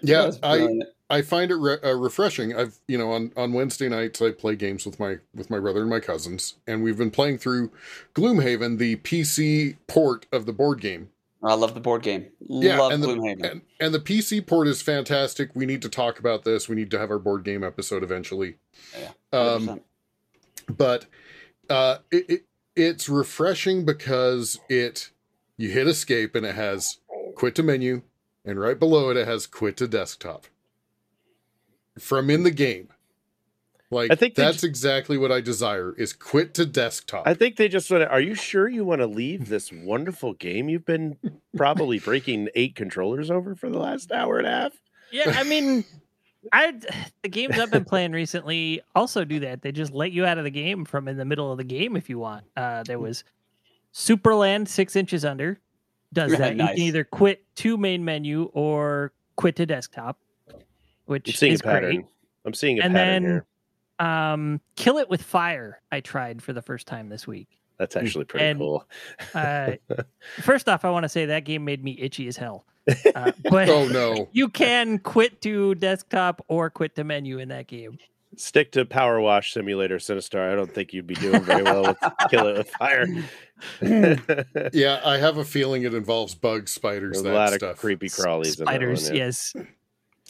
yeah, 0.02 0.32
I 0.44 0.80
I 1.10 1.22
find 1.22 1.52
it 1.52 1.56
re- 1.56 1.78
uh, 1.84 1.96
refreshing. 1.96 2.56
I've 2.56 2.78
you 2.88 2.98
know 2.98 3.12
on 3.12 3.32
on 3.36 3.54
Wednesday 3.54 3.90
nights 3.90 4.22
I 4.22 4.32
play 4.32 4.56
games 4.56 4.86
with 4.86 5.00
my 5.00 5.18
with 5.34 5.50
my 5.50 5.60
brother 5.60 5.82
and 5.82 5.90
my 5.90 6.00
cousins, 6.00 6.56
and 6.68 6.84
we've 6.84 6.98
been 6.98 7.12
playing 7.12 7.38
through 7.38 7.72
Gloomhaven, 8.14 8.78
the 8.78 8.98
PC 8.98 9.78
port 9.88 10.26
of 10.32 10.46
the 10.46 10.54
board 10.54 10.82
game. 10.82 11.10
I 11.42 11.54
love 11.54 11.74
the 11.74 11.80
board 11.80 12.02
game. 12.02 12.28
Yeah, 12.42 12.80
love 12.80 12.92
and 12.92 13.02
the, 13.02 13.08
Gloomhaven. 13.08 13.52
and, 13.52 13.62
and 13.80 13.94
the 13.94 14.00
PC 14.00 14.46
port 14.46 14.68
is 14.68 14.82
fantastic. 14.82 15.52
We 15.56 15.66
need 15.66 15.82
to 15.84 15.90
talk 15.90 16.20
about 16.20 16.44
this. 16.44 16.68
We 16.68 16.76
need 16.76 16.92
to 16.92 17.00
have 17.00 17.12
our 17.12 17.20
board 17.20 17.44
game 17.44 17.64
episode 17.64 18.04
eventually. 18.04 18.58
Yeah, 18.98 19.12
Um, 19.32 19.80
but 20.68 21.06
uh, 21.70 22.00
it, 22.12 22.30
it 22.30 22.46
it's 22.76 23.08
refreshing 23.08 23.86
because 23.86 24.60
it 24.68 25.12
you 25.58 25.70
hit 25.70 25.88
escape 25.88 26.36
and 26.36 26.46
it 26.46 26.56
has 26.56 26.98
quit 27.36 27.56
to 27.56 27.64
menu, 27.64 28.02
and 28.44 28.60
right 28.60 28.78
below 28.78 29.10
it 29.10 29.18
it 29.18 29.28
has 29.28 29.48
quit 29.48 29.78
to 29.78 29.88
desktop 29.88 30.48
from 31.98 32.30
in 32.30 32.44
the 32.44 32.52
game. 32.52 32.90
Like 33.92 34.12
I 34.12 34.16
think 34.16 34.36
that's 34.36 34.62
ju- 34.62 34.68
exactly 34.68 35.18
what 35.18 35.32
I 35.32 35.42
desire 35.42 35.94
is 35.98 36.14
quit 36.14 36.54
to 36.56 36.66
desktop. 36.66 37.24
I 37.28 37.34
think 37.34 37.56
they 37.56 37.68
just 37.68 37.90
want 37.90 38.04
to. 38.04 38.10
Are 38.10 38.22
you 38.22 38.36
sure 38.36 38.68
you 38.70 38.86
want 38.86 39.02
to 39.02 39.08
leave 39.08 39.50
this 39.50 39.72
wonderful 39.72 40.34
game 40.34 40.70
you've 40.70 40.86
been 40.86 41.18
probably 41.58 41.98
breaking 42.10 42.50
eight 42.54 42.76
controllers 42.76 43.32
over 43.32 43.56
for 43.56 43.68
the 43.70 43.80
last 43.80 44.12
hour 44.12 44.38
and 44.38 44.46
a 44.48 44.52
half? 44.52 44.74
Yeah, 45.12 45.34
I 45.36 45.44
mean, 45.44 45.84
I 46.54 46.76
the 47.24 47.30
games 47.30 47.58
I've 47.58 47.72
been 47.72 47.84
playing 47.86 48.12
recently 48.12 48.82
also 48.94 49.26
do 49.26 49.40
that. 49.40 49.64
They 49.64 49.72
just 49.72 49.92
let 49.92 50.12
you 50.12 50.24
out 50.24 50.38
of 50.38 50.44
the 50.44 50.52
game 50.52 50.86
from 50.86 51.08
in 51.08 51.18
the 51.18 51.26
middle 51.26 51.52
of 51.52 51.58
the 51.58 51.64
game 51.64 51.96
if 51.96 52.10
you 52.12 52.20
want. 52.20 52.46
Uh, 52.56 52.84
there 52.84 53.00
was 53.00 53.24
Superland 53.94 54.68
six 54.68 54.96
inches 54.96 55.26
under 55.26 55.60
does 56.14 56.36
that. 56.38 56.56
You 56.56 56.66
can 56.68 56.78
either 56.78 57.04
quit 57.04 57.44
to 57.56 57.78
main 57.78 58.06
menu 58.06 58.52
or 58.54 59.12
quit 59.36 59.56
to 59.58 59.66
desktop, 59.66 60.18
I'm 60.50 60.56
which 61.06 61.38
seeing 61.38 61.52
a 61.52 61.56
is 61.56 61.62
pattern. 61.62 61.96
great. 61.96 62.06
I'm 62.46 62.54
seeing 62.54 62.80
a 62.80 62.84
And 62.84 62.94
pattern 62.94 63.24
then- 63.24 63.32
here. 63.32 63.46
Um, 64.00 64.62
Kill 64.76 64.98
It 64.98 65.10
with 65.10 65.22
Fire. 65.22 65.82
I 65.92 66.00
tried 66.00 66.42
for 66.42 66.54
the 66.54 66.62
first 66.62 66.88
time 66.88 67.10
this 67.10 67.28
week. 67.28 67.50
That's 67.78 67.96
actually 67.96 68.26
pretty 68.26 68.46
and- 68.46 68.60
cool. 68.60 68.86
Uh, 69.34 69.72
first 70.42 70.68
off, 70.68 70.84
I 70.86 70.90
want 70.90 71.04
to 71.04 71.10
say 71.10 71.28
that 71.28 71.46
game 71.46 71.64
made 71.66 71.84
me 71.84 71.98
itchy 72.00 72.28
as 72.28 72.38
hell. 72.38 72.66
Uh, 73.14 73.32
but 73.52 73.70
oh 73.70 73.88
no. 73.90 74.30
you 74.34 74.50
can 74.50 74.98
quit 74.98 75.42
to 75.44 75.76
desktop 75.76 76.44
or 76.48 76.72
quit 76.72 76.96
to 76.96 77.04
menu 77.04 77.38
in 77.38 77.50
that 77.50 77.68
game. 77.68 78.00
Stick 78.36 78.72
to 78.72 78.84
Power 78.84 79.20
Wash 79.22 79.54
Simulator 79.54 79.98
Sinistar. 79.98 80.52
I 80.52 80.56
don't 80.56 80.74
think 80.74 80.92
you'd 80.94 81.06
be 81.06 81.14
doing 81.16 81.42
very 81.44 81.62
well 81.64 81.84
with 81.84 81.98
Kill 82.32 82.48
It 82.48 82.58
with 82.58 82.70
Fire. 82.72 83.06
Yeah, 84.74 85.02
I 85.06 85.18
have 85.18 85.38
a 85.38 85.44
feeling 85.44 85.84
it 85.84 85.94
involves 85.94 86.34
bugs, 86.36 86.72
spiders, 86.72 87.20
a 87.20 87.24
that 87.24 87.34
lot 87.34 87.54
stuff. 87.54 87.72
of 87.74 87.78
creepy 87.78 88.08
crawlies. 88.10 88.58
in 88.60 88.66
that 88.66 88.72
Spiders, 88.72 89.04
one, 89.10 89.16
yeah. 89.16 89.26
yes. 89.26 89.54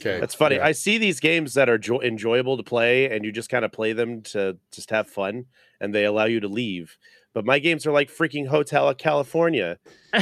Okay. 0.02 0.20
That's 0.20 0.36
funny. 0.36 0.56
Yeah. 0.56 0.66
I 0.66 0.72
see 0.72 0.98
these 0.98 1.20
games 1.20 1.54
that 1.56 1.70
are 1.70 1.78
jo- 1.78 2.02
enjoyable 2.02 2.58
to 2.58 2.64
play, 2.64 3.10
and 3.10 3.24
you 3.26 3.32
just 3.32 3.50
kind 3.50 3.66
of 3.66 3.72
play 3.72 3.94
them 3.94 4.22
to 4.24 4.58
just 4.72 4.90
have 4.92 5.08
fun, 5.10 5.46
and 5.82 5.94
they 5.94 6.06
allow 6.06 6.26
you 6.26 6.40
to 6.40 6.48
leave. 6.48 6.98
But 7.34 7.46
my 7.46 7.60
games 7.60 7.86
are 7.86 7.92
like 7.92 8.10
freaking 8.10 8.48
Hotel 8.48 8.94
California. 8.96 9.78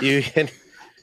You 0.00 0.22
can 0.22 0.48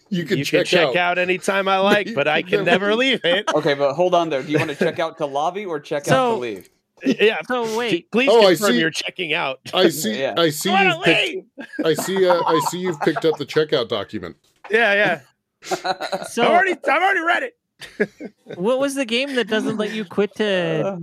you 0.10 0.26
can 0.26 0.38
you 0.40 0.44
check, 0.46 0.66
can 0.66 0.66
check 0.66 0.88
out. 0.90 0.96
out. 0.96 1.18
anytime 1.20 1.68
I 1.68 1.78
like, 1.78 2.14
but 2.16 2.28
I 2.28 2.42
can 2.42 2.66
never 2.66 2.96
leave 2.96 3.22
it. 3.24 3.48
okay, 3.54 3.76
but 3.76 3.94
hold 3.94 4.16
on 4.16 4.30
there. 4.30 4.42
Do 4.42 4.52
you 4.52 4.58
want 4.58 4.72
to 4.72 4.76
check 4.86 4.98
out 5.00 5.18
to 5.20 5.26
lobby 5.28 5.66
or 5.66 5.80
check 5.80 6.04
out 6.04 6.08
So- 6.08 6.36
to 6.36 6.42
leave? 6.42 6.70
Yeah. 7.06 7.38
So 7.48 7.78
wait, 7.78 8.10
Please 8.12 8.28
Oh, 8.32 8.40
I 8.42 8.56
confirm 8.56 8.72
see. 8.72 8.80
you're 8.80 8.90
checking 8.90 9.32
out. 9.34 9.60
I 9.72 9.90
see. 9.90 10.20
Yeah. 10.20 10.34
I 10.36 10.50
see 10.50 10.72
I 10.72 10.84
you've 10.96 11.04
picked. 11.04 11.70
I 11.86 11.94
see. 11.94 12.28
Uh, 12.28 12.42
I 12.44 12.60
see 12.72 12.80
you've 12.80 13.00
picked 13.02 13.24
up 13.24 13.38
the 13.38 13.46
checkout 13.46 13.88
document. 13.88 14.36
Yeah, 14.72 14.94
yeah. 14.96 15.20
so 16.30 16.44
I've 16.44 16.50
already, 16.52 16.74
I've 16.74 17.02
already 17.02 17.20
read 17.22 17.44
it. 17.44 17.58
what 18.56 18.80
was 18.80 18.96
the 18.96 19.06
game 19.06 19.36
that 19.36 19.48
doesn't 19.48 19.78
let 19.78 19.92
you 19.92 20.04
quit 20.06 20.34
to 20.36 21.00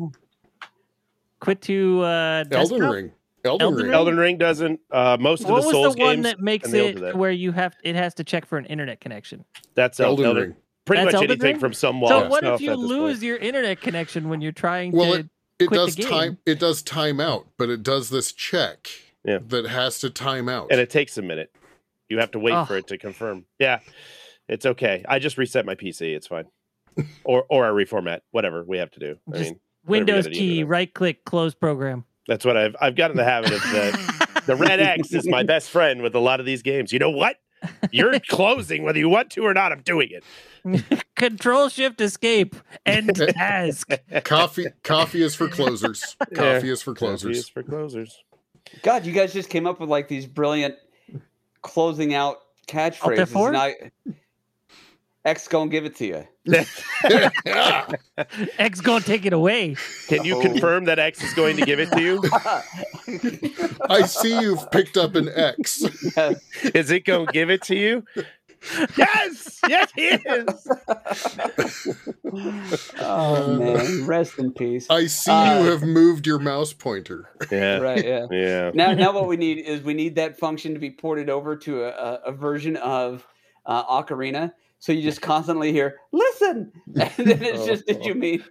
quit 1.40 1.62
to 1.62 2.00
uh. 2.02 2.44
Elden 2.50 2.80
Ring. 2.82 3.12
Elden, 3.44 3.62
Elden 3.62 3.76
Ring. 3.76 3.84
Ring? 3.86 3.94
Elden 3.94 4.16
Ring 4.16 4.38
doesn't. 4.38 4.80
Uh, 4.90 5.16
most 5.20 5.42
of 5.42 5.48
the 5.48 5.62
Souls 5.62 5.64
games. 5.64 5.74
What 5.74 5.84
was 5.88 5.94
the 5.96 6.02
one 6.02 6.22
that 6.22 6.40
makes 6.40 6.72
it 6.72 6.98
that. 7.00 7.16
where 7.16 7.30
you 7.30 7.52
have 7.52 7.74
it 7.84 7.94
has 7.94 8.14
to 8.14 8.24
check 8.24 8.46
for 8.46 8.56
an 8.58 8.64
internet 8.66 9.00
connection? 9.00 9.44
That's 9.74 10.00
Elden, 10.00 10.24
Elden 10.24 10.26
Elden 10.26 10.42
Ring. 10.50 10.56
Pretty 10.86 11.02
That's 11.04 11.12
much 11.12 11.22
Elden 11.22 11.30
anything 11.30 11.52
Ring? 11.52 11.60
from 11.60 11.72
some 11.72 12.04
so 12.06 12.28
what 12.28 12.44
if 12.44 12.60
you 12.60 12.74
lose 12.74 13.22
your 13.22 13.36
internet 13.36 13.80
connection 13.80 14.28
when 14.28 14.40
you're 14.40 14.52
trying 14.52 14.92
Well, 14.92 15.12
to? 15.12 15.18
it- 15.20 15.28
It 15.60 15.70
does 15.70 15.94
time. 15.96 16.38
It 16.44 16.58
does 16.58 16.82
time 16.82 17.20
out, 17.20 17.46
but 17.56 17.70
it 17.70 17.82
does 17.82 18.10
this 18.10 18.32
check. 18.32 18.88
Yeah. 19.24 19.38
That 19.46 19.66
has 19.66 19.98
to 20.00 20.10
time 20.10 20.48
out. 20.48 20.68
and 20.70 20.78
it 20.80 20.90
takes 20.90 21.16
a 21.16 21.22
minute. 21.22 21.50
You 22.10 22.18
have 22.18 22.30
to 22.32 22.38
wait 22.38 22.52
Oh. 22.52 22.64
for 22.66 22.76
it 22.76 22.86
to 22.88 22.98
confirm. 22.98 23.46
Yeah, 23.58 23.78
it's 24.48 24.66
okay. 24.66 25.04
I 25.08 25.18
just 25.18 25.38
reset 25.38 25.64
my 25.66 25.74
PC. 25.74 26.14
It's 26.14 26.26
fine. 26.26 26.44
or 27.24 27.44
or 27.48 27.66
I 27.66 27.70
reformat 27.70 28.20
whatever 28.30 28.62
we 28.64 28.78
have 28.78 28.90
to 28.92 29.00
do. 29.00 29.16
I 29.32 29.36
Just 29.38 29.50
mean, 29.50 29.60
Windows 29.86 30.26
key, 30.28 30.62
right 30.64 30.92
click, 30.92 31.24
close 31.24 31.54
program. 31.54 32.04
that's 32.28 32.44
what 32.44 32.56
I've 32.56 32.76
I've 32.80 32.94
got 32.96 33.10
in 33.10 33.16
the 33.16 33.24
habit 33.24 33.52
of 33.52 33.60
the 33.62 34.42
the 34.46 34.56
red 34.56 34.80
X 34.80 35.12
is 35.12 35.26
my 35.26 35.42
best 35.42 35.70
friend 35.70 36.02
with 36.02 36.14
a 36.14 36.20
lot 36.20 36.38
of 36.40 36.46
these 36.46 36.62
games. 36.62 36.92
You 36.92 36.98
know 37.00 37.10
what? 37.10 37.36
You're 37.90 38.18
closing 38.28 38.82
whether 38.84 38.98
you 38.98 39.08
want 39.08 39.30
to 39.30 39.40
or 39.42 39.54
not. 39.54 39.72
I'm 39.72 39.80
doing 39.82 40.10
it. 40.12 40.24
Control 41.16 41.68
Shift 41.68 42.00
Escape 42.00 42.54
and 42.86 43.14
task. 43.16 43.90
coffee. 44.24 44.66
Coffee 44.82 45.22
is 45.22 45.34
for 45.34 45.48
closers. 45.48 46.16
Coffee 46.34 46.70
is 46.70 46.80
for 46.82 46.94
closers. 46.94 47.22
Coffee 47.22 47.38
is 47.38 47.48
for 47.48 47.62
closers. 47.62 48.22
God, 48.82 49.04
you 49.06 49.12
guys 49.12 49.32
just 49.32 49.48
came 49.50 49.66
up 49.66 49.80
with 49.80 49.88
like 49.88 50.08
these 50.08 50.26
brilliant 50.26 50.74
closing 51.62 52.14
out 52.14 52.36
catchphrases. 52.68 53.80
F4? 55.24 55.26
And 55.26 55.28
I, 55.28 55.30
X 55.30 55.48
gonna 55.48 55.70
give 55.70 55.84
it 55.84 55.96
to 55.96 56.06
you. 56.06 56.26
Yeah. 56.44 57.86
X 58.58 58.80
gonna 58.80 59.04
take 59.04 59.24
it 59.26 59.32
away. 59.32 59.76
Can 60.08 60.24
you 60.24 60.36
Oh. 60.36 60.40
confirm 60.42 60.84
that 60.84 60.98
X 60.98 61.22
is 61.22 61.32
going 61.34 61.56
to 61.56 61.64
give 61.64 61.80
it 61.80 61.90
to 61.92 62.00
you? 62.02 62.22
I 63.88 64.02
see 64.02 64.38
you've 64.40 64.70
picked 64.70 64.96
up 64.96 65.14
an 65.14 65.28
X. 65.34 65.82
Is 66.74 66.90
it 66.90 67.04
going 67.04 67.26
to 67.26 67.32
give 67.32 67.50
it 67.50 67.62
to 67.62 67.74
you? 67.76 68.04
Yes, 68.96 69.60
yes, 69.68 69.90
he 69.94 70.06
is. 70.08 70.68
oh 73.00 73.56
man, 73.58 74.06
rest 74.06 74.38
in 74.38 74.52
peace. 74.52 74.86
I 74.90 75.06
see 75.06 75.30
Uh, 75.30 75.60
you 75.62 75.70
have 75.70 75.82
moved 75.82 76.26
your 76.26 76.38
mouse 76.38 76.72
pointer. 76.72 77.28
Yeah, 77.50 77.78
Right, 77.78 78.04
yeah. 78.04 78.26
yeah. 78.30 78.70
Now, 78.74 78.92
now 78.94 79.12
what 79.12 79.26
we 79.28 79.36
need 79.36 79.58
is 79.58 79.82
we 79.82 79.92
need 79.94 80.14
that 80.16 80.38
function 80.38 80.72
to 80.74 80.80
be 80.80 80.90
ported 80.90 81.28
over 81.28 81.56
to 81.56 81.84
a, 81.84 81.88
a, 81.88 82.20
a 82.26 82.32
version 82.32 82.76
of 82.76 83.26
uh, 83.66 83.84
Ocarina. 83.84 84.52
So 84.84 84.92
you 84.92 85.00
just 85.00 85.22
constantly 85.22 85.72
hear, 85.72 85.98
"Listen," 86.12 86.70
and 86.94 87.10
then 87.16 87.42
it's 87.42 87.62
Oh, 87.62 87.66
just, 87.66 87.86
"Did 87.86 88.04
you 88.04 88.14
mean?" 88.14 88.44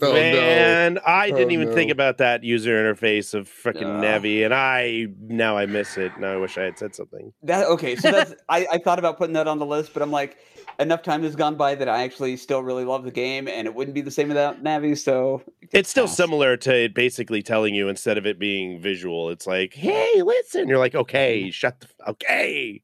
Oh 0.00 0.14
Man, 0.14 0.98
I 1.06 1.28
didn't 1.30 1.50
Oh, 1.50 1.52
even 1.52 1.72
think 1.72 1.90
about 1.90 2.16
that 2.18 2.42
user 2.42 2.74
interface 2.82 3.34
of 3.34 3.50
freaking 3.50 3.98
Ah. 3.98 4.02
Navi, 4.02 4.46
and 4.46 4.54
I 4.54 5.08
now 5.20 5.58
I 5.58 5.66
miss 5.66 5.98
it. 5.98 6.18
Now 6.18 6.32
I 6.32 6.36
wish 6.38 6.56
I 6.56 6.62
had 6.62 6.78
said 6.78 6.94
something. 6.94 7.34
That 7.42 7.66
okay? 7.66 7.96
So 7.96 8.10
that's 8.10 8.32
I, 8.48 8.66
I 8.72 8.78
thought 8.78 8.98
about 8.98 9.18
putting 9.18 9.34
that 9.34 9.46
on 9.46 9.58
the 9.58 9.66
list, 9.66 9.92
but 9.92 10.02
I'm 10.02 10.10
like, 10.10 10.38
enough 10.80 11.02
time 11.02 11.22
has 11.22 11.36
gone 11.36 11.56
by 11.56 11.74
that 11.74 11.86
I 11.88 12.02
actually 12.02 12.38
still 12.38 12.62
really 12.62 12.86
love 12.86 13.04
the 13.04 13.10
game, 13.12 13.46
and 13.46 13.66
it 13.66 13.74
wouldn't 13.74 13.94
be 13.94 14.00
the 14.00 14.10
same 14.10 14.28
without 14.28 14.64
Navi. 14.64 14.96
So 14.96 15.42
It's 15.70 15.90
still 15.90 16.06
Pass. 16.06 16.16
similar 16.16 16.56
to 16.56 16.74
it 16.74 16.94
basically 16.94 17.42
telling 17.42 17.74
you 17.74 17.90
instead 17.90 18.16
of 18.16 18.24
it 18.24 18.38
being 18.38 18.80
visual, 18.80 19.28
it's 19.28 19.46
like, 19.46 19.74
"Hey, 19.74 20.22
listen." 20.22 20.66
You're 20.66 20.78
like, 20.78 20.94
"Okay, 20.94 21.50
shut 21.50 21.80
the 21.80 21.88
f- 21.88 22.08
okay." 22.08 22.80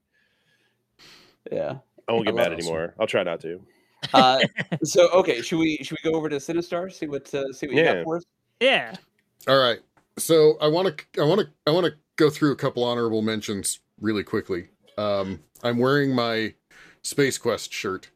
yeah. 1.50 1.78
I 2.10 2.12
won't 2.12 2.26
get 2.26 2.34
That's 2.34 2.48
mad 2.48 2.52
awesome. 2.58 2.66
anymore. 2.68 2.94
I'll 2.98 3.06
try 3.06 3.22
not 3.22 3.40
to. 3.42 3.60
Uh, 4.12 4.40
so 4.82 5.08
okay, 5.10 5.40
should 5.42 5.58
we 5.58 5.76
should 5.78 5.96
we 6.02 6.10
go 6.10 6.16
over 6.16 6.28
to 6.28 6.36
Sinistar? 6.36 6.92
See 6.92 7.06
what 7.06 7.32
uh, 7.32 7.52
see 7.52 7.68
what 7.68 7.76
you 7.76 7.82
Yeah. 7.82 7.94
got 7.94 8.04
for 8.04 8.16
us? 8.16 8.24
Yeah. 8.60 8.96
All 9.46 9.58
right. 9.58 9.78
So 10.18 10.58
I 10.60 10.66
want 10.66 10.98
to 11.14 11.22
I 11.22 11.24
want 11.24 11.40
to 11.42 11.48
I 11.66 11.70
want 11.70 11.86
to 11.86 11.92
go 12.16 12.28
through 12.30 12.50
a 12.52 12.56
couple 12.56 12.82
honorable 12.82 13.22
mentions 13.22 13.78
really 14.00 14.24
quickly. 14.24 14.68
Um, 14.98 15.40
I'm 15.62 15.78
wearing 15.78 16.14
my 16.14 16.54
Space 17.02 17.38
Quest 17.38 17.72
shirt, 17.72 18.10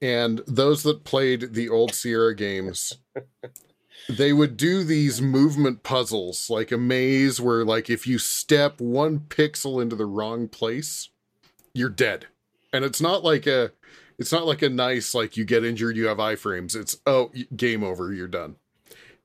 and 0.00 0.40
those 0.46 0.84
that 0.84 1.02
played 1.04 1.54
the 1.54 1.68
old 1.68 1.92
Sierra 1.94 2.34
games, 2.36 2.94
they 4.08 4.32
would 4.32 4.56
do 4.56 4.84
these 4.84 5.20
movement 5.20 5.82
puzzles 5.82 6.48
like 6.48 6.70
a 6.70 6.78
maze 6.78 7.40
where 7.40 7.64
like 7.64 7.90
if 7.90 8.06
you 8.06 8.18
step 8.18 8.80
one 8.80 9.18
pixel 9.18 9.82
into 9.82 9.96
the 9.96 10.06
wrong 10.06 10.46
place, 10.48 11.08
you're 11.74 11.90
dead. 11.90 12.26
And 12.72 12.84
it's 12.84 13.00
not 13.00 13.24
like 13.24 13.46
a 13.46 13.72
it's 14.18 14.32
not 14.32 14.46
like 14.46 14.62
a 14.62 14.68
nice 14.68 15.14
like 15.14 15.36
you 15.36 15.44
get 15.44 15.64
injured, 15.64 15.96
you 15.96 16.06
have 16.06 16.18
iframes. 16.18 16.74
It's 16.76 16.98
oh 17.06 17.30
game 17.54 17.82
over, 17.82 18.12
you're 18.12 18.28
done. 18.28 18.56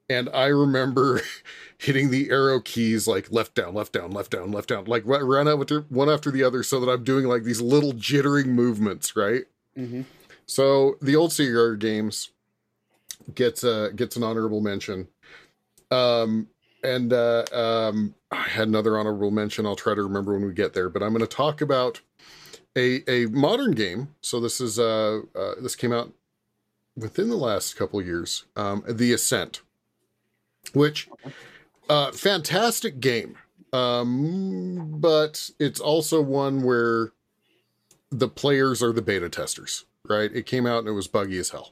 And 0.09 0.29
I 0.33 0.47
remember 0.47 1.21
hitting 1.77 2.09
the 2.11 2.29
arrow 2.29 2.59
keys 2.59 3.07
like 3.07 3.31
left 3.31 3.55
down, 3.55 3.73
left 3.73 3.93
down, 3.93 4.11
left 4.11 4.31
down, 4.31 4.51
left 4.51 4.69
down, 4.69 4.85
like 4.85 5.03
ru- 5.05 5.25
run 5.25 5.47
out 5.47 5.59
with 5.59 5.69
the- 5.69 5.85
one 5.89 6.09
after 6.09 6.31
the 6.31 6.43
other, 6.43 6.63
so 6.63 6.79
that 6.79 6.89
I'm 6.89 7.03
doing 7.03 7.25
like 7.25 7.43
these 7.43 7.61
little 7.61 7.93
jittering 7.93 8.47
movements, 8.47 9.15
right? 9.15 9.43
Mm-hmm. 9.77 10.01
So 10.45 10.97
the 11.01 11.15
old 11.15 11.31
Sierra 11.31 11.77
games 11.77 12.29
gets 13.33 13.63
a 13.63 13.91
gets 13.95 14.15
an 14.15 14.23
honorable 14.23 14.61
mention. 14.61 15.07
Um, 15.89 16.47
and 16.83 17.13
uh, 17.13 17.45
um, 17.53 18.13
I 18.31 18.43
had 18.43 18.67
another 18.67 18.97
honorable 18.97 19.31
mention. 19.31 19.65
I'll 19.65 19.75
try 19.75 19.95
to 19.95 20.03
remember 20.03 20.33
when 20.33 20.45
we 20.45 20.53
get 20.53 20.73
there, 20.73 20.89
but 20.89 21.01
I'm 21.01 21.09
going 21.09 21.21
to 21.21 21.27
talk 21.27 21.61
about 21.61 22.01
a 22.75 23.03
a 23.09 23.27
modern 23.27 23.71
game. 23.71 24.09
So 24.21 24.39
this 24.39 24.59
is 24.59 24.79
uh, 24.79 25.21
uh 25.35 25.55
this 25.61 25.75
came 25.75 25.93
out 25.93 26.13
within 26.95 27.29
the 27.29 27.37
last 27.37 27.75
couple 27.75 27.99
of 27.99 28.05
years. 28.05 28.45
Um, 28.55 28.83
the 28.87 29.13
Ascent, 29.13 29.61
which 30.73 31.09
uh, 31.89 32.11
fantastic 32.11 32.99
game, 32.99 33.37
um, 33.71 34.95
but 34.99 35.49
it's 35.59 35.79
also 35.79 36.21
one 36.21 36.63
where 36.63 37.11
the 38.09 38.27
players 38.27 38.83
are 38.83 38.93
the 38.93 39.01
beta 39.01 39.29
testers. 39.29 39.85
Right? 40.07 40.31
It 40.35 40.45
came 40.45 40.65
out 40.65 40.79
and 40.79 40.89
it 40.89 40.91
was 40.91 41.07
buggy 41.07 41.37
as 41.37 41.51
hell, 41.51 41.71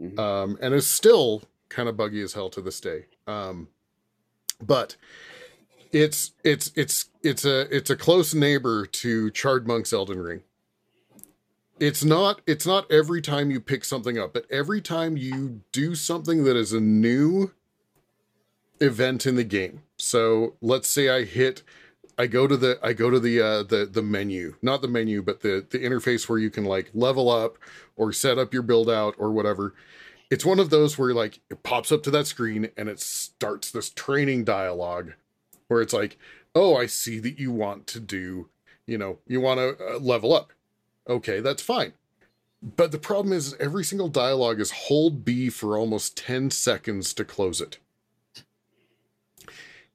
mm-hmm. 0.00 0.18
um, 0.18 0.58
and 0.60 0.74
it's 0.74 0.86
still 0.86 1.42
kind 1.68 1.88
of 1.88 1.96
buggy 1.96 2.20
as 2.20 2.34
hell 2.34 2.50
to 2.50 2.60
this 2.60 2.80
day. 2.80 3.06
Um, 3.26 3.68
but 4.60 4.96
it's 5.92 6.32
it's 6.42 6.72
it's 6.74 7.10
it's 7.22 7.44
a 7.44 7.74
it's 7.74 7.90
a 7.90 7.96
close 7.96 8.34
neighbor 8.34 8.86
to 8.86 9.30
Charred 9.30 9.66
Monk's 9.66 9.92
Elden 9.92 10.20
Ring. 10.20 10.42
It's 11.78 12.04
not 12.04 12.40
it's 12.46 12.66
not 12.66 12.90
every 12.90 13.20
time 13.20 13.50
you 13.50 13.60
pick 13.60 13.84
something 13.84 14.18
up, 14.18 14.32
but 14.32 14.46
every 14.50 14.80
time 14.80 15.16
you 15.16 15.60
do 15.70 15.94
something 15.94 16.44
that 16.44 16.56
is 16.56 16.72
a 16.72 16.80
new 16.80 17.52
event 18.80 19.26
in 19.26 19.36
the 19.36 19.44
game. 19.44 19.82
So 19.96 20.56
let's 20.60 20.88
say 20.88 21.08
I 21.08 21.24
hit 21.24 21.62
I 22.18 22.26
go 22.26 22.46
to 22.46 22.56
the 22.56 22.78
I 22.82 22.94
go 22.94 23.10
to 23.10 23.20
the 23.20 23.40
uh 23.40 23.62
the 23.62 23.88
the 23.90 24.02
menu, 24.02 24.56
not 24.62 24.80
the 24.80 24.88
menu, 24.88 25.22
but 25.22 25.40
the 25.40 25.66
the 25.68 25.78
interface 25.78 26.28
where 26.28 26.38
you 26.38 26.50
can 26.50 26.64
like 26.64 26.90
level 26.94 27.30
up 27.30 27.58
or 27.96 28.12
set 28.12 28.38
up 28.38 28.54
your 28.54 28.62
build 28.62 28.88
out 28.88 29.14
or 29.18 29.30
whatever 29.30 29.74
it's 30.30 30.46
one 30.46 30.58
of 30.58 30.70
those 30.70 30.96
where 30.96 31.12
like 31.12 31.40
it 31.50 31.62
pops 31.62 31.92
up 31.92 32.02
to 32.02 32.10
that 32.10 32.26
screen 32.26 32.70
and 32.78 32.88
it 32.88 32.98
starts 32.98 33.70
this 33.70 33.90
training 33.90 34.44
dialogue 34.44 35.12
where 35.72 35.82
it's 35.82 35.92
like, 35.92 36.18
"Oh, 36.54 36.76
I 36.76 36.86
see 36.86 37.18
that 37.20 37.38
you 37.38 37.50
want 37.50 37.86
to 37.88 38.00
do, 38.00 38.48
you 38.86 38.98
know, 38.98 39.18
you 39.26 39.40
want 39.40 39.58
to 39.58 39.94
uh, 39.94 39.98
level 39.98 40.32
up." 40.32 40.52
Okay, 41.08 41.40
that's 41.40 41.62
fine. 41.62 41.94
But 42.62 42.92
the 42.92 42.98
problem 42.98 43.32
is 43.32 43.56
every 43.58 43.82
single 43.82 44.08
dialogue 44.08 44.60
is 44.60 44.70
hold 44.70 45.24
B 45.24 45.50
for 45.50 45.76
almost 45.76 46.16
10 46.16 46.50
seconds 46.50 47.12
to 47.14 47.24
close 47.24 47.60
it. 47.60 47.78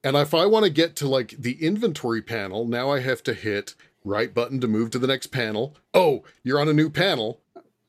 And 0.03 0.17
if 0.17 0.33
I 0.33 0.45
want 0.45 0.65
to 0.65 0.71
get 0.71 0.95
to 0.97 1.07
like 1.07 1.35
the 1.39 1.63
inventory 1.63 2.21
panel, 2.21 2.65
now 2.65 2.91
I 2.91 2.99
have 2.99 3.23
to 3.23 3.33
hit 3.33 3.73
right 4.03 4.33
button 4.33 4.59
to 4.61 4.67
move 4.67 4.91
to 4.91 4.99
the 4.99 5.07
next 5.07 5.27
panel. 5.27 5.75
Oh, 5.93 6.23
you're 6.43 6.59
on 6.59 6.69
a 6.69 6.73
new 6.73 6.89
panel. 6.89 7.41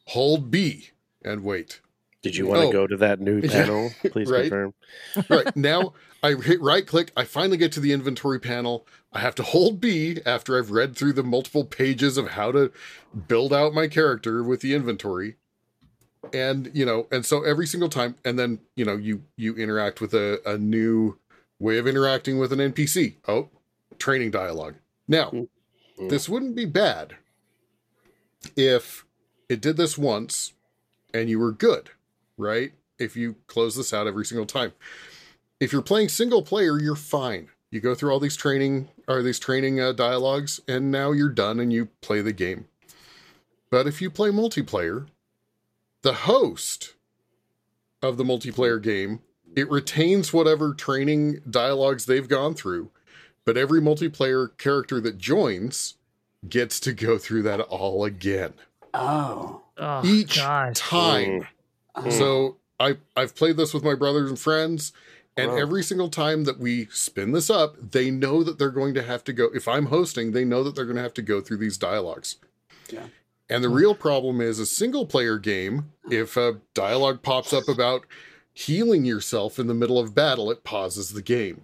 Hold 0.09 0.51
B 0.51 0.91
and 1.24 1.43
wait. 1.45 1.80
Did 2.23 2.37
you 2.37 2.47
want 2.47 2.61
oh, 2.61 2.66
to 2.66 2.73
go 2.73 2.87
to 2.87 2.97
that 2.97 3.21
new 3.21 3.41
panel? 3.49 3.91
Please 4.11 4.31
right? 4.31 4.43
confirm. 4.43 4.75
right. 5.29 5.55
Now 5.57 5.93
I 6.23 6.35
hit 6.35 6.61
right 6.61 6.87
click. 6.87 7.12
I 7.16 7.25
finally 7.25 7.57
get 7.57 7.73
to 7.73 7.81
the 7.81 7.93
inventory 7.93 8.41
panel. 8.41 8.87
I 9.12 9.21
have 9.21 9.35
to 9.37 9.43
hold 9.43 9.81
B 9.81 10.19
after 10.27 10.59
I've 10.59 10.71
read 10.71 10.97
through 10.97 11.12
the 11.12 11.23
multiple 11.23 11.64
pages 11.64 12.16
of 12.16 12.31
how 12.31 12.53
to 12.53 12.73
build 13.29 13.53
out 13.53 13.73
my 13.73 13.87
character 13.87 14.43
with 14.43 14.61
the 14.61 14.75
inventory. 14.75 15.37
And, 16.35 16.71
you 16.75 16.85
know, 16.85 17.07
and 17.12 17.25
so 17.25 17.43
every 17.43 17.66
single 17.66 17.89
time, 17.89 18.16
and 18.25 18.39
then, 18.39 18.59
you 18.75 18.85
know, 18.85 18.97
you 18.97 19.23
you 19.37 19.55
interact 19.55 20.01
with 20.01 20.12
a, 20.12 20.41
a 20.45 20.59
new 20.59 21.19
way 21.61 21.79
of 21.79 21.87
interacting 21.87 22.39
with 22.39 22.53
an 22.53 22.59
NPC. 22.59 23.14
Oh, 23.29 23.49
training 23.99 24.33
dialogue. 24.33 24.75
Now, 25.07 25.31
mm-hmm. 25.31 26.09
this 26.09 26.29
wouldn't 26.29 26.57
be 26.57 26.64
bad 26.64 27.16
if 28.57 29.05
it 29.49 29.61
did 29.61 29.77
this 29.77 29.97
once 29.97 30.53
and 31.14 31.31
you 31.31 31.39
were 31.39 31.53
good 31.53 31.91
right? 32.39 32.72
If 32.99 33.16
you 33.16 33.36
close 33.47 33.76
this 33.76 33.93
out 33.93 34.07
every 34.07 34.24
single 34.24 34.47
time. 34.47 34.72
If 35.61 35.72
you're 35.72 35.82
playing 35.82 36.09
single 36.09 36.43
player, 36.43 36.80
you're 36.80 36.97
fine. 36.97 37.49
You 37.70 37.80
go 37.80 37.95
through 37.95 38.12
all 38.12 38.20
these 38.20 38.36
training 38.36 38.89
or 39.07 39.22
these 39.22 39.39
training 39.39 39.80
uh, 39.80 39.93
dialogues, 39.93 40.61
and 40.66 40.91
now 40.91 41.12
you're 41.12 41.28
done 41.28 41.61
and 41.61 41.72
you 41.72 41.89
play 42.01 42.22
the 42.22 42.32
game. 42.32 42.66
But 43.70 43.86
if 43.86 44.01
you 44.01 44.11
play 44.11 44.30
multiplayer, 44.30 45.09
the 46.03 46.14
host 46.14 46.95
of 48.01 48.16
the 48.16 48.24
multiplayer 48.24 48.80
game 48.80 49.20
it 49.57 49.70
retains 49.70 50.32
whatever 50.32 50.74
training 50.74 51.41
dialogues 51.49 52.07
they've 52.07 52.28
gone 52.28 52.55
through, 52.55 52.91
but 53.45 53.57
every 53.57 53.80
multiplayer 53.80 54.57
character 54.57 55.01
that 55.01 55.18
joins 55.18 55.95
gets 56.49 56.78
to 56.80 56.93
go 56.93 57.18
through 57.18 57.43
that 57.43 57.61
all 57.61 58.05
again. 58.05 58.55
Oh, 58.95 59.62
oh 59.76 60.03
each 60.05 60.36
gosh. 60.36 60.76
time. 60.76 61.49
Hmm. 62.03 62.11
So 62.11 62.57
I 62.80 62.96
I've 63.16 63.34
played 63.34 63.57
this 63.57 63.74
with 63.74 63.84
my 63.84 63.94
brothers 63.94 64.28
and 64.28 64.38
friends, 64.38 64.92
and 65.36 65.53
every 65.53 65.82
single 65.82 66.09
time 66.09 66.44
that 66.44 66.59
we 66.59 66.86
spin 66.86 67.32
this 67.32 67.49
up, 67.49 67.92
they 67.92 68.11
know 68.11 68.42
that 68.42 68.59
they're 68.59 68.70
going 68.70 68.94
to 68.94 69.03
have 69.03 69.22
to 69.24 69.32
go. 69.32 69.49
If 69.55 69.68
I'm 69.68 69.86
hosting, 69.86 70.32
they 70.32 70.44
know 70.44 70.64
that 70.64 70.74
they're 70.74 70.84
going 70.84 70.96
to 70.96 71.03
have 71.03 71.14
to 71.14 71.22
go 71.22 71.40
through 71.40 71.59
these 71.59 71.78
dialogues. 71.78 72.36
Yeah. 72.90 73.07
And 73.49 73.64
the 73.64 73.68
real 73.68 73.94
problem 73.94 74.40
is 74.40 74.59
a 74.59 74.66
single 74.66 75.07
player 75.07 75.38
game. 75.38 75.92
If 76.11 76.36
a 76.36 76.61
dialogue 76.74 77.22
pops 77.22 77.53
up 77.53 77.68
about 77.68 78.05
healing 78.53 79.05
yourself 79.05 79.59
in 79.59 79.68
the 79.68 79.74
middle 79.74 79.99
of 79.99 80.14
battle, 80.14 80.51
it 80.51 80.64
pauses 80.64 81.12
the 81.12 81.22
game. 81.22 81.62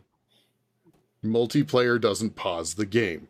Multiplayer 1.23 2.01
doesn't 2.01 2.37
pause 2.37 2.75
the 2.75 2.87
game. 2.87 3.29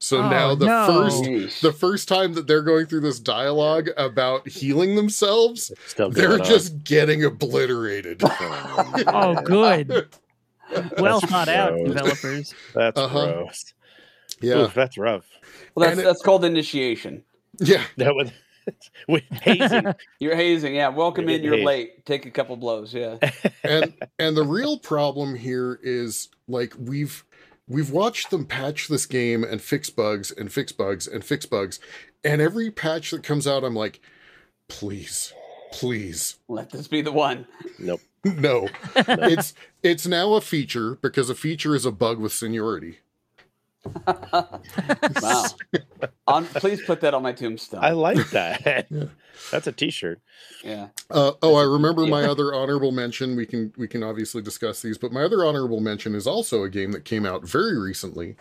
So 0.00 0.18
oh, 0.18 0.30
now 0.30 0.54
the 0.54 0.66
no. 0.66 0.86
first 0.86 1.60
the 1.60 1.72
first 1.72 2.08
time 2.08 2.34
that 2.34 2.46
they're 2.46 2.62
going 2.62 2.86
through 2.86 3.00
this 3.00 3.18
dialogue 3.18 3.88
about 3.96 4.46
healing 4.46 4.94
themselves, 4.94 5.72
they're 5.96 6.38
just 6.38 6.72
on. 6.72 6.80
getting 6.84 7.24
obliterated. 7.24 8.22
oh, 8.24 9.40
good. 9.44 10.08
well 10.98 11.20
thought 11.20 11.48
out, 11.48 11.76
developers. 11.84 12.54
That's 12.74 12.98
uh-huh. 12.98 13.32
gross. 13.32 13.74
Yeah, 14.40 14.58
Oof, 14.58 14.74
that's 14.74 14.96
rough. 14.96 15.24
Well, 15.74 15.88
that's 15.88 16.00
it, 16.00 16.04
that's 16.04 16.22
called 16.22 16.44
initiation. 16.44 17.24
Yeah, 17.58 17.82
that 17.96 18.14
was 18.14 18.30
With 19.08 19.24
hazing. 19.42 19.94
You're 20.20 20.36
hazing, 20.36 20.74
yeah. 20.74 20.88
Welcome 20.88 21.28
you're 21.28 21.38
in, 21.38 21.44
you're 21.44 21.54
hazed. 21.54 21.66
late. 21.66 22.06
Take 22.06 22.26
a 22.26 22.30
couple 22.30 22.56
blows, 22.56 22.92
yeah. 22.92 23.16
and 23.64 23.94
and 24.18 24.36
the 24.36 24.44
real 24.44 24.78
problem 24.78 25.34
here 25.34 25.80
is 25.82 26.28
like 26.46 26.74
we've 26.78 27.24
we've 27.68 27.90
watched 27.90 28.30
them 28.30 28.44
patch 28.46 28.88
this 28.88 29.06
game 29.06 29.44
and 29.44 29.60
fix 29.60 29.90
bugs 29.90 30.30
and 30.30 30.52
fix 30.52 30.72
bugs 30.72 31.06
and 31.06 31.24
fix 31.24 31.46
bugs. 31.46 31.78
And 32.24 32.40
every 32.40 32.70
patch 32.70 33.10
that 33.10 33.22
comes 33.22 33.46
out, 33.46 33.64
I'm 33.64 33.74
like, 33.74 34.00
please, 34.68 35.32
please. 35.72 36.36
Let 36.48 36.70
this 36.70 36.88
be 36.88 37.02
the 37.02 37.12
one. 37.12 37.46
Nope. 37.78 38.00
no. 38.24 38.68
it's 38.96 39.54
it's 39.82 40.06
now 40.06 40.34
a 40.34 40.40
feature 40.40 40.96
because 40.96 41.30
a 41.30 41.34
feature 41.34 41.74
is 41.74 41.86
a 41.86 41.92
bug 41.92 42.18
with 42.18 42.32
seniority. 42.32 42.98
wow. 45.22 45.44
on, 46.26 46.46
please 46.46 46.82
put 46.84 47.00
that 47.00 47.14
on 47.14 47.22
my 47.22 47.32
tombstone. 47.32 47.84
I 47.84 47.90
like 47.90 48.30
that. 48.30 48.86
yeah. 48.90 49.04
That's 49.50 49.66
a 49.66 49.72
t-shirt. 49.72 50.20
Yeah. 50.64 50.88
Uh, 51.10 51.32
oh, 51.42 51.54
I 51.54 51.62
remember 51.62 52.06
my 52.06 52.24
other 52.24 52.54
honorable 52.54 52.92
mention. 52.92 53.36
We 53.36 53.46
can 53.46 53.72
we 53.76 53.88
can 53.88 54.02
obviously 54.02 54.42
discuss 54.42 54.82
these, 54.82 54.98
but 54.98 55.12
my 55.12 55.22
other 55.22 55.44
honorable 55.44 55.80
mention 55.80 56.14
is 56.14 56.26
also 56.26 56.62
a 56.62 56.68
game 56.68 56.92
that 56.92 57.04
came 57.04 57.24
out 57.24 57.46
very 57.46 57.78
recently, 57.78 58.36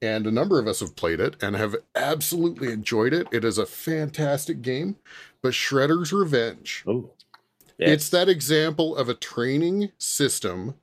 and 0.00 0.26
a 0.26 0.30
number 0.30 0.58
of 0.58 0.66
us 0.66 0.80
have 0.80 0.96
played 0.96 1.20
it 1.20 1.36
and 1.42 1.56
have 1.56 1.76
absolutely 1.94 2.72
enjoyed 2.72 3.12
it. 3.12 3.26
It 3.30 3.44
is 3.44 3.58
a 3.58 3.66
fantastic 3.66 4.62
game, 4.62 4.96
but 5.42 5.52
Shredder's 5.52 6.12
Revenge. 6.12 6.84
Oh. 6.86 7.10
Yes. 7.78 7.90
It's 7.90 8.08
that 8.10 8.28
example 8.28 8.96
of 8.96 9.08
a 9.08 9.14
training 9.14 9.92
system 9.98 10.74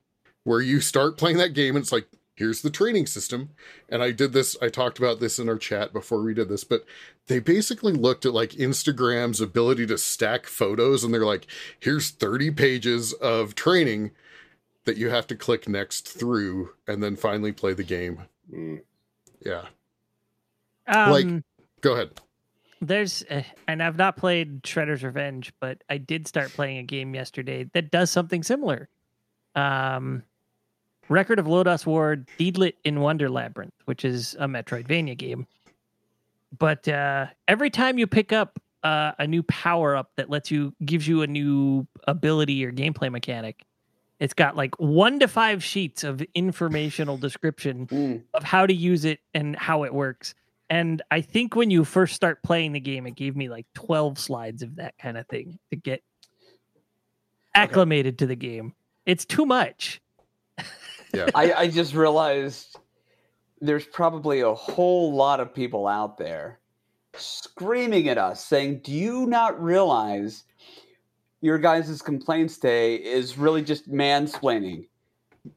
where 0.44 0.62
you 0.62 0.80
start 0.80 1.18
playing 1.18 1.36
that 1.38 1.52
game 1.52 1.76
and 1.76 1.82
it's 1.82 1.92
like 1.92 2.06
here's 2.36 2.60
the 2.60 2.70
training 2.70 3.06
system. 3.06 3.50
And 3.88 4.02
I 4.02 4.12
did 4.12 4.32
this, 4.32 4.56
I 4.62 4.68
talked 4.68 4.98
about 4.98 5.18
this 5.18 5.38
in 5.38 5.48
our 5.48 5.56
chat 5.56 5.92
before 5.92 6.22
we 6.22 6.34
did 6.34 6.48
this, 6.48 6.62
but 6.62 6.84
they 7.26 7.40
basically 7.40 7.94
looked 7.94 8.24
at 8.24 8.34
like 8.34 8.50
Instagram's 8.50 9.40
ability 9.40 9.86
to 9.86 9.98
stack 9.98 10.46
photos 10.46 11.02
and 11.02 11.12
they're 11.12 11.24
like, 11.24 11.46
here's 11.80 12.10
30 12.10 12.52
pages 12.52 13.12
of 13.14 13.54
training 13.54 14.12
that 14.84 14.98
you 14.98 15.10
have 15.10 15.26
to 15.26 15.34
click 15.34 15.68
next 15.68 16.06
through 16.06 16.70
and 16.86 17.02
then 17.02 17.16
finally 17.16 17.52
play 17.52 17.72
the 17.72 17.82
game. 17.82 18.22
Mm. 18.52 18.82
Yeah. 19.44 19.64
Um, 20.86 21.10
like, 21.10 21.26
go 21.80 21.94
ahead. 21.94 22.10
There's, 22.82 23.24
uh, 23.30 23.42
and 23.66 23.82
I've 23.82 23.96
not 23.96 24.18
played 24.18 24.62
Shredder's 24.62 25.02
Revenge, 25.02 25.52
but 25.58 25.82
I 25.88 25.96
did 25.96 26.28
start 26.28 26.50
playing 26.50 26.76
a 26.78 26.82
game 26.82 27.14
yesterday 27.14 27.64
that 27.72 27.90
does 27.90 28.10
something 28.10 28.42
similar. 28.42 28.90
Um, 29.54 30.22
Record 31.08 31.38
of 31.38 31.46
Lodoss 31.46 31.86
War 31.86 32.16
Deedlit 32.38 32.74
in 32.84 33.00
Wonder 33.00 33.28
Labyrinth, 33.30 33.74
which 33.84 34.04
is 34.04 34.34
a 34.38 34.46
Metroidvania 34.46 35.16
game. 35.16 35.46
But 36.56 36.86
uh, 36.88 37.26
every 37.48 37.70
time 37.70 37.98
you 37.98 38.06
pick 38.06 38.32
up 38.32 38.60
uh, 38.82 39.12
a 39.18 39.26
new 39.26 39.42
power 39.44 39.96
up 39.96 40.10
that 40.16 40.30
lets 40.30 40.50
you 40.50 40.74
gives 40.84 41.06
you 41.06 41.22
a 41.22 41.26
new 41.26 41.86
ability 42.06 42.64
or 42.64 42.72
gameplay 42.72 43.10
mechanic, 43.10 43.64
it's 44.20 44.34
got 44.34 44.56
like 44.56 44.74
one 44.78 45.18
to 45.20 45.28
five 45.28 45.62
sheets 45.62 46.04
of 46.04 46.22
informational 46.34 47.16
description 47.18 47.86
mm. 47.90 48.22
of 48.34 48.42
how 48.42 48.66
to 48.66 48.74
use 48.74 49.04
it 49.04 49.20
and 49.34 49.56
how 49.56 49.84
it 49.84 49.92
works. 49.92 50.34
And 50.68 51.02
I 51.10 51.20
think 51.20 51.54
when 51.54 51.70
you 51.70 51.84
first 51.84 52.14
start 52.14 52.42
playing 52.42 52.72
the 52.72 52.80
game, 52.80 53.06
it 53.06 53.14
gave 53.14 53.36
me 53.36 53.48
like 53.48 53.66
12 53.74 54.18
slides 54.18 54.62
of 54.62 54.76
that 54.76 54.98
kind 54.98 55.16
of 55.16 55.26
thing 55.28 55.58
to 55.70 55.76
get 55.76 56.02
acclimated 57.54 58.14
okay. 58.14 58.18
to 58.18 58.26
the 58.26 58.36
game. 58.36 58.74
It's 59.04 59.24
too 59.24 59.46
much. 59.46 60.00
Yeah. 61.16 61.30
I, 61.34 61.52
I 61.52 61.68
just 61.68 61.94
realized 61.94 62.76
there's 63.60 63.86
probably 63.86 64.40
a 64.40 64.52
whole 64.54 65.14
lot 65.14 65.40
of 65.40 65.54
people 65.54 65.86
out 65.88 66.18
there 66.18 66.58
screaming 67.14 68.08
at 68.08 68.18
us 68.18 68.44
saying, 68.44 68.80
Do 68.84 68.92
you 68.92 69.26
not 69.26 69.60
realize 69.62 70.44
your 71.40 71.58
guys' 71.58 72.02
complaints 72.02 72.58
day 72.58 72.96
is 72.96 73.38
really 73.38 73.62
just 73.62 73.90
mansplaining? 73.90 74.88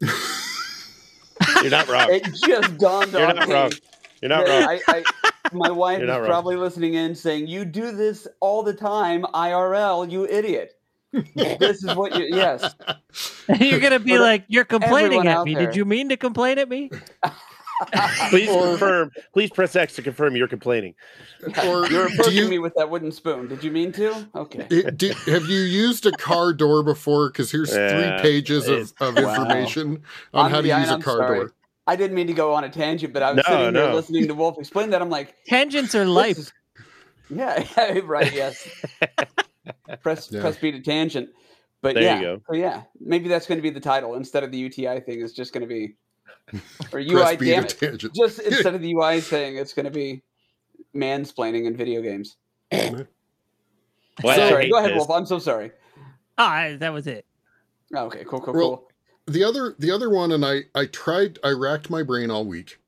You're 1.62 1.70
not 1.70 1.88
wrong. 1.88 2.08
It 2.10 2.24
just 2.24 2.78
dawned 2.78 3.12
You're 3.12 3.26
on 3.26 3.36
not 3.36 3.48
me. 3.48 3.54
wrong. 3.54 3.72
You're 4.22 4.28
not 4.30 4.46
wrong. 4.48 4.62
I, 4.62 4.80
I, 4.88 5.04
my 5.52 5.70
wife 5.84 6.00
is 6.00 6.06
not 6.06 6.18
wrong. 6.18 6.26
probably 6.28 6.56
listening 6.56 6.94
in 6.94 7.14
saying, 7.14 7.48
You 7.48 7.64
do 7.66 7.92
this 7.92 8.26
all 8.40 8.62
the 8.62 8.74
time, 8.74 9.24
IRL, 9.34 10.10
you 10.10 10.26
idiot. 10.26 10.72
This 11.34 11.82
is 11.84 11.94
what 11.96 12.16
you, 12.16 12.26
yes. 12.34 12.74
You're 13.60 13.80
gonna 13.80 13.98
be 13.98 14.12
For 14.12 14.18
uh, 14.18 14.22
like, 14.22 14.44
"You're 14.48 14.64
complaining 14.64 15.26
at 15.26 15.44
me. 15.44 15.54
there. 15.54 15.66
Did 15.66 15.76
you 15.76 15.84
mean 15.84 16.08
to 16.10 16.16
complain 16.16 16.58
at 16.58 16.68
me?" 16.68 16.90
Please 18.28 18.50
Or- 18.50 18.66
confirm. 18.68 19.10
Please 19.32 19.50
press 19.50 19.74
X 19.74 19.94
to 19.94 20.02
confirm 20.02 20.36
you're 20.36 20.46
complaining. 20.48 20.94
Or 21.64 21.86
You're 21.90 22.08
do 22.08 22.14
approaching 22.14 22.34
you, 22.36 22.48
me 22.48 22.58
with 22.58 22.74
that 22.76 22.90
wooden 22.90 23.10
spoon. 23.10 23.48
Did 23.48 23.64
you 23.64 23.70
mean 23.70 23.90
to? 23.92 24.28
Okay. 24.34 24.66
it, 24.70 24.98
did, 24.98 25.14
have 25.26 25.46
you 25.46 25.60
used 25.60 26.04
a 26.04 26.12
car 26.12 26.52
door 26.52 26.82
before? 26.82 27.30
Because 27.30 27.50
here's 27.50 27.74
Yeah, 27.74 28.20
three 28.20 28.22
pages 28.30 28.68
of, 28.68 28.92
of 29.00 29.16
Wow. 29.16 29.30
information 29.34 30.02
on 30.34 30.42
I'm- 30.44 30.50
how 30.50 30.60
to 30.60 30.68
yeah, 30.68 30.80
use 30.80 30.90
a 30.90 30.94
I'm 30.94 31.02
car 31.02 31.16
sorry. 31.16 31.38
door. 31.38 31.52
I 31.86 31.96
didn't 31.96 32.14
mean 32.14 32.26
to 32.26 32.34
go 32.34 32.52
on 32.54 32.64
a 32.64 32.68
tangent, 32.68 33.14
but 33.14 33.22
I 33.22 33.32
was 33.32 33.36
No, 33.48 33.56
sitting 33.56 33.72
there 33.72 33.94
listening 33.94 34.28
to 34.28 34.34
Wolf 34.34 34.58
explain 34.58 34.90
that. 34.90 35.00
I'm 35.00 35.08
like, 35.10 35.34
Tangents 35.46 35.94
are 35.94 36.04
life. 36.04 36.38
is- 36.38 36.52
Yeah, 37.30 37.64
yeah, 37.78 38.00
right. 38.04 38.30
Yes. 38.32 38.68
press 40.02 40.30
Yeah. 40.30 40.40
press 40.40 40.56
B 40.58 40.70
to 40.72 40.80
tangent. 40.80 41.30
But 41.82 41.94
There 41.94 42.02
you 42.02 42.08
yeah, 42.08 42.20
go. 42.20 42.42
so 42.46 42.54
yeah, 42.56 42.82
maybe 43.00 43.28
that's 43.28 43.46
going 43.46 43.56
to 43.58 43.62
be 43.62 43.70
the 43.70 43.80
title 43.80 44.14
instead 44.14 44.44
of 44.44 44.50
the 44.52 44.58
UTI 44.58 45.00
thing. 45.00 45.22
It's 45.22 45.32
just 45.32 45.52
going 45.54 45.62
to 45.66 45.66
be 45.66 45.96
or 46.92 46.98
UI. 47.00 47.14
Press 47.22 47.36
B 47.36 47.46
Damn 47.46 47.64
it! 47.64 47.76
tangent. 47.80 48.14
Just 48.14 48.38
instead 48.46 48.74
of 48.74 48.82
the 48.82 48.92
UI 48.94 49.20
thing, 49.20 49.56
it's 49.56 49.72
going 49.72 49.84
to 49.86 49.90
be 49.90 50.22
mansplaining 50.94 51.66
in 51.66 51.76
video 51.76 52.02
games. 52.02 52.36
Well, 52.72 53.06
sorry, 54.36 54.68
go 54.68 54.78
ahead, 54.78 54.90
this. 54.90 54.96
Wolf. 54.98 55.10
I'm 55.10 55.26
so 55.26 55.38
sorry. 55.38 55.72
Ah, 56.36 56.70
that 56.78 56.92
was 56.92 57.06
it. 57.06 57.24
Oh, 57.94 58.04
okay, 58.06 58.24
cool, 58.26 58.40
cool, 58.40 58.54
Well, 58.54 58.62
cool. 58.76 58.90
the 59.26 59.44
other 59.44 59.74
the 59.78 59.90
other 59.90 60.10
one 60.10 60.32
and 60.32 60.44
i 60.44 60.62
i 60.74 60.86
tried 60.86 61.38
i 61.44 61.50
racked 61.50 61.90
my 61.90 62.02
brain 62.02 62.30
all 62.30 62.44
week 62.44 62.79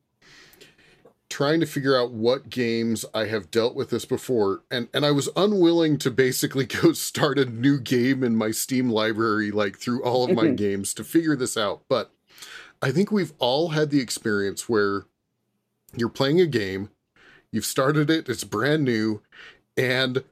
trying 1.33 1.61
to 1.61 1.67
figure 1.67 1.97
out 1.99 2.11
what 2.13 2.51
games 2.51 3.07
i 3.15 3.25
have 3.25 3.51
dealt 3.51 3.75
with 3.75 3.89
this 3.89 4.05
before 4.05 4.63
and 4.71 4.87
and 4.93 5.07
i 5.07 5.11
was 5.11 5.31
unwilling 5.35 5.97
to 5.97 6.11
basically 6.11 6.67
go 6.83 6.93
start 6.93 7.39
a 7.39 7.47
new 7.47 7.81
game 7.81 8.23
in 8.23 8.37
my 8.37 8.51
steam 8.51 8.91
library 8.91 9.51
like 9.51 9.79
through 9.79 10.03
all 10.05 10.25
of 10.25 10.37
my 10.37 10.45
Mhm. 10.49 10.57
games 10.57 10.93
to 10.95 11.03
figure 11.03 11.35
this 11.35 11.57
out 11.57 11.83
but 11.89 12.11
i 12.83 12.91
think 12.93 13.11
we've 13.11 13.33
all 13.39 13.71
had 13.71 13.89
the 13.89 14.01
experience 14.01 14.69
where 14.69 15.05
you're 15.97 16.11
playing 16.11 16.39
a 16.39 16.47
game 16.47 16.91
you've 17.51 17.65
started 17.65 18.11
it 18.11 18.29
it's 18.29 18.45
brand 18.45 18.85
new 18.85 19.23
and 19.75 20.23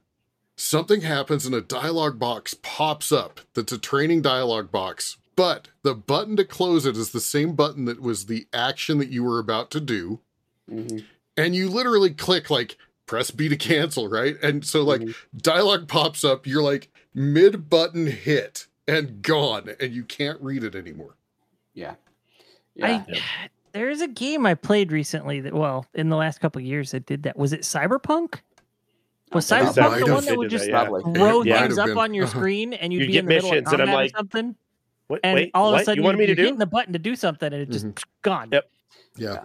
something 0.59 1.01
happens 1.01 1.46
and 1.46 1.55
a 1.55 1.62
dialogue 1.62 2.18
box 2.18 2.55
pops 2.62 3.11
up 3.11 3.40
that's 3.55 3.72
a 3.72 3.78
training 3.78 4.20
dialogue 4.20 4.70
box 4.70 5.16
but 5.34 5.68
the 5.82 5.94
button 5.94 6.36
to 6.36 6.44
close 6.44 6.84
it 6.84 6.96
is 6.98 7.12
the 7.12 7.20
same 7.20 7.55
button 7.55 7.86
that 7.86 8.03
was 8.03 8.26
the 8.26 8.46
action 8.53 8.98
that 8.98 9.09
you 9.09 9.24
were 9.24 9.38
about 9.38 9.70
to 9.70 9.80
do 9.80 10.20
Mhm. 10.70 11.04
and 11.36 11.54
you 11.54 11.68
literally 11.68 12.10
click 12.10 12.48
like 12.50 12.76
press 13.06 13.30
b 13.30 13.48
to 13.48 13.56
cancel 13.56 14.08
right 14.08 14.36
and 14.42 14.64
so 14.64 14.82
like 14.82 15.00
Mhm. 15.00 15.14
dialogue 15.36 15.88
pops 15.88 16.22
up 16.24 16.46
you're 16.46 16.62
like 16.62 16.90
mid 17.14 17.68
button 17.68 18.06
hit 18.06 18.66
and 18.86 19.20
gone 19.22 19.70
and 19.80 19.92
you 19.92 20.04
can't 20.04 20.40
read 20.40 20.62
it 20.64 20.74
anymore 20.74 21.16
yeah, 21.74 21.94
yeah. 22.74 23.04
I 23.08 23.48
there's 23.72 24.00
a 24.00 24.08
game 24.08 24.46
I 24.46 24.54
played 24.54 24.90
recently 24.92 25.40
that 25.42 25.54
well 25.54 25.86
in 25.94 26.08
the 26.08 26.16
last 26.16 26.40
couple 26.40 26.60
of 26.60 26.66
years 26.66 26.90
that 26.90 27.06
did 27.06 27.22
that. 27.22 27.36
Was 27.38 27.52
it 27.52 27.60
Cyberpunk? 27.60 28.40
Was 29.32 29.50
Okay. 29.52 29.62
Cyberpunk 29.64 30.04
the 30.06 30.12
one 30.12 30.24
that 30.24 30.36
would 30.36 30.50
did 30.50 30.58
just 30.58 30.68
yeah. 30.68 30.86
Throw 30.86 31.42
It 31.42 31.46
might 31.46 31.60
things 31.62 31.78
up 31.78 31.86
been. 31.86 31.98
on 31.98 32.12
your 32.12 32.24
Uh-huh. 32.24 32.38
screen 32.38 32.72
and 32.72 32.92
you'd 32.92 33.02
You 33.02 33.06
be 33.06 33.12
get 33.12 33.18
in 33.20 33.24
the 33.26 33.28
middle 33.34 33.48
of 33.50 33.54
missions, 33.54 33.72
and 33.72 33.82
I'm 33.82 33.86
combat 33.88 33.94
like, 34.04 34.12
or 34.12 34.16
something, 34.18 34.56
Wait, 35.08 35.20
and 35.22 35.34
wait, 35.36 35.50
all 35.54 35.72
of 35.72 35.80
a 35.80 35.84
sudden 35.84 35.98
you 36.02 36.04
want 36.04 36.18
me 36.18 36.26
to 36.26 36.30
you'd 36.30 36.36
do? 36.36 36.42
hitting 36.42 36.58
the 36.58 36.66
button 36.66 36.92
to 36.92 36.98
do 36.98 37.14
something 37.14 37.52
and 37.52 37.62
it 37.62 37.70
just 37.70 37.86
gone. 38.22 38.48
Yep. 38.50 38.70
yeah 39.16 39.38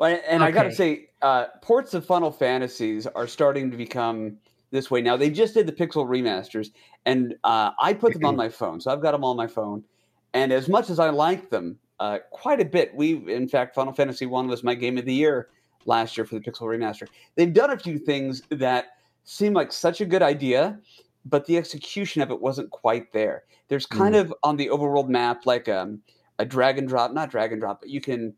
Well, 0.00 0.18
and 0.26 0.42
I 0.42 0.50
got 0.50 0.62
to 0.62 0.74
say, 0.74 1.10
uh, 1.20 1.48
ports 1.60 1.92
of 1.92 2.06
Final 2.06 2.32
Fantasies 2.32 3.06
are 3.06 3.26
starting 3.26 3.70
to 3.70 3.76
become 3.76 4.38
this 4.70 4.90
way 4.90 5.02
now. 5.02 5.18
They 5.18 5.28
just 5.28 5.52
did 5.52 5.66
the 5.66 5.72
Pixel 5.72 6.06
remasters, 6.06 6.70
and 7.04 7.34
uh, 7.44 7.72
I 7.78 7.92
put 7.92 8.14
them 8.14 8.24
on 8.24 8.34
my 8.34 8.48
phone, 8.48 8.80
so 8.80 8.90
I've 8.90 9.02
got 9.02 9.12
them 9.12 9.24
on 9.24 9.36
my 9.36 9.46
phone. 9.46 9.84
And 10.32 10.52
as 10.52 10.70
much 10.70 10.88
as 10.88 10.98
I 10.98 11.10
like 11.10 11.50
them 11.50 11.78
uh, 11.98 12.20
quite 12.30 12.62
a 12.62 12.64
bit, 12.64 12.94
we, 12.94 13.16
in 13.30 13.46
fact, 13.46 13.74
Final 13.74 13.92
Fantasy 13.92 14.24
One 14.24 14.48
was 14.48 14.64
my 14.64 14.74
game 14.74 14.96
of 14.96 15.04
the 15.04 15.12
year 15.12 15.48
last 15.84 16.16
year 16.16 16.24
for 16.24 16.34
the 16.34 16.40
Pixel 16.40 16.62
remaster. 16.62 17.06
They've 17.36 17.52
done 17.52 17.70
a 17.70 17.78
few 17.78 17.98
things 17.98 18.42
that 18.48 18.86
seem 19.24 19.52
like 19.52 19.70
such 19.70 20.00
a 20.00 20.06
good 20.06 20.22
idea, 20.22 20.78
but 21.26 21.44
the 21.44 21.58
execution 21.58 22.22
of 22.22 22.30
it 22.30 22.40
wasn't 22.40 22.70
quite 22.70 23.12
there. 23.12 23.42
There's 23.68 23.84
kind 23.84 24.16
of 24.16 24.32
on 24.42 24.56
the 24.56 24.68
overworld 24.68 25.08
map 25.08 25.44
like 25.44 25.68
um, 25.68 26.00
a 26.38 26.46
drag 26.46 26.78
and 26.78 26.88
drop, 26.88 27.12
not 27.12 27.30
drag 27.30 27.52
and 27.52 27.60
drop, 27.60 27.80
but 27.80 27.90
you 27.90 28.00
can 28.00 28.32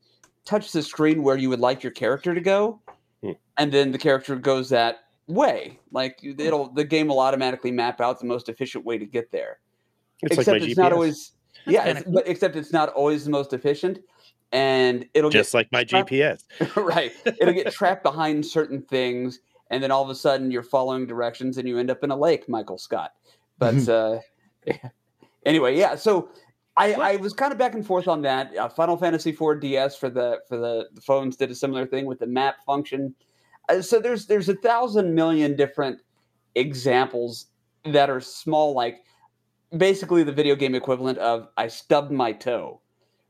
touch 0.44 0.72
the 0.72 0.82
screen 0.82 1.22
where 1.22 1.36
you 1.36 1.48
would 1.48 1.60
like 1.60 1.82
your 1.82 1.92
character 1.92 2.34
to 2.34 2.40
go, 2.40 2.80
Hmm. 3.22 3.32
and 3.58 3.70
then 3.72 3.92
the 3.92 3.98
character 3.98 4.34
goes 4.36 4.68
that 4.70 5.00
way. 5.28 5.78
Like 5.92 6.18
it'll 6.22 6.68
the 6.72 6.84
game 6.84 7.08
will 7.08 7.20
automatically 7.20 7.70
map 7.70 8.00
out 8.00 8.18
the 8.20 8.26
most 8.26 8.48
efficient 8.48 8.84
way 8.84 8.98
to 8.98 9.06
get 9.06 9.30
there. 9.30 9.58
It's 10.22 10.36
except 10.38 10.48
like 10.54 10.60
my 10.62 10.66
it's 10.66 10.74
GPS. 10.74 10.82
not 10.82 10.92
always 10.92 11.32
That's 11.66 11.74
yeah, 11.74 11.86
it's- 11.88 12.04
cool. 12.04 12.12
but 12.14 12.28
except 12.28 12.56
it's 12.56 12.72
not 12.72 12.88
always 12.90 13.24
the 13.24 13.30
most 13.30 13.52
efficient, 13.52 14.00
and 14.52 15.06
it'll 15.14 15.30
just 15.30 15.54
like 15.54 15.70
my 15.72 15.84
Trap- 15.84 16.08
GPS. 16.10 16.42
right. 16.76 17.12
It'll 17.24 17.54
get 17.54 17.72
trapped 17.72 18.02
behind 18.02 18.44
certain 18.44 18.82
things, 18.82 19.40
and 19.70 19.82
then 19.82 19.90
all 19.90 20.02
of 20.02 20.10
a 20.10 20.14
sudden 20.14 20.50
you're 20.50 20.62
following 20.62 21.06
directions 21.06 21.58
and 21.58 21.68
you 21.68 21.78
end 21.78 21.90
up 21.90 22.02
in 22.04 22.10
a 22.10 22.16
lake, 22.16 22.48
Michael 22.48 22.78
Scott. 22.78 23.12
But 23.58 23.88
uh, 23.88 24.18
anyway, 25.46 25.76
yeah. 25.78 25.94
So 25.94 26.28
I, 26.76 26.94
I 26.94 27.16
was 27.16 27.32
kind 27.32 27.52
of 27.52 27.58
back 27.58 27.74
and 27.74 27.86
forth 27.86 28.08
on 28.08 28.22
that. 28.22 28.56
Uh, 28.56 28.68
Final 28.68 28.96
Fantasy 28.96 29.30
IV 29.30 29.60
DS 29.60 29.96
for 29.96 30.08
the 30.08 30.40
for 30.48 30.56
the, 30.56 30.88
the 30.94 31.00
phones 31.00 31.36
did 31.36 31.50
a 31.50 31.54
similar 31.54 31.86
thing 31.86 32.06
with 32.06 32.18
the 32.18 32.26
map 32.26 32.64
function. 32.64 33.14
Uh, 33.68 33.82
so 33.82 34.00
there's 34.00 34.26
there's 34.26 34.48
a 34.48 34.56
thousand 34.56 35.14
million 35.14 35.54
different 35.54 36.00
examples 36.54 37.46
that 37.84 38.08
are 38.08 38.20
small, 38.20 38.74
like 38.74 39.04
basically 39.76 40.22
the 40.22 40.32
video 40.32 40.56
game 40.56 40.74
equivalent 40.74 41.18
of 41.18 41.48
I 41.56 41.68
stubbed 41.68 42.10
my 42.10 42.32
toe, 42.32 42.80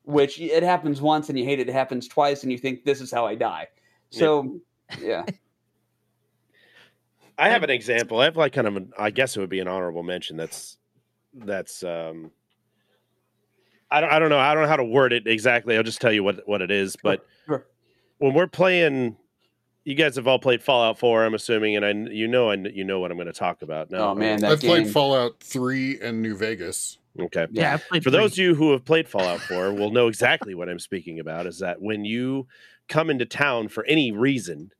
which 0.05 0.41
it 0.41 0.63
happens 0.63 1.01
once 1.01 1.29
and 1.29 1.39
you 1.39 1.45
hate 1.45 1.59
it. 1.59 1.69
It 1.69 1.73
happens 1.73 2.07
twice 2.07 2.45
and 2.45 2.53
you 2.53 2.59
think 2.59 2.85
this 2.85 3.01
is 3.01 3.11
how 3.11 3.27
I 3.27 3.35
die. 3.35 3.67
So 4.11 4.61
yeah, 5.01 5.25
I 7.39 7.49
have 7.49 7.65
an 7.65 7.71
example. 7.71 8.21
I 8.21 8.25
have 8.25 8.37
like 8.37 8.53
kind 8.53 8.69
of 8.69 8.77
an, 8.77 8.93
I 8.97 9.11
guess 9.11 9.37
it 9.37 9.41
would 9.41 9.51
be 9.51 9.61
an 9.61 9.69
honorable 9.69 10.05
mention. 10.05 10.37
That's 10.37 10.77
that's 11.35 11.83
um 11.83 12.31
I 13.93 14.01
don't 14.01 14.11
I 14.11 14.19
don't 14.19 14.31
know. 14.31 14.39
I 14.39 14.55
don't 14.55 14.63
know 14.63 14.69
how 14.69 14.77
to 14.77 14.85
word 14.85 15.13
it 15.13 15.27
exactly. 15.27 15.77
I'll 15.77 15.83
just 15.83 16.01
tell 16.01 16.13
you 16.13 16.25
what 16.25 16.47
what 16.47 16.63
it 16.63 16.71
is. 16.71 16.97
But 17.03 17.27
Sure. 17.47 17.67
when 18.19 18.35
we're 18.35 18.47
playing 18.47 19.17
you 19.85 19.95
guys 19.97 20.15
have 20.15 20.29
all 20.29 20.39
played 20.39 20.63
Fallout 20.63 20.97
4, 20.99 21.25
I'm 21.25 21.35
assuming, 21.35 21.75
and 21.77 21.85
I 21.85 21.91
you 22.13 22.29
know 22.29 22.51
I 22.51 22.55
you 22.55 22.85
know 22.85 23.01
what 23.01 23.11
I'm 23.11 23.17
going 23.17 23.27
to 23.27 23.33
talk 23.33 23.63
about 23.63 23.91
now. 23.91 24.11
Oh, 24.11 24.15
man, 24.15 24.41
that 24.41 24.53
i've 24.53 24.61
played 24.61 24.89
fallout 24.89 25.41
3 25.41 26.01
and 26.01 26.23
new 26.23 26.37
vegas 26.37 26.99
Okay. 27.19 27.47
Yeah, 27.51 27.75
I 27.75 27.99
For 28.01 28.05
three. 28.05 28.13
those 28.13 28.33
of 28.33 28.39
you 28.39 28.55
who 28.55 28.73
have 28.73 28.85
played 28.87 29.07
Fallout 29.07 29.41
4 29.41 29.75
will 29.75 29.91
know 29.91 30.09
exactly 30.09 30.55
what 30.55 30.71
I'm 30.71 30.79
speaking 30.79 31.21
about 31.21 31.47
is 31.47 31.59
that 31.59 31.81
when 31.83 32.07
you 32.07 32.47
come 32.89 33.11
into 33.11 33.27
town 33.27 33.69
for 33.69 33.85
any 33.85 34.13
reason 34.13 34.71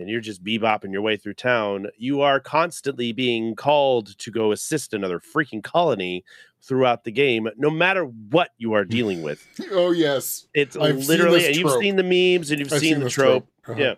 and 0.00 0.08
you're 0.08 0.20
just 0.20 0.42
bebopping 0.42 0.92
your 0.92 1.02
way 1.02 1.16
through 1.16 1.34
town, 1.34 1.86
you 1.98 2.20
are 2.22 2.40
constantly 2.40 3.12
being 3.12 3.54
called 3.54 4.18
to 4.18 4.30
go 4.30 4.52
assist 4.52 4.94
another 4.94 5.20
freaking 5.20 5.62
colony 5.62 6.24
throughout 6.62 7.04
the 7.04 7.10
game, 7.10 7.48
no 7.56 7.70
matter 7.70 8.04
what 8.04 8.50
you 8.58 8.72
are 8.72 8.84
dealing 8.96 9.22
with. 9.22 9.46
oh 9.72 9.92
yes 9.92 10.46
It's 10.54 10.76
I've 10.76 10.96
literally, 11.06 11.46
and 11.46 11.56
you've 11.56 11.72
seen 11.80 11.96
the 11.96 12.02
memes 12.02 12.50
and 12.50 12.58
you've 12.58 12.72
I've 12.72 12.80
seen, 12.80 12.98
the 12.98 13.04
this 13.04 13.12
trope. 13.12 13.46
Uh-huh. 13.66 13.80
Yeah. 13.80 13.94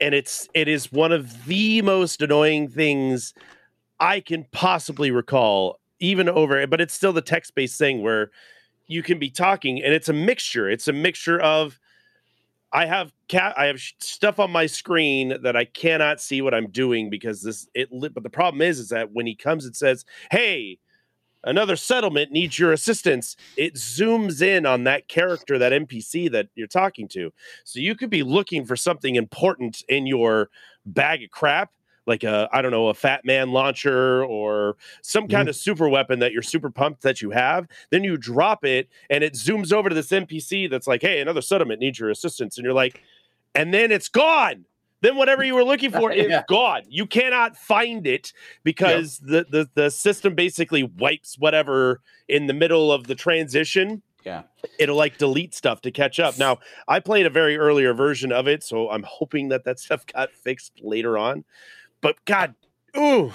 And 0.00 0.14
it's 0.14 0.48
it 0.54 0.68
is 0.68 0.92
one 0.92 1.10
of 1.12 1.46
the 1.46 1.82
most 1.82 2.22
annoying 2.22 2.68
things 2.68 3.34
I 3.98 4.20
can 4.20 4.46
possibly 4.52 5.10
recall, 5.10 5.80
even 5.98 6.28
over 6.28 6.66
but 6.66 6.80
it's 6.80 6.94
still 6.94 7.12
the 7.12 7.22
text-based 7.22 7.76
thing 7.78 8.02
where 8.02 8.30
you 8.86 9.02
can 9.02 9.18
be 9.18 9.30
talking 9.30 9.82
and 9.82 9.92
it's 9.92 10.08
a 10.08 10.12
mixture. 10.12 10.70
It's 10.70 10.88
a 10.88 10.92
mixture 10.92 11.40
of 11.40 11.78
I 12.72 12.86
have 12.86 13.12
cat 13.28 13.54
I 13.56 13.66
have 13.66 13.80
stuff 13.80 14.38
on 14.38 14.50
my 14.50 14.66
screen 14.66 15.38
that 15.42 15.56
I 15.56 15.64
cannot 15.64 16.20
see 16.20 16.42
what 16.42 16.54
I'm 16.54 16.70
doing 16.70 17.10
because 17.10 17.42
this 17.42 17.66
it 17.74 17.88
but 17.90 18.22
the 18.22 18.30
problem 18.30 18.60
is 18.62 18.78
is 18.78 18.90
that 18.90 19.12
when 19.12 19.26
he 19.26 19.34
comes 19.34 19.64
and 19.64 19.74
says, 19.74 20.04
"Hey, 20.30 20.78
another 21.44 21.76
settlement 21.76 22.30
needs 22.32 22.58
your 22.58 22.72
assistance," 22.72 23.36
it 23.56 23.74
zooms 23.74 24.42
in 24.42 24.66
on 24.66 24.84
that 24.84 25.08
character, 25.08 25.58
that 25.58 25.72
NPC 25.72 26.30
that 26.32 26.48
you're 26.54 26.66
talking 26.66 27.08
to. 27.08 27.32
So 27.64 27.80
you 27.80 27.94
could 27.94 28.10
be 28.10 28.22
looking 28.22 28.66
for 28.66 28.76
something 28.76 29.14
important 29.16 29.82
in 29.88 30.06
your 30.06 30.50
bag 30.84 31.22
of 31.22 31.30
crap, 31.30 31.72
like 32.08 32.24
a 32.24 32.48
I 32.52 32.62
don't 32.62 32.70
know 32.72 32.88
a 32.88 32.94
Fat 32.94 33.24
Man 33.24 33.52
launcher 33.52 34.24
or 34.24 34.76
some 35.02 35.24
Mm-hmm. 35.24 35.32
kind 35.36 35.48
of 35.48 35.54
super 35.56 35.88
weapon 35.88 36.18
that 36.20 36.32
you're 36.32 36.42
super 36.42 36.70
pumped 36.70 37.02
that 37.02 37.20
you 37.22 37.30
have. 37.30 37.68
Then 37.90 38.02
you 38.02 38.16
drop 38.16 38.64
it 38.64 38.88
and 39.10 39.22
it 39.22 39.34
zooms 39.34 39.72
over 39.72 39.88
to 39.88 39.94
this 39.94 40.08
NPC 40.10 40.68
that's 40.70 40.86
like, 40.86 41.02
"Hey, 41.02 41.20
another 41.20 41.42
settlement 41.42 41.80
needs 41.80 41.98
your 41.98 42.10
assistance," 42.10 42.56
and 42.58 42.64
you're 42.64 42.74
like, 42.74 43.02
and 43.54 43.72
then 43.72 43.92
it's 43.92 44.08
gone. 44.08 44.64
Then 45.00 45.14
whatever 45.14 45.44
you 45.44 45.54
were 45.54 45.62
looking 45.62 45.92
for 45.92 46.10
is 46.22 46.28
Yeah. 46.28 46.42
gone. 46.48 46.82
You 46.88 47.06
cannot 47.06 47.56
find 47.56 48.04
it 48.06 48.32
because 48.64 49.18
the, 49.20 49.46
the 49.48 49.68
the 49.74 49.90
system 49.90 50.34
basically 50.34 50.82
wipes 50.82 51.36
whatever 51.38 52.00
in 52.26 52.46
the 52.46 52.54
middle 52.54 52.90
of 52.90 53.06
the 53.06 53.14
transition 53.14 54.02
Yeah. 54.24 54.42
it'll 54.78 54.96
like 54.96 55.16
delete 55.16 55.54
stuff 55.54 55.80
to 55.82 55.90
catch 55.92 56.18
up. 56.18 56.36
Now, 56.38 56.58
I 56.88 56.98
played 57.00 57.26
a 57.26 57.30
very 57.30 57.56
earlier 57.56 57.94
version 57.94 58.32
of 58.32 58.48
it, 58.48 58.62
so 58.64 58.90
I'm 58.90 59.04
hoping 59.04 59.48
that 59.50 59.62
that 59.64 59.78
stuff 59.86 60.04
got 60.06 60.32
fixed 60.32 60.72
later 60.82 61.16
on. 61.16 61.44
But 62.00 62.24
God, 62.24 62.54
ooh, 62.96 63.32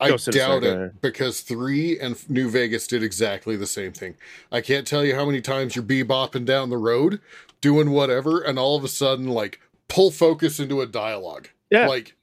I 0.00 0.10
Ghost 0.10 0.30
doubt 0.30 0.64
it 0.64 1.00
because 1.00 1.40
three 1.40 1.98
and 1.98 2.16
New 2.30 2.50
Vegas 2.50 2.86
did 2.86 3.02
exactly 3.02 3.56
the 3.56 3.66
same 3.66 3.92
thing. 3.92 4.14
I 4.52 4.60
can't 4.60 4.86
tell 4.86 5.04
you 5.04 5.14
how 5.14 5.24
many 5.24 5.40
times 5.40 5.74
you're 5.74 5.84
bebopping 5.84 6.44
down 6.44 6.70
the 6.70 6.78
road, 6.78 7.20
doing 7.60 7.90
whatever, 7.90 8.40
and 8.40 8.58
all 8.58 8.76
of 8.76 8.84
a 8.84 8.88
sudden, 8.88 9.28
like, 9.28 9.60
pull 9.88 10.10
focus 10.10 10.60
into 10.60 10.80
a 10.80 10.86
dialogue. 10.86 11.48
yeah, 11.70 11.86
Like, 11.86 12.14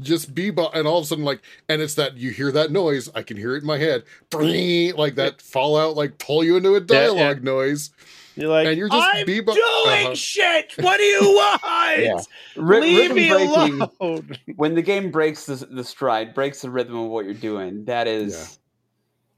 just 0.00 0.34
bebop, 0.34 0.74
and 0.74 0.88
all 0.88 0.98
of 0.98 1.04
a 1.04 1.06
sudden, 1.06 1.24
like, 1.24 1.40
and 1.68 1.80
it's 1.80 1.94
that 1.94 2.16
you 2.16 2.30
hear 2.30 2.50
that 2.52 2.72
noise. 2.72 3.08
I 3.14 3.22
can 3.22 3.36
hear 3.36 3.54
it 3.54 3.60
in 3.60 3.66
my 3.66 3.78
head, 3.78 4.02
like 4.32 5.14
that 5.14 5.40
Fallout, 5.40 5.96
like 5.96 6.18
pull 6.18 6.42
you 6.42 6.56
into 6.56 6.74
a 6.74 6.80
Yeah, 6.80 6.86
yeah. 6.88 7.06
dialogue 7.06 7.44
noise. 7.44 7.90
You're 8.36 8.48
like, 8.48 8.66
and 8.66 8.76
you're 8.78 8.88
just 8.88 9.08
I'm 9.14 9.26
bebop- 9.26 9.54
doing 9.54 10.06
uh-huh. 10.06 10.14
shit. 10.14 10.72
What 10.80 10.96
do 10.98 11.04
you 11.04 11.20
want? 11.22 11.62
Yeah. 11.98 12.20
Ri- 12.56 12.80
Leave 12.80 13.14
me 13.14 13.28
breaking- 13.28 13.80
alone. 14.00 14.30
when 14.56 14.74
the 14.74 14.82
game 14.82 15.10
breaks 15.10 15.46
the, 15.46 15.54
the 15.56 15.84
stride, 15.84 16.34
breaks 16.34 16.62
the 16.62 16.70
rhythm 16.70 16.96
of 16.96 17.10
what 17.10 17.24
you're 17.24 17.34
doing, 17.34 17.84
that 17.84 18.06
is 18.06 18.58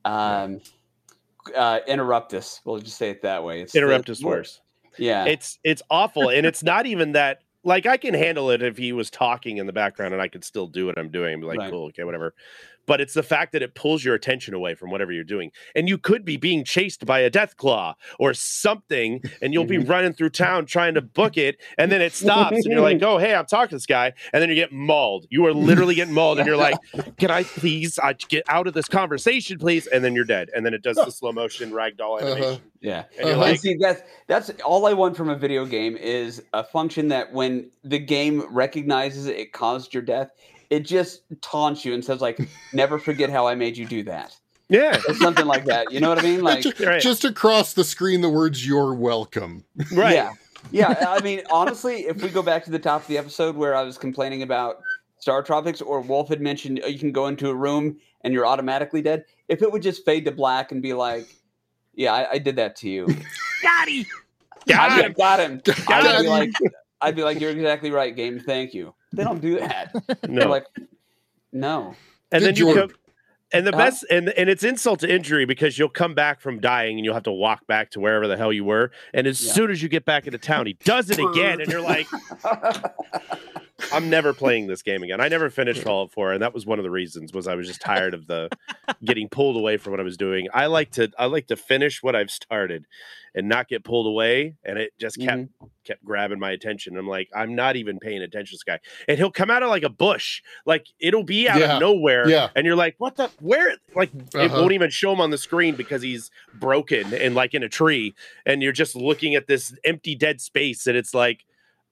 um 0.05 0.61
uh 1.57 1.81
interrupt 1.87 2.35
us. 2.35 2.61
We'll 2.65 2.79
just 2.79 2.97
say 2.97 3.11
it 3.11 3.23
that 3.23 3.45
way. 3.45 3.61
It's 3.63 3.75
Interrupt 3.75 4.09
us 4.11 4.23
worse. 4.23 4.61
Yeah. 4.99 5.25
It's 5.25 5.59
it's 5.65 5.83
awful, 5.91 6.31
and 6.31 6.47
it's 6.47 6.63
not 6.63 6.87
even 6.87 7.13
that. 7.13 7.41
Like 7.65 7.85
I 7.85 7.97
can 7.97 8.15
handle 8.15 8.51
it 8.51 8.63
if 8.63 8.79
he 8.79 8.93
was 8.93 9.11
talking 9.11 9.57
in 9.59 9.67
the 9.67 9.73
background, 9.73 10.13
and 10.15 10.23
I 10.23 10.29
could 10.29 10.45
still 10.45 10.69
do 10.69 10.87
what 10.87 10.97
I'm 10.99 11.11
doing. 11.11 11.33
and 11.35 11.43
be 11.43 11.49
like, 11.49 11.59
Right. 11.59 11.71
cool, 11.71 11.87
okay, 11.87 12.05
whatever. 12.05 12.33
But 12.87 13.01
it's 13.01 13.15
the 13.15 13.23
fact 13.23 13.53
that 13.53 13.63
it 13.63 13.75
pulls 13.75 14.05
your 14.05 14.15
attention 14.15 14.55
away 14.55 14.75
from 14.75 14.91
whatever 14.91 15.13
you're 15.13 15.25
doing, 15.25 15.51
and 15.75 15.89
you 15.89 15.99
could 15.99 16.25
be 16.25 16.37
being 16.37 16.65
chased 16.65 17.05
by 17.05 17.21
a 17.21 17.31
death 17.31 17.57
claw 17.57 17.95
or 18.19 18.33
something, 18.35 19.23
and 19.43 19.53
you'll 19.53 19.65
be 19.65 19.79
running 19.79 20.13
through 20.13 20.31
town 20.31 20.67
trying 20.67 20.95
to 20.95 21.03
book 21.03 21.37
it, 21.37 21.57
and 21.79 21.91
then 21.93 22.01
it 22.01 22.15
stops, 22.15 22.57
and 22.57 22.65
you're 22.67 22.81
like, 22.81 23.03
oh 23.03 23.19
hey, 23.19 23.35
I'm 23.35 23.47
talking 23.47 23.71
to 23.71 23.75
this 23.77 23.87
guy, 23.87 24.13
and 24.33 24.43
then 24.43 24.49
you 24.49 24.55
get 24.55 24.73
mauled. 24.73 25.27
You 25.31 25.47
are 25.47 25.53
literally 25.53 25.95
getting 25.95 26.15
mauled, 26.15 26.39
and 26.39 26.47
you're 26.47 26.57
like, 26.57 26.77
can 27.19 27.31
I 27.31 27.43
please 27.45 27.99
uh, 28.03 28.15
get 28.29 28.45
out 28.49 28.67
of 28.67 28.75
this 28.75 28.87
conversation, 28.89 29.59
please? 29.59 29.87
And 29.87 30.05
then 30.05 30.15
you're 30.15 30.25
dead, 30.25 30.51
and 30.55 30.65
then 30.65 30.75
it 30.75 30.83
does 30.83 30.97
the 30.97 31.11
slow 31.11 31.33
motion 31.33 31.71
ragdoll 31.71 32.21
Uh-huh. 32.21 32.27
animation, 32.33 32.63
yeah. 32.81 33.05
and 33.19 33.31
Uh-huh. 33.31 33.41
Like, 33.41 33.61
see, 33.61 33.77
that's 33.81 34.03
that's 34.27 34.51
all 34.65 34.87
I 34.87 34.93
want 34.93 35.17
from 35.17 35.29
a 35.29 35.37
video 35.37 35.65
game 35.67 35.97
is 35.97 36.43
a 36.53 36.63
function 36.65 37.09
that 37.09 37.33
when 37.33 37.71
the 37.85 37.99
game 37.99 38.45
recognizes 38.53 39.27
it 39.27 39.53
caused 39.53 39.93
your 39.95 40.03
death, 40.03 40.31
it 40.71 40.81
just 40.81 41.23
taunts 41.41 41.85
you 41.85 41.95
and 41.95 42.05
says 42.05 42.21
like, 42.21 42.39
"Never 42.73 42.99
forget 42.99 43.31
how 43.31 43.47
I 43.47 43.55
made 43.55 43.77
you 43.77 43.87
do 43.87 44.03
that," 44.05 44.37
yeah, 44.69 45.01
or 45.09 45.15
something 45.15 45.47
like 45.47 45.65
that. 45.67 45.93
You 45.93 46.01
know 46.01 46.09
what 46.09 46.19
I 46.19 46.23
mean? 46.23 46.43
Like, 46.43 46.63
just, 46.63 46.81
right. 46.81 47.01
just 47.01 47.25
across 47.25 47.75
the 47.75 47.85
screen, 47.85 48.21
the 48.21 48.29
words 48.29 48.67
"You're 48.67 48.95
welcome." 48.95 49.65
right. 49.93 50.15
yeah, 50.15 50.33
yeah. 50.71 51.05
I 51.09 51.21
mean, 51.21 51.43
honestly, 51.51 52.07
if 52.07 52.23
we 52.23 52.29
go 52.29 52.43
back 52.43 52.65
to 52.65 52.71
the 52.71 52.79
top 52.79 53.03
of 53.03 53.09
the 53.09 53.19
episode 53.19 53.57
where 53.57 53.75
I 53.75 53.83
was 53.83 53.99
complaining 53.99 54.43
about 54.43 54.83
Star 55.19 55.43
Tropics, 55.43 55.81
or 55.81 56.01
Wolf 56.01 56.29
had 56.29 56.41
mentioned 56.41 56.81
oh, 56.85 56.89
you 56.89 56.99
can 56.99 57.13
go 57.13 57.27
into 57.27 57.49
a 57.49 57.55
room 57.55 57.99
and 58.23 58.35
you're 58.35 58.47
automatically 58.47 59.03
dead. 59.03 59.25
If 59.49 59.63
it 59.63 59.73
would 59.73 59.83
just 59.83 60.05
fade 60.05 60.25
to 60.25 60.33
black 60.33 60.73
and 60.73 60.83
be 60.83 60.93
like, 60.93 61.27
"Yeah, 61.95 62.13
I, 62.13 62.33
I 62.33 62.39
did 62.39 62.57
that 62.57 62.77
to 62.77 62.89
you," 62.89 63.07
Got 63.63 63.89
him. 63.89 64.05
Got 64.67 64.91
I'd 64.91 64.97
be 64.97 65.03
him. 65.03 65.13
got 65.13 65.41
him. 65.41 65.61
Got 65.65 66.05
I 66.05 66.17
would 66.17 66.23
be 66.23 66.29
like, 66.29 66.51
I'd 67.01 67.17
be 67.17 67.23
like, 67.23 67.41
you're 67.41 67.51
exactly 67.51 67.91
right, 67.91 68.15
game. 68.15 68.41
Thank 68.41 68.75
you. 68.75 68.95
They 69.13 69.25
don't 69.25 69.41
do 69.41 69.59
that. 69.61 69.93
They're 70.23 70.31
No. 70.45 70.49
like, 70.49 70.67
no. 71.53 71.95
and 72.33 72.43
Good 72.43 72.57
then 72.57 72.57
you 72.67 72.75
job. 72.75 72.91
come, 72.91 72.99
and 73.53 73.67
the 73.67 73.71
Huh? 73.71 73.79
best 73.79 74.05
and 74.11 74.29
and 74.31 74.51
it's 74.51 74.65
insult 74.65 75.01
to 75.01 75.13
injury 75.15 75.45
because 75.47 75.79
you'll 75.79 75.89
come 75.89 76.15
back 76.15 76.41
from 76.41 76.59
dying 76.61 76.97
and 76.99 77.05
you'll 77.05 77.15
have 77.15 77.23
to 77.23 77.33
walk 77.33 77.67
back 77.69 77.91
to 77.93 78.01
wherever 78.01 78.27
the 78.27 78.37
hell 78.37 78.53
you 78.53 78.65
were 78.65 78.91
and 79.15 79.27
as 79.29 79.41
Yeah. 79.41 79.53
soon 79.53 79.71
as 79.71 79.81
you 79.83 79.89
get 79.89 80.05
back 80.05 80.27
into 80.27 80.39
town 80.39 80.67
he 80.67 80.73
does 80.85 81.11
it 81.11 81.19
again 81.21 81.61
and 81.61 81.71
you're 81.71 81.81
like 81.81 82.09
i'm 83.93 84.11
never 84.11 84.33
playing 84.33 84.67
this 84.67 84.83
game 84.83 85.03
again 85.03 85.21
i 85.21 85.29
never 85.29 85.51
finished 85.51 85.83
fallout 85.83 86.13
4 86.13 86.33
and 86.35 86.43
that 86.43 86.55
was 86.55 86.67
one 86.67 86.79
of 86.79 86.83
the 86.83 86.91
reasons 86.91 87.33
was 87.33 87.47
i 87.47 87.55
was 87.55 87.67
just 87.67 87.81
tired 87.93 88.15
of 88.15 88.27
the 88.27 88.49
getting 89.05 89.29
pulled 89.29 89.57
away 89.57 89.77
from 89.77 89.93
what 89.93 90.01
i 90.01 90.03
was 90.03 90.17
doing 90.17 90.49
i 90.53 90.67
like 90.67 90.91
to 90.93 91.11
i 91.19 91.27
like 91.27 91.47
to 91.49 91.57
finish 91.57 92.03
what 92.03 92.15
i've 92.17 92.31
started 92.31 92.85
and 93.35 93.49
not 93.51 93.69
get 93.69 93.85
pulled 93.85 94.07
away 94.07 94.55
and 94.65 94.79
it 94.79 94.93
just 94.99 95.19
kept 95.21 95.37
Mhm. 95.43 95.49
kept 95.85 96.05
grabbing 96.05 96.39
my 96.41 96.51
attention 96.51 96.97
i'm 96.97 97.07
like 97.07 97.29
i'm 97.35 97.55
not 97.55 97.77
even 97.77 97.99
paying 97.99 98.23
attention 98.23 98.47
to 98.47 98.53
this 98.57 98.63
guy 98.65 98.81
and 99.09 99.19
he'll 99.19 99.31
come 99.31 99.51
out 99.51 99.63
of 99.63 99.69
like 99.69 99.83
a 99.83 99.89
bush 99.91 100.43
like 100.65 100.87
it'll 100.99 101.23
be 101.23 101.49
out 101.49 101.59
Yeah. 101.61 101.75
of 101.75 101.81
nowhere 101.81 102.29
Yeah. 102.29 102.49
and 102.57 102.67
you're 102.67 102.77
like 102.77 102.95
what 102.99 103.17
the 103.17 103.31
where 103.41 103.77
like 103.95 104.11
it 104.15 104.35
Uh-huh. 104.35 104.61
won't 104.61 104.73
even 104.73 104.91
show 104.91 105.13
him 105.13 105.21
on 105.21 105.31
the 105.31 105.39
screen 105.39 105.75
because 105.77 106.03
he's 106.03 106.31
broken 106.55 107.13
and 107.15 107.35
like 107.35 107.55
in 107.55 107.63
a 107.63 107.69
tree 107.69 108.15
and 108.45 108.63
you're 108.63 108.73
just 108.73 108.97
looking 108.97 109.35
at 109.35 109.47
this 109.47 109.77
empty 109.85 110.15
dead 110.15 110.41
space 110.41 110.87
and 110.87 110.97
it's 110.97 111.15
like 111.15 111.45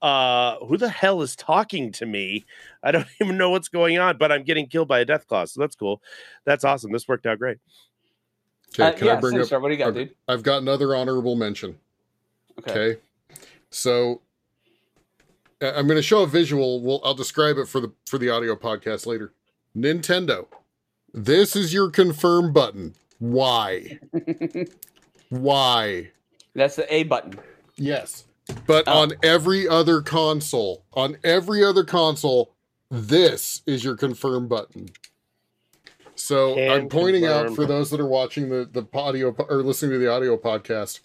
uh 0.04 0.56
who 0.66 0.76
the 0.76 0.88
hell 0.88 1.22
is 1.22 1.34
talking 1.34 1.90
to 1.90 2.04
me 2.04 2.44
i 2.82 2.90
don't 2.92 3.06
even 3.20 3.36
know 3.38 3.48
what's 3.50 3.68
going 3.68 3.98
on 3.98 4.18
but 4.18 4.30
i'm 4.30 4.42
getting 4.44 4.66
killed 4.66 4.86
by 4.88 5.00
a 5.00 5.04
death 5.04 5.26
claw 5.26 5.44
so 5.46 5.60
that's 5.60 5.74
cool 5.76 6.02
that's 6.44 6.64
awesome 6.64 6.92
this 6.92 7.08
worked 7.08 7.26
out 7.26 7.38
great 7.38 7.58
Okay, 8.76 8.88
Uh, 8.88 8.92
can 8.92 9.06
yeah, 9.06 9.12
I 9.16 9.20
bring 9.20 9.38
up? 9.38 9.46
Sinistar, 9.46 9.60
what 9.62 9.68
do 9.68 9.74
you 9.74 9.78
got, 9.78 9.90
okay. 9.90 10.06
dude? 10.06 10.14
I've 10.26 10.42
got 10.42 10.60
another 10.62 10.96
honorable 10.96 11.36
mention. 11.36 11.78
Okay. 12.58 12.70
Okay. 12.72 13.00
So 13.70 14.20
I- 15.62 15.70
I'm 15.74 15.86
going 15.86 15.96
to 15.96 16.02
show 16.02 16.24
a 16.24 16.26
visual. 16.26 16.80
Well, 16.80 17.00
I'll 17.04 17.14
describe 17.14 17.56
it 17.58 17.68
for 17.68 17.78
the 17.80 17.92
for 18.04 18.18
the 18.18 18.30
audio 18.30 18.56
podcast 18.56 19.06
later. 19.06 19.32
Nintendo. 19.76 20.48
This 21.12 21.54
is 21.54 21.72
your 21.72 21.88
confirm 21.88 22.52
button. 22.52 22.94
Why? 23.20 24.00
Why? 25.28 26.10
That's 26.56 26.74
the 26.74 26.92
A 26.92 27.04
button. 27.04 27.38
Yes. 27.76 28.24
But 28.66 28.84
Oh. 28.86 29.00
on 29.02 29.12
every 29.22 29.66
other 29.68 30.00
console, 30.02 30.84
on 30.92 31.16
every 31.24 31.64
other 31.64 31.84
console, 31.84 32.54
this 32.90 33.62
is 33.66 33.82
your 33.84 33.96
confirm 33.96 34.48
button. 34.48 34.88
So 36.14 36.54
Can 36.54 36.70
I'm 36.70 36.88
pointing 36.88 37.26
out 37.26 37.54
for 37.54 37.66
those 37.66 37.90
that 37.90 38.00
are 38.00 38.06
watching 38.06 38.48
the 38.48 38.68
the 38.70 38.86
audio 38.96 39.30
or 39.48 39.62
listening 39.62 39.92
to 39.92 39.98
the 39.98 40.10
audio 40.10 40.36
podcast, 40.36 41.00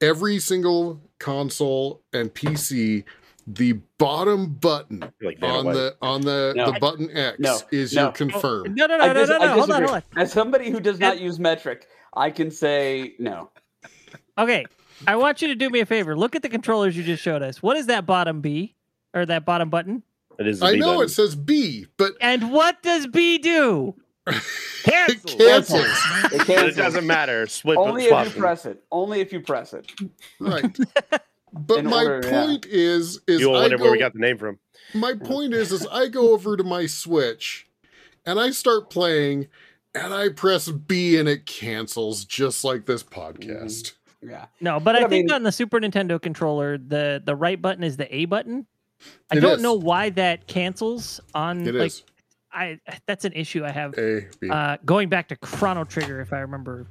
every 0.00 0.38
single 0.38 1.00
console 1.18 2.02
and 2.12 2.32
PC, 2.34 3.04
the 3.46 3.72
bottom 3.96 4.52
button 4.54 5.10
like 5.22 5.38
on 5.42 5.64
Vanna 5.64 5.72
the 5.74 5.96
on 6.02 6.20
the 6.20 6.52
No. 6.56 6.72
the 6.72 6.78
button 6.78 7.10
X 7.16 7.38
No. 7.38 7.58
is 7.70 7.94
No. 7.94 8.02
your 8.04 8.12
confirm. 8.12 8.74
No, 8.74 8.86
no, 8.86 8.98
no, 8.98 9.06
no, 9.06 9.14
dis- 9.14 9.28
no, 9.30 9.36
I 9.36 9.38
no. 9.46 9.52
Hold 9.54 9.70
on, 9.70 9.82
hold 9.84 9.94
on. 9.96 10.02
As 10.16 10.32
somebody 10.32 10.70
who 10.70 10.80
does 10.80 10.98
not 11.00 11.18
use 11.20 11.38
metric, 11.38 11.86
I 12.14 12.30
can 12.30 12.50
say 12.50 13.14
no. 13.18 13.50
Okay, 14.36 14.66
I 15.06 15.16
want 15.16 15.42
you 15.42 15.48
to 15.48 15.54
do 15.54 15.70
me 15.70 15.80
a 15.80 15.86
favor. 15.86 16.16
Look 16.16 16.34
at 16.34 16.42
the 16.42 16.48
controllers 16.48 16.96
you 16.96 17.02
just 17.02 17.22
showed 17.22 17.42
us. 17.42 17.62
What 17.62 17.76
is 17.76 17.86
that 17.86 18.06
bottom 18.06 18.40
B 18.40 18.74
or 19.14 19.24
that 19.26 19.44
bottom 19.44 19.70
button? 19.70 20.02
it 20.38 20.46
is 20.46 20.60
the 20.60 20.66
I 20.66 20.72
B 20.72 20.78
know 20.78 20.94
button. 20.94 21.04
it 21.06 21.08
says 21.10 21.34
B, 21.34 21.86
but 21.96 22.12
And 22.20 22.50
what 22.52 22.82
does 22.82 23.06
B 23.06 23.38
do? 23.38 23.94
it 24.26 24.42
Cancel. 24.84 25.38
cancels. 25.38 25.80
It, 26.32 26.46
cancels. 26.46 26.72
it 26.72 26.76
doesn't 26.76 27.06
matter 27.06 27.46
Split, 27.46 27.78
Only 27.78 28.04
if 28.04 28.10
you 28.10 28.30
them. 28.32 28.40
press 28.40 28.66
it. 28.66 28.82
Only 28.92 29.20
if 29.20 29.32
you 29.32 29.40
press 29.40 29.72
it. 29.74 29.90
right. 30.40 30.76
But 31.50 31.78
In 31.78 31.86
my 31.86 32.04
order, 32.04 32.28
yeah. 32.28 32.44
point 32.44 32.66
is, 32.66 33.20
is 33.26 33.40
you 33.40 33.48
will 33.48 33.56
I 33.56 33.62
wonder 33.62 33.78
where 33.78 33.90
we 33.90 33.98
got 33.98 34.12
the 34.12 34.18
name 34.18 34.36
from 34.36 34.58
my 34.94 35.14
point 35.14 35.54
is 35.54 35.72
is 35.72 35.86
I 35.90 36.08
go 36.08 36.32
over 36.34 36.58
to 36.58 36.62
my 36.62 36.84
Switch 36.84 37.66
and 38.26 38.38
I 38.38 38.50
start 38.50 38.90
playing 38.90 39.48
and 39.94 40.12
I 40.12 40.28
press 40.28 40.68
B 40.68 41.16
and 41.16 41.26
it 41.26 41.46
cancels 41.46 42.26
just 42.26 42.64
like 42.64 42.84
this 42.84 43.02
mm-hmm. 43.02 43.20
podcast. 43.20 43.92
Yeah. 44.22 44.46
No, 44.60 44.80
but 44.80 44.96
I, 44.96 45.00
But 45.00 45.06
I 45.06 45.08
think 45.10 45.26
mean- 45.26 45.34
on 45.34 45.42
the 45.44 45.52
Super 45.52 45.78
Nintendo 45.80 46.20
controller, 46.20 46.76
the 46.78 47.22
the 47.24 47.36
right 47.36 47.60
button 47.60 47.84
is 47.84 47.96
the 47.96 48.12
A 48.14 48.24
button. 48.24 48.66
I 49.30 49.36
don't 49.38 49.58
is. 49.58 49.62
know 49.62 49.74
why 49.74 50.10
that 50.10 50.48
cancels 50.48 51.20
on 51.34 51.66
It 51.66 51.74
like 51.74 51.86
is 51.86 52.02
I 52.52 52.80
that's 53.06 53.24
an 53.24 53.32
issue 53.34 53.64
I 53.64 53.70
have. 53.70 53.96
A 53.98 54.26
B. 54.40 54.50
Uh, 54.50 54.78
going 54.84 55.08
back 55.08 55.28
to 55.28 55.36
Chrono 55.36 55.84
Trigger, 55.84 56.20
if 56.20 56.32
I 56.32 56.38
remember 56.40 56.86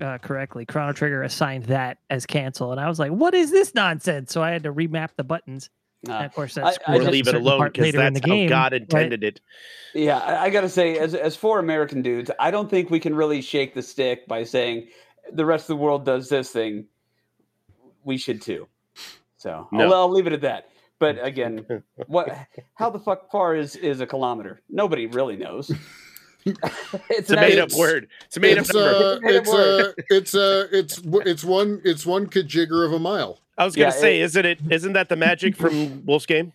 uh, 0.00 0.18
correctly, 0.18 0.66
Chrono 0.66 0.92
Trigger 0.92 1.22
assigned 1.22 1.64
that 1.66 1.98
as 2.10 2.26
cancel, 2.26 2.72
and 2.72 2.80
I 2.80 2.88
was 2.88 2.98
like, 2.98 3.12
"What 3.12 3.34
is 3.34 3.52
this 3.52 3.74
nonsense?" 3.74 4.32
So 4.32 4.42
I 4.42 4.50
had 4.50 4.64
to 4.64 4.72
remap 4.72 5.10
the 5.16 5.22
buttons. 5.24 5.70
And 6.04 6.12
Uh, 6.12 6.18
of 6.18 6.32
course, 6.34 6.54
that's 6.54 6.78
I 6.88 6.94
or 6.94 6.98
just- 7.00 7.10
leave 7.12 7.28
it 7.28 7.34
alone 7.36 7.70
because 7.72 7.92
that's 7.92 8.20
how 8.26 8.46
God 8.48 8.72
intended 8.72 9.22
it. 9.22 9.40
Yeah, 9.94 10.18
I, 10.18 10.44
I 10.46 10.50
gotta 10.50 10.68
say, 10.68 10.98
as 10.98 11.14
as 11.14 11.36
four 11.36 11.60
American 11.60 12.02
dudes, 12.02 12.30
I 12.40 12.50
don't 12.50 12.68
think 12.70 12.90
we 12.90 12.98
can 12.98 13.14
really 13.14 13.42
shake 13.42 13.74
the 13.74 13.82
stick 13.82 14.26
by 14.26 14.42
saying 14.42 14.88
the 15.32 15.44
rest 15.44 15.64
of 15.64 15.68
the 15.68 15.82
world 15.82 16.04
does 16.04 16.28
this 16.28 16.50
thing. 16.50 16.86
We 18.04 18.16
should 18.16 18.42
too. 18.42 18.68
So 19.36 19.68
No. 19.72 19.84
I'll, 19.84 19.94
I'll 19.94 20.10
leave 20.10 20.26
it 20.26 20.32
at 20.32 20.40
that. 20.42 20.70
But 20.98 21.18
again, 21.24 21.64
what? 22.06 22.28
How 22.74 22.90
the 22.90 22.98
fuck 22.98 23.30
far 23.30 23.56
is 23.56 23.76
is 23.76 24.00
a 24.00 24.06
kilometer? 24.06 24.60
Nobody 24.68 25.06
really 25.06 25.36
knows. 25.36 25.70
it's, 26.44 26.58
it's 27.10 27.30
a 27.30 27.36
made 27.36 27.58
up 27.58 27.72
word. 27.72 28.08
It's 28.26 28.36
a 28.36 28.40
made 28.40 28.58
it's, 28.58 28.70
up 28.70 28.76
number. 28.76 29.26
Uh, 29.26 29.30
it's, 29.30 29.52
a, 29.52 29.94
it's 30.08 30.34
a, 30.34 30.68
it's 30.72 31.00
it's 31.26 31.44
one 31.44 31.80
it's 31.84 32.06
one 32.06 32.26
kajigger 32.26 32.86
of 32.86 32.92
a 32.92 32.98
mile. 32.98 33.40
I 33.56 33.64
was 33.64 33.74
gonna 33.74 33.88
yeah, 33.88 34.00
say, 34.00 34.20
it, 34.20 34.24
isn't 34.24 34.46
it? 34.46 34.58
Isn't 34.70 34.92
that 34.92 35.08
the 35.08 35.16
magic 35.16 35.56
from 35.56 36.02
Wolf's 36.06 36.26
game? 36.26 36.52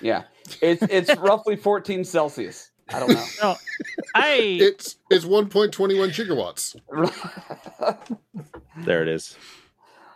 Yeah, 0.00 0.24
it's 0.60 0.82
it's 0.82 1.14
roughly 1.16 1.56
14 1.56 2.04
Celsius. 2.04 2.70
I 2.92 3.00
don't 3.00 3.10
know. 3.10 3.24
No, 3.42 3.56
I 4.14 4.34
it's 4.60 4.96
it's 5.10 5.24
1.21 5.24 5.74
gigawatts. 6.10 6.76
there 8.84 9.02
it 9.02 9.08
is. 9.08 9.36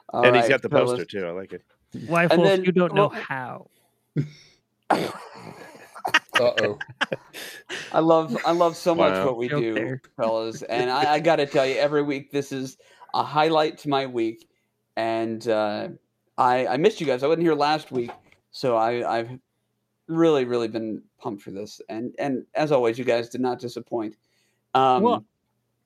All 0.09 0.25
and 0.25 0.33
right, 0.33 0.41
he's 0.41 0.49
got 0.49 0.63
the 0.63 0.69
fellas. 0.69 0.93
poster 0.93 1.05
too. 1.05 1.27
I 1.27 1.31
like 1.31 1.53
it. 1.53 1.63
Why, 2.07 2.27
Wolf, 2.27 2.43
then, 2.43 2.65
you 2.65 2.73
don't 2.73 2.95
know 2.95 3.09
well, 3.09 3.23
how. 3.29 3.71
Uh 6.41 6.53
oh. 6.63 6.79
I 7.93 8.01
love 8.01 8.37
I 8.47 8.53
love 8.53 8.75
so 8.75 8.95
wow. 8.95 9.11
much 9.11 9.27
what 9.27 9.37
we 9.37 9.49
Joke 9.49 9.61
do, 9.61 9.75
there. 9.75 10.03
fellas. 10.17 10.63
And 10.63 10.91
I, 10.91 11.15
I 11.15 11.21
got 11.21 11.37
to 11.37 11.47
tell 11.47 11.67
you, 11.67 11.75
every 11.75 12.03
week 12.03 12.33
this 12.33 12.51
is 12.51 12.79
a 13.13 13.23
highlight 13.23 13.77
to 13.79 13.91
my 13.91 14.07
week. 14.07 14.49
And 14.97 15.47
uh, 15.47 15.89
I 16.39 16.67
I 16.67 16.77
missed 16.79 17.01
you 17.01 17.07
guys. 17.07 17.23
I 17.23 17.27
wasn't 17.27 17.43
here 17.43 17.55
last 17.55 17.93
week, 17.93 18.11
so 18.53 18.77
I 18.77 19.19
I've 19.19 19.39
really 20.11 20.45
really 20.45 20.69
been 20.69 21.03
pumped 21.19 21.43
for 21.43 21.51
this. 21.51 21.81
And 21.89 22.15
and 22.19 22.45
as 22.55 22.73
always, 22.73 22.99
you 22.99 23.05
guys 23.05 23.29
did 23.29 23.41
not 23.41 23.59
disappoint. 23.59 24.17
Um, 24.75 25.03
well, 25.03 25.25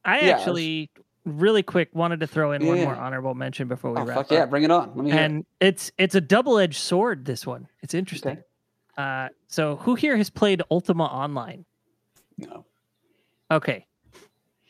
I 0.04 0.20
yeah, 0.20 0.36
actually 0.36 0.90
really 1.24 1.62
quick 1.62 1.88
wanted 1.94 2.20
to 2.20 2.26
throw 2.26 2.52
in 2.52 2.62
yeah, 2.62 2.68
one 2.68 2.80
more 2.82 2.94
honorable 2.94 3.34
mention 3.34 3.68
before 3.68 3.92
we 3.92 4.00
oh, 4.00 4.04
wrap 4.04 4.16
fuck 4.16 4.26
up. 4.26 4.32
Yeah, 4.32 4.46
bring 4.46 4.64
it 4.64 4.70
on. 4.70 4.92
Let 4.94 5.04
me 5.04 5.12
and 5.12 5.46
it's 5.60 5.90
it's 5.98 6.14
a 6.14 6.20
double 6.20 6.58
edged 6.58 6.78
sword. 6.78 7.24
This 7.24 7.46
one, 7.46 7.68
it's 7.82 7.94
interesting. 7.94 8.32
Okay. 8.32 8.42
Uh, 8.96 9.28
so 9.48 9.76
who 9.76 9.94
here 9.94 10.16
has 10.16 10.30
played 10.30 10.62
Ultima 10.70 11.04
Online? 11.04 11.64
No. 12.38 12.64
Okay. 13.50 13.86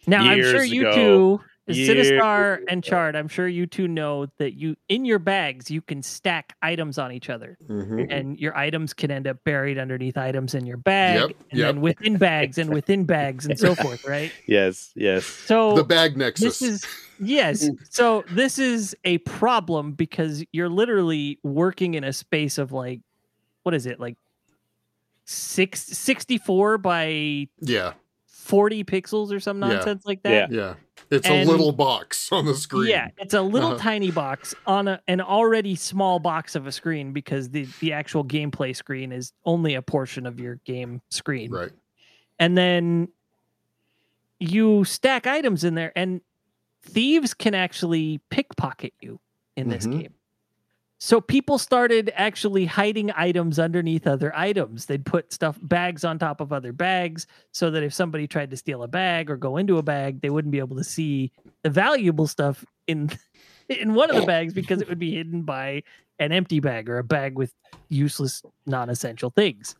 Now 0.07 0.35
Years 0.35 0.47
I'm 0.47 0.53
sure 0.53 0.65
you 0.65 0.89
ago. 0.89 0.95
two, 0.95 1.41
Sinistar 1.69 2.61
and 2.69 2.85
Chard, 2.85 3.17
I'm 3.17 3.29
sure 3.29 3.49
you 3.49 3.67
two 3.67 3.89
know 3.89 4.27
that 4.39 4.53
you 4.53 4.77
in 4.89 5.05
your 5.05 5.19
bags 5.19 5.71
you 5.71 5.81
can 5.81 6.03
stack 6.03 6.57
items 6.61 6.99
on 6.99 7.11
each 7.11 7.31
other, 7.31 7.57
mm-hmm. 7.67 8.11
and 8.11 8.39
your 8.39 8.57
items 8.57 8.93
can 8.93 9.11
end 9.11 9.27
up 9.27 9.43
buried 9.45 9.79
underneath 9.79 10.19
items 10.19 10.55
in 10.55 10.67
your 10.67 10.77
bag, 10.77 11.21
yep, 11.21 11.31
and 11.51 11.59
yep. 11.59 11.75
then 11.75 11.81
within 11.81 12.19
bags 12.19 12.59
and 12.59 12.73
within 12.73 13.05
bags 13.05 13.47
and 13.47 13.59
so 13.59 13.75
forth. 13.83 14.07
Right? 14.07 14.31
Yes. 14.47 14.93
Yes. 14.95 15.25
So 15.25 15.75
the 15.75 15.85
bag 15.85 16.17
nexus. 16.19 16.59
This 16.59 16.63
is 16.63 16.87
yes. 17.19 17.71
So 17.91 18.25
this 18.31 18.59
is 18.59 18.95
a 19.05 19.19
problem 19.19 19.93
because 19.93 20.45
you're 20.53 20.69
literally 20.69 21.39
working 21.43 21.95
in 21.95 22.05
a 22.05 22.13
space 22.13 22.59
of 22.59 22.73
like 22.73 23.01
what 23.63 23.75
is 23.75 23.87
it 23.87 23.99
like 23.99 24.17
six, 25.25 25.81
64 25.81 26.77
by 26.77 27.49
yeah 27.61 27.95
40 28.27 28.85
pixels 28.85 29.33
or 29.33 29.41
some 29.41 29.59
nonsense 29.59 30.03
yeah. 30.05 30.09
like 30.09 30.23
that. 30.25 30.53
Yeah. 30.53 30.59
yeah. 30.59 30.75
It's 31.11 31.29
and, 31.29 31.49
a 31.49 31.51
little 31.51 31.73
box 31.73 32.31
on 32.33 32.47
the 32.47 32.55
screen. 32.55 32.91
Yeah, 32.91 33.09
it's 33.19 33.35
a 33.35 33.43
little 33.43 33.71
uh-huh. 33.71 33.79
tiny 33.79 34.11
box 34.11 34.55
on 34.67 34.89
a, 34.89 35.01
an 35.07 35.21
already 35.21 35.77
small 35.77 36.19
box 36.19 36.55
of 36.55 36.67
a 36.67 36.73
screen 36.73 37.13
because 37.13 37.51
the 37.51 37.67
the 37.81 37.93
actual 37.93 38.25
gameplay 38.25 38.75
screen 38.75 39.13
is 39.13 39.33
only 39.45 39.75
a 39.75 39.83
portion 39.83 40.27
of 40.27 40.41
your 40.41 40.57
game 40.65 41.03
screen. 41.11 41.51
Right. 41.51 41.71
And 42.39 42.59
then 42.59 43.09
you 44.41 44.85
stack 44.85 45.27
items 45.27 45.65
in 45.65 45.75
there 45.75 45.93
and 45.97 46.21
thieves 46.83 47.35
can 47.35 47.55
actually 47.55 48.21
pickpocket 48.31 48.93
you 49.01 49.21
in 49.57 49.69
this 49.69 49.87
mm-hmm. 49.87 50.01
game. 50.01 50.15
So 51.05 51.21
people 51.21 51.59
started 51.59 52.11
actually 52.15 52.65
hiding 52.65 53.13
items 53.15 53.59
underneath 53.59 54.07
other 54.07 54.35
items. 54.35 54.87
They'd 54.87 55.05
put 55.05 55.35
stuff 55.35 55.59
bags 55.61 56.03
on 56.03 56.19
top 56.19 56.41
of 56.41 56.51
other 56.51 56.73
bags 56.73 57.27
so 57.53 57.71
that 57.73 57.83
if 57.83 57.93
somebody 57.93 58.27
tried 58.27 58.51
to 58.53 58.57
steal 58.57 58.83
a 58.83 58.89
bag 58.89 59.31
or 59.31 59.37
go 59.37 59.59
into 59.59 59.77
a 59.77 59.83
bag, 59.83 60.23
they 60.23 60.31
wouldn't 60.31 60.51
be 60.51 60.61
able 60.61 60.79
to 60.79 60.83
see 60.83 61.31
the 61.61 61.69
valuable 61.69 62.27
stuff 62.27 62.65
in 62.87 63.11
in 63.69 63.93
one 63.93 64.09
of 64.09 64.17
the 64.17 64.25
bags 64.25 64.55
because 64.55 64.81
it 64.81 64.89
would 64.89 64.99
be 64.99 65.15
hidden 65.15 65.43
by 65.43 65.83
an 66.21 66.33
empty 66.33 66.59
bag 66.59 66.89
or 66.89 66.97
a 66.97 67.05
bag 67.05 67.37
with 67.37 67.53
useless 67.91 68.43
non-essential 68.65 69.29
things. 69.29 69.77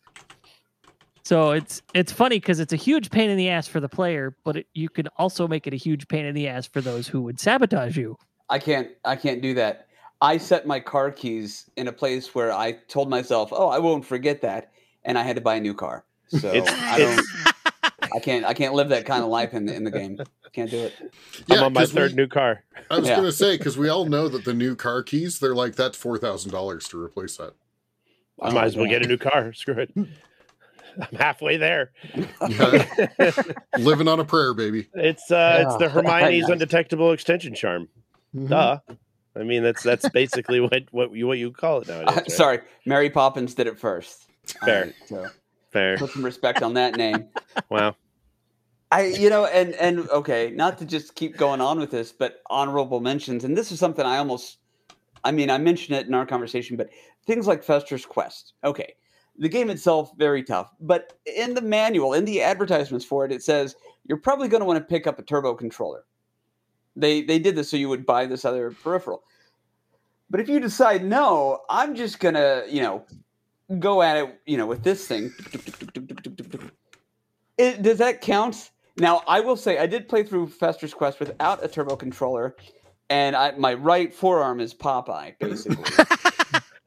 So 1.23 1.53
it's 1.53 1.81
it's 1.95 2.13
funny 2.13 2.37
because 2.37 2.61
it's 2.61 2.75
a 2.75 2.77
huge 2.77 3.11
pain 3.11 3.31
in 3.31 3.39
the 3.39 3.49
ass 3.49 3.67
for 3.67 3.81
the 3.81 3.89
player, 3.89 4.37
but 4.45 4.59
it, 4.59 4.67
you 4.75 4.91
can 4.91 5.09
also 5.17 5.49
make 5.49 5.67
it 5.67 5.73
a 5.73 5.77
huge 5.79 6.07
pain 6.07 6.27
in 6.27 6.35
the 6.35 6.49
ass 6.49 6.67
for 6.67 6.83
those 6.83 7.09
who 7.09 7.23
would 7.23 7.41
sabotage 7.41 7.97
you. 7.97 8.19
I 8.51 8.59
can't 8.59 8.89
I 9.07 9.17
can't 9.17 9.41
do 9.41 9.55
that. 9.55 9.89
I 10.25 10.39
set 10.39 10.67
my 10.67 10.81
car 10.81 11.11
keys 11.11 11.69
in 11.77 11.87
a 11.87 11.93
place 11.93 12.35
where 12.35 12.51
I 12.51 12.73
told 12.89 13.11
myself, 13.11 13.51
"Oh, 13.53 13.69
I 13.69 13.79
won't 13.79 14.07
forget 14.07 14.41
that," 14.41 14.73
and 15.05 15.19
I 15.19 15.23
had 15.23 15.37
to 15.37 15.43
buy 15.43 15.57
a 15.57 15.61
new 15.61 15.75
car. 15.75 16.05
So 16.29 16.51
it's, 16.51 16.71
I 16.71 16.99
don't. 16.99 17.27
I 18.15 18.21
can't. 18.21 18.45
I 18.47 18.55
can't 18.55 18.73
live 18.73 18.89
that 18.89 19.05
kind 19.05 19.23
of 19.23 19.29
life 19.29 19.53
in 19.53 19.67
the 19.67 19.75
in 19.75 19.85
the 19.85 19.91
game. 19.91 20.19
Can't 20.53 20.71
do 20.71 20.79
it. 20.79 20.95
Yeah, 21.49 21.59
I'm 21.59 21.65
on 21.65 21.73
my 21.73 21.85
third 21.85 22.13
we, 22.13 22.17
new 22.17 22.27
car. 22.29 22.63
I 22.91 22.99
was 22.99 23.09
yeah. 23.09 23.17
going 23.17 23.27
to 23.27 23.33
say 23.33 23.59
because 23.59 23.77
we 23.77 23.89
all 23.89 24.07
know 24.07 24.29
that 24.29 24.45
the 24.45 24.55
new 24.55 24.77
car 24.77 25.03
keys 25.03 25.41
they're 25.41 25.55
like 25.55 25.75
that's 25.75 25.99
four 25.99 26.17
thousand 26.17 26.53
dollars 26.53 26.89
to 26.89 27.03
replace 27.03 27.37
that. 27.37 27.55
I 28.41 28.51
might 28.51 28.65
as 28.65 28.77
well 28.77 28.87
get 28.87 29.05
a 29.05 29.09
new 29.09 29.19
car. 29.19 29.53
Screw 29.55 29.79
it. 29.79 29.93
I'm 29.97 31.19
halfway 31.19 31.57
there. 31.57 31.91
Yeah. 32.49 32.87
Living 33.79 34.07
on 34.07 34.21
a 34.21 34.25
prayer, 34.25 34.55
baby. 34.55 34.87
It's 34.95 35.31
uh, 35.31 35.35
yeah. 35.35 35.67
it's 35.67 35.77
the 35.77 35.89
Hermione's 35.91 36.49
undetectable 36.49 37.13
extension 37.13 37.55
charm. 37.55 37.89
Mm-hmm. 38.35 38.47
Duh. 38.47 38.79
I 39.37 39.43
mean, 39.43 39.63
that's 39.63 39.83
that's 39.83 40.09
basically 40.11 40.61
what 40.61 40.85
what 40.91 41.13
you 41.13 41.27
what 41.27 41.39
you 41.39 41.51
call 41.51 41.81
it 41.81 41.89
nowadays. 41.89 42.09
Uh, 42.09 42.21
right? 42.21 42.31
Sorry, 42.31 42.61
Mary 42.87 43.11
Poppins 43.11 43.55
did 43.55 43.67
it 43.67 43.79
first. 43.79 44.27
Fair, 44.65 44.93
so 45.07 45.27
fair. 45.71 45.97
Put 45.99 46.11
some 46.11 46.25
respect 46.25 46.63
on 46.63 46.75
that 46.75 46.97
name. 46.97 47.27
wow. 47.71 47.97
I, 48.93 49.07
you 49.07 49.29
know, 49.29 49.47
and 49.47 49.75
and 49.75 50.09
okay, 50.11 50.53
not 50.55 50.79
to 50.79 50.85
just 50.85 51.17
keep 51.17 51.37
going 51.37 51.61
on 51.61 51.81
with 51.81 51.91
this, 51.91 52.13
but 52.13 52.43
honorable 52.49 53.01
mentions, 53.01 53.43
and 53.43 53.57
this 53.57 53.73
is 53.73 53.81
something 53.81 54.07
I 54.07 54.19
almost, 54.19 54.59
I 55.25 55.33
mean, 55.33 55.51
I 55.51 55.59
mentioned 55.59 55.99
it 55.99 56.07
in 56.07 56.15
our 56.15 56.27
conversation, 56.27 56.77
but 56.77 56.91
things 57.27 57.49
like 57.49 57.65
Fester's 57.65 58.07
Quest. 58.07 58.53
Okay, 58.63 58.95
the 59.37 59.49
game 59.49 59.69
itself 59.69 60.13
very 60.17 60.45
tough, 60.45 60.71
but 60.81 61.19
in 61.27 61.55
the 61.55 61.63
manual, 61.63 62.13
in 62.13 62.25
the 62.25 62.41
advertisements 62.41 63.05
for 63.05 63.25
it, 63.25 63.33
it 63.33 63.43
says 63.43 63.75
you're 64.07 64.19
probably 64.19 64.47
going 64.47 64.61
to 64.61 64.67
want 64.67 64.79
to 64.79 64.85
pick 64.85 65.09
up 65.09 65.19
a 65.19 65.23
turbo 65.23 65.55
controller. 65.55 66.05
They 66.97 67.23
they 67.23 67.39
did 67.39 67.57
this 67.57 67.71
so 67.71 67.77
you 67.77 67.89
would 67.89 68.07
buy 68.07 68.27
this 68.27 68.45
other 68.45 68.71
peripheral. 68.71 69.23
But 70.31 70.41
if 70.41 70.49
you 70.49 70.61
decide 70.61 71.05
no, 71.05 71.61
I'm 71.69 71.95
just 71.95 72.21
gonna 72.21 72.65
you 72.69 72.83
know 72.83 73.05
go 73.79 74.03
at 74.03 74.17
it 74.17 74.41
you 74.47 74.57
know 74.57 74.67
with 74.67 74.83
this 74.83 75.07
thing. 75.07 75.33
It, 77.57 77.83
does 77.83 77.99
that 77.99 78.21
count? 78.21 78.71
Now 78.97 79.23
I 79.27 79.41
will 79.41 79.57
say 79.57 79.79
I 79.79 79.87
did 79.87 80.09
play 80.09 80.23
through 80.23 80.49
Fester's 80.49 80.95
Quest 80.95 81.21
without 81.21 81.65
a 81.65 81.69
turbo 81.69 81.97
controller, 81.97 82.57
and 83.11 83.37
I, 83.37 83.53
my 83.53 83.75
right 83.75 84.15
forearm 84.15 84.61
is 84.61 84.75
Popeye 84.75 85.39
basically. 85.39 85.85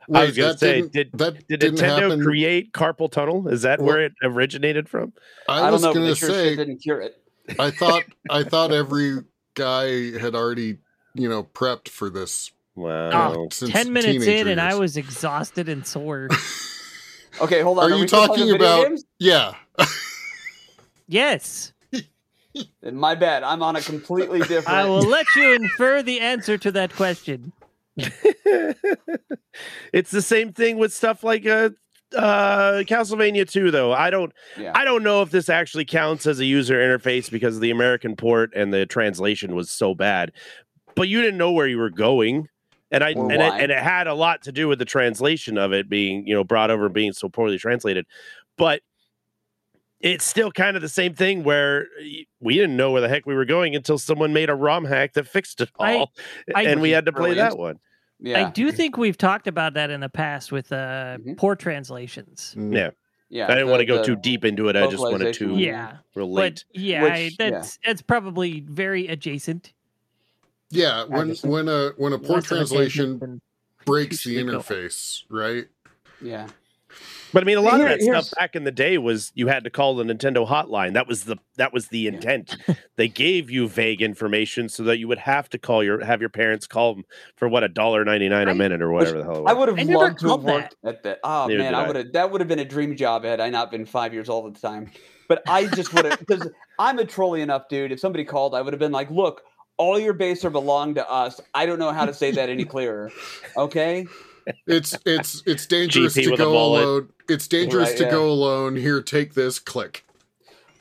Wait, 0.08 0.20
I 0.20 0.26
was 0.26 0.38
going 0.38 0.53
to 0.53 0.58
say, 0.58 0.82
did, 0.82 1.12
did 1.12 1.62
Nintendo 1.62 2.01
happen. 2.03 2.24
create 2.24 2.72
carpal 2.72 3.12
tunnel? 3.12 3.49
Is 3.49 3.64
that 3.64 3.80
well, 3.80 3.88
where 3.88 4.05
it 4.05 4.14
originated 4.24 4.88
from? 4.88 5.12
I, 5.49 5.68
I 5.68 5.72
was 5.72 5.82
going 5.82 5.95
to 5.95 6.16
sure 6.16 6.30
say, 6.30 6.55
didn't 6.55 6.78
cure 6.78 7.01
it. 7.01 7.22
I 7.60 7.72
thought, 7.72 8.03
I 8.30 8.43
thought 8.43 8.72
every 8.72 9.20
guy 9.58 10.18
had 10.18 10.36
already, 10.36 10.78
you 11.14 11.28
know, 11.28 11.43
prepped 11.43 11.89
for 11.89 12.10
this. 12.10 12.51
Wow. 12.76 13.34
Oh, 13.34 13.47
10 13.49 13.91
minutes 13.91 14.26
in 14.26 14.32
years. 14.32 14.47
and 14.47 14.62
I 14.62 14.76
was 14.76 14.95
exhausted 14.95 15.68
and 15.68 15.86
sore. 15.86 16.30
okay, 17.41 17.62
hold 17.62 17.80
on. 17.80 17.91
Are, 17.91 17.93
Are 17.95 17.97
you 17.97 18.05
talking 18.08 18.51
about 18.51 18.88
Yeah. 19.20 19.55
yes. 21.08 21.74
My 22.84 23.16
bad. 23.16 23.43
I'm 23.43 23.64
on 23.64 23.76
a 23.76 23.82
completely 23.82 24.39
different 24.39 24.68
I 24.78 24.86
will 24.86 25.01
let 25.01 25.26
you 25.36 25.53
infer 25.55 26.03
the 26.03 26.20
answer 26.20 26.58
to 26.60 26.72
that 26.74 26.93
question. 26.93 27.51
it's 29.91 30.12
the 30.12 30.22
same 30.22 30.53
thing 30.53 30.78
with 30.78 30.93
stuff 30.93 31.24
like 31.24 31.47
uh 31.47 31.72
uh 32.16 32.84
Castlevania 32.86 33.49
2 33.49 33.72
though. 33.72 33.93
I 33.93 34.10
don't 34.10 34.32
yeah. 34.58 34.72
I 34.76 34.86
don't 34.86 35.03
know 35.03 35.22
if 35.22 35.30
this 35.30 35.49
actually 35.49 35.86
counts 35.86 36.26
as 36.26 36.39
a 36.39 36.45
user 36.45 36.76
interface 36.76 37.30
because 37.30 37.60
the 37.60 37.72
American 37.72 38.16
port 38.16 38.51
and 38.55 38.74
the 38.74 38.86
translation 38.86 39.55
was 39.55 39.70
so 39.70 39.93
bad. 39.93 40.32
But 40.95 41.10
you 41.10 41.22
didn't 41.22 41.38
know 41.38 41.51
where 41.51 41.68
you 41.68 41.78
were 41.78 41.89
going. 41.89 42.47
And 42.89 43.03
I 43.03 43.10
and 43.10 43.32
it, 43.32 43.41
and 43.41 43.72
it 43.72 43.80
had 43.80 44.08
a 44.08 44.14
lot 44.14 44.43
to 44.43 44.51
do 44.51 44.70
with 44.70 44.80
the 44.80 44.86
translation 44.86 45.58
of 45.58 45.74
it 45.74 45.89
being, 45.89 46.26
you 46.26 46.34
know, 46.34 46.45
brought 46.45 46.72
over 46.72 46.88
being 46.88 47.12
so 47.12 47.28
poorly 47.28 47.58
translated. 47.58 48.05
But 48.58 48.82
it's 49.99 50.26
still 50.26 50.51
kind 50.51 50.76
of 50.76 50.82
the 50.82 50.89
same 50.89 51.14
thing 51.14 51.43
where 51.43 51.88
we 52.39 52.53
didn't 52.53 52.78
know 52.78 52.91
where 52.91 53.01
the 53.01 53.10
heck 53.10 53.26
we 53.26 53.36
were 53.36 53.45
going 53.45 53.76
until 53.76 53.97
someone 53.97 54.32
made 54.32 54.49
a 54.49 54.55
ROM 54.55 54.86
hack 54.86 55.14
that 55.14 55.28
fixed 55.28 55.60
it 55.62 55.70
all, 55.78 56.12
I, 56.55 56.62
I, 56.62 56.64
and 56.64 56.82
we 56.82 56.91
had 56.91 57.05
to 57.05 57.12
play 57.12 57.32
brilliant. 57.32 57.51
that 57.51 57.58
one. 57.58 57.80
Yeah. 58.20 58.47
I 58.47 58.49
do 58.49 58.72
think 58.72 58.97
we've 58.97 59.18
talked 59.18 59.47
about 59.47 59.76
that 59.76 59.89
in 59.89 59.99
the 60.01 60.09
past 60.09 60.51
with 60.51 60.72
uh, 60.72 61.18
mm-hmm. 61.20 61.34
poor 61.34 61.55
translations. 61.55 62.55
Mm-hmm. 62.57 62.74
Yeah. 62.74 62.89
Yeah, 63.30 63.45
I 63.45 63.49
didn't 63.49 63.65
the, 63.65 63.72
want 63.72 63.82
to 63.82 63.86
go 63.86 64.03
too 64.03 64.15
deep 64.15 64.45
into 64.45 64.70
it. 64.70 64.78
I 64.78 64.88
just 64.88 65.03
wanted 65.03 65.34
to 65.34 65.57
yeah 65.57 65.97
relate. 66.15 66.63
But 66.74 66.82
yeah, 66.82 67.03
Which, 67.03 67.11
I, 67.11 67.32
that's 67.38 67.78
yeah. 67.84 67.89
that's 67.89 68.01
probably 68.01 68.61
very 68.61 69.07
adjacent. 69.07 69.74
Yeah, 70.70 71.03
when 71.03 71.36
when 71.43 71.68
a 71.68 71.89
when 71.97 72.13
a 72.13 72.20
poor 72.20 72.39
translation 72.39 73.41
breaks 73.86 74.24
the 74.24 74.38
interface, 74.38 75.24
right? 75.30 75.68
Yeah. 76.22 76.47
But 77.34 77.43
I 77.43 77.45
mean, 77.45 77.57
a 77.57 77.61
lot 77.61 77.75
Here- 77.78 77.88
of 77.88 77.89
that 77.99 78.01
here's- 78.01 78.28
stuff 78.28 78.39
back 78.39 78.55
in 78.55 78.63
the 78.63 78.71
day 78.71 78.97
was 78.97 79.32
you 79.36 79.47
had 79.47 79.63
to 79.65 79.69
call 79.69 79.95
the 79.95 80.03
Nintendo 80.03 80.47
hotline. 80.47 80.93
That 80.93 81.07
was 81.07 81.25
the 81.25 81.38
that 81.57 81.73
was 81.73 81.88
the 81.89 82.07
intent. 82.07 82.55
they 82.95 83.07
gave 83.07 83.49
you 83.51 83.67
vague 83.67 84.01
information 84.01 84.69
so 84.69 84.84
that 84.84 84.97
you 84.97 85.07
would 85.07 85.17
have 85.19 85.49
to 85.49 85.57
call 85.57 85.84
your 85.84 86.03
have 86.05 86.21
your 86.21 86.30
parents 86.30 86.67
call 86.67 86.95
them 86.95 87.03
for 87.36 87.47
what 87.49 87.63
a 87.63 87.67
dollar 87.67 88.05
ninety 88.05 88.30
nine 88.30 88.47
a 88.47 88.55
minute 88.55 88.82
or 88.82 88.91
whatever 88.91 89.17
the 89.17 89.23
hell. 89.23 89.38
It 89.38 89.41
was. 89.43 89.51
I 89.51 89.53
would 89.53 89.67
have 89.69 89.80
I 89.80 89.84
loved 89.84 90.19
to 90.19 90.28
have 90.28 90.30
called 90.30 90.45
that. 90.45 90.53
worked 90.53 90.75
at 90.86 91.03
that. 91.03 91.19
Oh 91.23 91.47
Neither 91.47 91.59
man, 91.63 91.75
I 91.75 91.84
I. 91.84 91.88
would 91.88 91.95
have. 91.97 92.13
That 92.13 92.32
would 92.32 92.41
have 92.41 92.47
been 92.47 92.59
a 92.59 92.65
dream 92.65 92.95
job 92.95 93.23
had 93.23 93.39
I 93.39 93.49
not 93.49 93.71
been 93.71 93.86
five 93.86 94.13
years 94.13 94.30
old 94.30 94.47
at 94.47 94.61
the 94.61 94.67
time. 94.67 94.91
But 95.28 95.41
I 95.47 95.67
just 95.67 95.93
would 95.93 96.05
have 96.05 96.19
because 96.19 96.47
I'm 96.80 96.99
a 96.99 97.05
trolly 97.05 97.41
enough 97.41 97.67
dude. 97.67 97.91
If 97.91 97.99
somebody 97.99 98.23
called, 98.23 98.55
I 98.55 98.61
would 98.61 98.71
have 98.71 98.80
been 98.80 98.93
like, 98.93 99.11
"Look, 99.11 99.41
all 99.75 99.99
your 99.99 100.13
base 100.13 100.45
are 100.45 100.49
belong 100.49 100.95
to 100.95 101.09
us. 101.09 101.41
I 101.53 101.65
don't 101.65 101.80
know 101.80 101.91
how 101.91 102.05
to 102.05 102.13
say 102.13 102.32
that 102.32 102.47
any 102.49 102.63
clearer." 102.63 103.11
Okay. 103.57 104.05
It's 104.66 104.95
it's 105.06 105.43
it's 105.45 105.66
dangerous 105.68 106.16
GP 106.16 106.32
to 106.32 106.38
go 106.38 106.58
alone. 106.58 107.10
It's 107.30 107.48
dangerous 107.48 107.89
Right, 107.89 107.98
to 107.98 108.04
yeah. 108.06 108.12
go 108.12 108.30
alone. 108.30 108.76
Here, 108.76 109.02
take 109.02 109.34
this. 109.34 109.60
Click. 109.60 110.06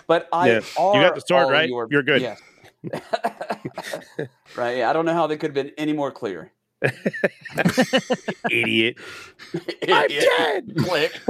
But 0.06 0.28
I 0.32 0.48
Yeah. 0.50 0.60
are 0.78 0.94
You 0.96 1.02
got 1.02 1.14
the 1.16 1.20
sword, 1.22 1.50
right. 1.50 1.68
your- 1.68 1.88
You're 1.90 2.02
good. 2.04 2.22
Yes. 2.22 2.40
right. 4.56 4.76
Yeah. 4.78 4.90
I 4.90 4.92
don't 4.92 5.04
know 5.04 5.14
how 5.14 5.26
they 5.26 5.36
could 5.36 5.48
have 5.48 5.54
been 5.66 5.72
any 5.76 5.92
more 5.92 6.10
clear. 6.12 6.52
Idiot. 8.50 8.96
I'm 9.88 10.08
dead. 10.08 10.76
Click. 10.78 11.20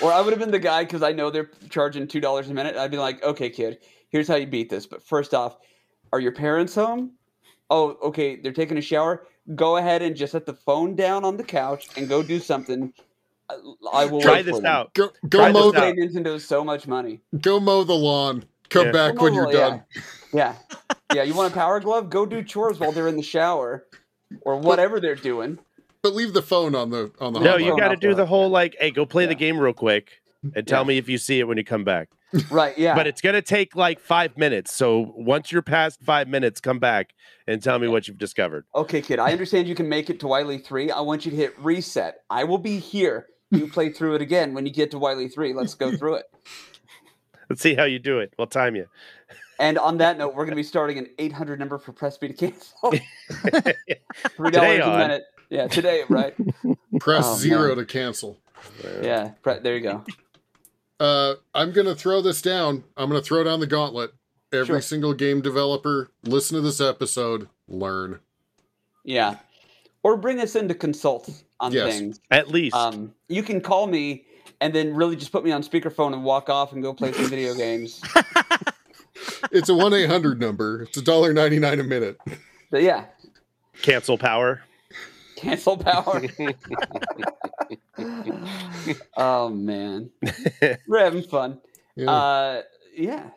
or 0.00 0.12
I 0.12 0.20
would 0.20 0.30
have 0.32 0.38
been 0.40 0.50
the 0.50 0.58
guy 0.58 0.84
because 0.84 1.02
I 1.02 1.12
know 1.12 1.30
they're 1.30 1.50
charging 1.70 2.06
two 2.08 2.20
dollars 2.20 2.48
a 2.50 2.54
minute. 2.54 2.76
I'd 2.76 2.90
be 2.90 2.98
like, 2.98 3.22
okay, 3.22 3.50
kid, 3.50 3.78
here's 4.08 4.26
how 4.28 4.36
you 4.36 4.46
beat 4.46 4.70
this. 4.70 4.86
But 4.86 5.02
first 5.02 5.34
off, 5.34 5.58
are 6.12 6.20
your 6.20 6.32
parents 6.32 6.74
home? 6.74 7.12
Oh, 7.70 7.96
okay, 8.02 8.36
they're 8.36 8.52
taking 8.52 8.78
a 8.78 8.82
shower. 8.82 9.26
Go 9.54 9.76
ahead 9.78 10.02
and 10.02 10.14
just 10.16 10.32
set 10.32 10.46
the 10.46 10.54
phone 10.54 10.94
down 10.94 11.24
on 11.24 11.36
the 11.36 11.44
couch 11.44 11.86
and 11.96 12.08
go 12.08 12.22
do 12.22 12.38
something. 12.38 12.92
I- 13.50 13.56
I 13.92 14.04
will 14.04 14.20
Try 14.20 14.42
this 14.42 14.62
out. 14.62 14.92
Go 14.94 15.10
go 15.28 15.44
this 15.44 15.52
mow 15.54 15.62
Those 15.62 15.72
the 15.72 15.78
out. 15.78 15.94
pay 15.96 16.00
Nintendo 16.02 16.38
so 16.40 16.62
much 16.62 16.86
money. 16.86 17.20
go 17.40 17.58
mow 17.58 17.82
the 17.84 17.94
lawn. 17.94 18.44
Come 18.68 18.86
Yeah. 18.86 18.92
back 18.92 19.20
when 19.22 19.32
you're 19.32 19.50
yeah. 19.50 19.58
done. 19.58 19.82
Yeah. 20.34 20.54
Yeah. 21.14 21.22
You 21.22 21.32
want 21.34 21.50
a 21.52 21.56
power 21.56 21.80
glove? 21.80 22.10
Go 22.10 22.26
do 22.26 22.42
chores 22.42 22.78
while 22.78 22.92
they're 22.92 23.08
in 23.08 23.16
the 23.16 23.22
shower 23.22 23.86
or 24.42 24.58
whatever 24.58 25.00
they're 25.00 25.14
doing. 25.14 25.58
But 26.02 26.14
leave 26.14 26.34
the 26.34 26.42
phone 26.42 26.74
on 26.74 26.90
the 26.90 27.10
on 27.18 27.32
the 27.32 27.40
No, 27.40 27.56
you 27.56 27.74
got 27.78 27.88
to 27.88 27.96
do 27.96 28.10
the- 28.10 28.16
the 28.16 28.26
whole 28.26 28.50
like, 28.50 28.76
hey, 28.78 28.90
go 28.90 29.06
play 29.06 29.24
the 29.24 29.34
game 29.34 29.58
real 29.58 29.72
quick 29.72 30.20
and 30.54 30.66
tell 30.66 30.82
Yeah. 30.82 30.88
me 30.88 30.98
if 30.98 31.08
you 31.08 31.16
see 31.16 31.40
it 31.40 31.44
when 31.48 31.56
you 31.56 31.64
come 31.64 31.84
back. 31.84 32.10
Right. 32.50 32.76
Yeah. 32.76 32.94
But 32.94 33.06
it's 33.06 33.20
gonna 33.20 33.40
take 33.42 33.74
like 33.74 34.00
five 34.00 34.36
minutes. 34.36 34.72
So 34.74 35.12
once 35.16 35.50
you're 35.50 35.62
past 35.62 36.00
five 36.02 36.28
minutes, 36.28 36.60
come 36.60 36.78
back 36.78 37.14
and 37.46 37.62
tell 37.62 37.78
me 37.78 37.88
what 37.88 38.06
you've 38.06 38.18
discovered. 38.18 38.66
Okay, 38.74 39.00
kid, 39.00 39.18
I 39.18 39.32
understand 39.32 39.66
you 39.66 39.74
can 39.74 39.88
make 39.88 40.10
it 40.10 40.20
to 40.20 40.26
Wily 40.28 40.58
3. 40.58 40.90
I 40.90 41.00
want 41.00 41.24
you 41.24 41.30
to 41.30 41.36
hit 41.36 41.58
reset. 41.58 42.18
I 42.28 42.44
will 42.44 42.58
be 42.58 42.78
here. 42.78 43.26
You 43.50 43.66
play 43.68 43.90
through 43.90 44.16
it 44.16 44.20
again 44.22 44.52
when 44.52 44.66
you 44.66 44.72
get 44.72 44.90
to 44.90 44.98
Wily 44.98 45.28
3. 45.28 45.54
Let's 45.54 45.74
go 45.74 45.96
through 45.96 46.16
it. 46.16 46.26
Let's 47.48 47.62
see 47.62 47.74
how 47.74 47.84
you 47.84 47.98
do 47.98 48.18
it. 48.18 48.34
We'll 48.36 48.46
time 48.46 48.76
you. 48.76 48.86
And 49.58 49.78
on 49.78 49.96
that 49.98 50.18
note, 50.18 50.34
we're 50.34 50.44
going 50.44 50.50
to 50.50 50.56
be 50.56 50.62
starting 50.62 50.98
an 50.98 51.08
800 51.18 51.58
number 51.58 51.78
for 51.78 51.92
Press 51.92 52.18
B 52.18 52.28
to 52.28 52.34
cancel. 52.34 52.92
$3 53.30 53.74
Today 54.52 54.80
a 54.80 54.98
minute. 54.98 55.24
Yeah, 55.48 55.66
today, 55.66 56.02
right? 56.10 56.34
Press 57.00 57.24
Oh, 57.26 57.36
zero 57.36 57.68
man. 57.68 57.78
to 57.78 57.84
cancel. 57.86 58.38
Yeah, 59.02 59.30
pre- 59.42 59.60
there 59.60 59.76
you 59.76 59.80
go. 59.82 60.04
Uh, 61.00 61.34
I'm 61.54 61.72
gonna 61.72 61.94
throw 61.94 62.20
this 62.20 62.42
down. 62.42 62.84
I'm 62.96 63.08
gonna 63.08 63.22
throw 63.22 63.44
down 63.44 63.60
the 63.60 63.66
gauntlet. 63.66 64.12
Every 64.52 64.66
Sure. 64.66 64.80
single 64.80 65.12
game 65.14 65.40
developer, 65.42 66.08
listen 66.24 66.56
to 66.56 66.60
this 66.62 66.80
episode. 66.80 67.48
Learn. 67.68 68.20
Yeah. 69.04 69.36
Or 70.02 70.16
bring 70.16 70.40
us 70.40 70.56
in 70.56 70.68
to 70.68 70.74
consult 70.74 71.28
on 71.60 71.72
Yes. 71.72 71.94
things. 71.98 72.20
At 72.30 72.48
least. 72.48 72.74
Um, 72.74 73.14
you 73.28 73.42
can 73.42 73.60
call 73.60 73.86
me 73.86 74.24
and 74.60 74.74
then 74.74 74.94
really 74.94 75.16
just 75.16 75.32
put 75.32 75.44
me 75.44 75.52
on 75.52 75.62
speakerphone 75.62 76.14
and 76.14 76.24
walk 76.24 76.48
off 76.48 76.72
and 76.72 76.82
go 76.82 76.94
play 76.94 77.12
some 77.12 77.26
video 77.26 77.54
games. 77.54 78.00
It's 79.52 79.68
a 79.68 79.74
one 79.74 79.92
eight 79.92 80.08
hundred 80.08 80.40
number. 80.40 80.82
It's 80.82 80.96
a 80.96 81.02
dollar 81.02 81.32
ninety 81.32 81.58
nine 81.58 81.78
a 81.78 81.84
minute. 81.84 82.18
But 82.70 82.82
yeah, 82.82 83.04
Cancel 83.82 84.16
power. 84.18 84.62
cancel 85.36 85.76
power. 85.76 86.22
oh 89.16 89.48
man, 89.48 90.10
we're 90.88 91.04
having 91.04 91.22
fun. 91.22 91.60
Yeah. 91.96 92.10
Uh, 92.10 92.62
yeah. 92.96 93.30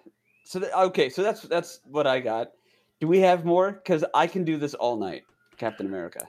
So 0.45 0.59
th- 0.59 0.71
okay, 0.71 1.09
so 1.09 1.23
that's 1.23 1.41
that's 1.43 1.79
what 1.85 2.07
I 2.07 2.19
got. 2.19 2.51
Do 2.99 3.07
we 3.07 3.19
have 3.19 3.45
more? 3.45 3.71
Because 3.71 4.03
I 4.13 4.27
can 4.27 4.43
do 4.43 4.57
this 4.57 4.73
all 4.73 4.97
night, 4.97 5.23
Captain 5.57 5.85
America. 5.85 6.27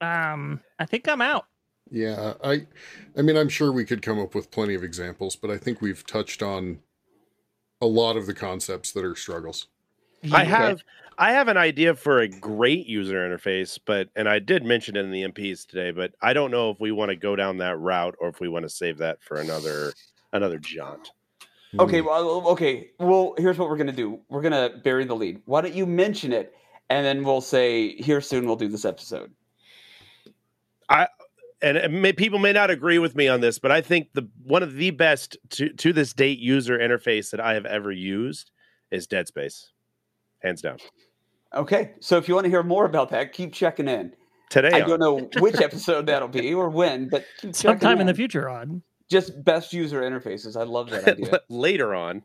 Um, 0.00 0.60
I 0.78 0.84
think 0.84 1.08
I'm 1.08 1.20
out. 1.22 1.46
yeah. 1.90 2.34
I 2.42 2.66
I 3.16 3.22
mean 3.22 3.36
I'm 3.36 3.48
sure 3.48 3.72
we 3.72 3.84
could 3.84 4.02
come 4.02 4.18
up 4.18 4.34
with 4.34 4.50
plenty 4.50 4.74
of 4.74 4.82
examples, 4.84 5.36
but 5.36 5.50
I 5.50 5.58
think 5.58 5.80
we've 5.80 6.04
touched 6.06 6.42
on 6.42 6.80
a 7.80 7.86
lot 7.86 8.16
of 8.16 8.26
the 8.26 8.34
concepts 8.34 8.92
that 8.92 9.04
are 9.04 9.14
struggles. 9.16 9.68
I 10.30 10.44
have 10.44 10.82
I 11.18 11.32
have 11.32 11.48
an 11.48 11.56
idea 11.56 11.94
for 11.94 12.20
a 12.20 12.28
great 12.28 12.86
user 12.86 13.28
interface, 13.28 13.78
but 13.84 14.08
and 14.14 14.28
I 14.28 14.38
did 14.38 14.64
mention 14.64 14.96
it 14.96 15.04
in 15.04 15.10
the 15.10 15.22
MPs 15.24 15.66
today, 15.66 15.90
but 15.90 16.14
I 16.22 16.32
don't 16.32 16.50
know 16.50 16.70
if 16.70 16.80
we 16.80 16.92
want 16.92 17.10
to 17.10 17.16
go 17.16 17.34
down 17.34 17.58
that 17.58 17.78
route 17.78 18.14
or 18.20 18.28
if 18.28 18.40
we 18.40 18.48
want 18.48 18.64
to 18.64 18.68
save 18.68 18.98
that 18.98 19.22
for 19.22 19.38
another 19.38 19.92
another 20.32 20.58
jaunt. 20.58 21.10
Okay, 21.78 22.00
Hmm. 22.00 22.06
well, 22.06 22.48
okay. 22.48 22.90
Well, 22.98 23.34
here's 23.38 23.58
what 23.58 23.68
we're 23.68 23.78
gonna 23.78 23.92
do. 23.92 24.20
We're 24.28 24.42
gonna 24.42 24.80
bury 24.84 25.04
the 25.04 25.16
lead. 25.16 25.40
Why 25.46 25.62
don't 25.62 25.74
you 25.74 25.86
mention 25.86 26.32
it, 26.32 26.54
and 26.90 27.04
then 27.04 27.24
we'll 27.24 27.40
say 27.40 27.96
here 27.96 28.20
soon. 28.20 28.46
We'll 28.46 28.56
do 28.56 28.68
this 28.68 28.84
episode. 28.84 29.32
I 30.88 31.08
And 31.62 32.02
may, 32.02 32.12
people 32.12 32.38
may 32.38 32.52
not 32.52 32.70
agree 32.70 32.98
with 32.98 33.14
me 33.16 33.28
on 33.28 33.40
this, 33.40 33.58
but 33.58 33.70
I 33.70 33.80
think 33.80 34.08
the 34.12 34.28
one 34.42 34.62
of 34.62 34.74
the 34.74 34.90
best 34.90 35.36
to 35.50 35.70
to 35.70 35.92
this 35.92 36.12
date 36.12 36.38
user 36.38 36.78
interface 36.78 37.30
that 37.30 37.40
I 37.40 37.54
have 37.54 37.66
ever 37.66 37.90
used 37.90 38.50
is 38.90 39.06
Dead 39.06 39.26
Space, 39.26 39.71
hands 40.42 40.62
down. 40.62 40.78
Okay, 41.54 41.92
so 42.00 42.16
if 42.16 42.28
you 42.28 42.34
want 42.34 42.44
to 42.44 42.50
hear 42.50 42.62
more 42.62 42.86
about 42.86 43.10
that, 43.10 43.32
keep 43.32 43.52
checking 43.52 43.88
in. 43.88 44.14
Today, 44.50 44.70
I 44.72 44.82
on. 44.82 44.88
don't 44.88 45.00
know 45.00 45.28
which 45.40 45.60
episode 45.60 46.06
that'll 46.06 46.28
be 46.28 46.52
or 46.54 46.68
when, 46.68 47.08
but 47.08 47.24
keep 47.40 47.54
Sometime 47.54 48.00
in 48.00 48.06
the 48.06 48.14
future, 48.14 48.48
on. 48.48 48.82
Just 49.10 49.44
best 49.44 49.72
user 49.74 50.00
interfaces. 50.02 50.58
I 50.58 50.64
love 50.64 50.88
that 50.90 51.06
idea. 51.08 51.40
later 51.50 51.94
on. 51.94 52.22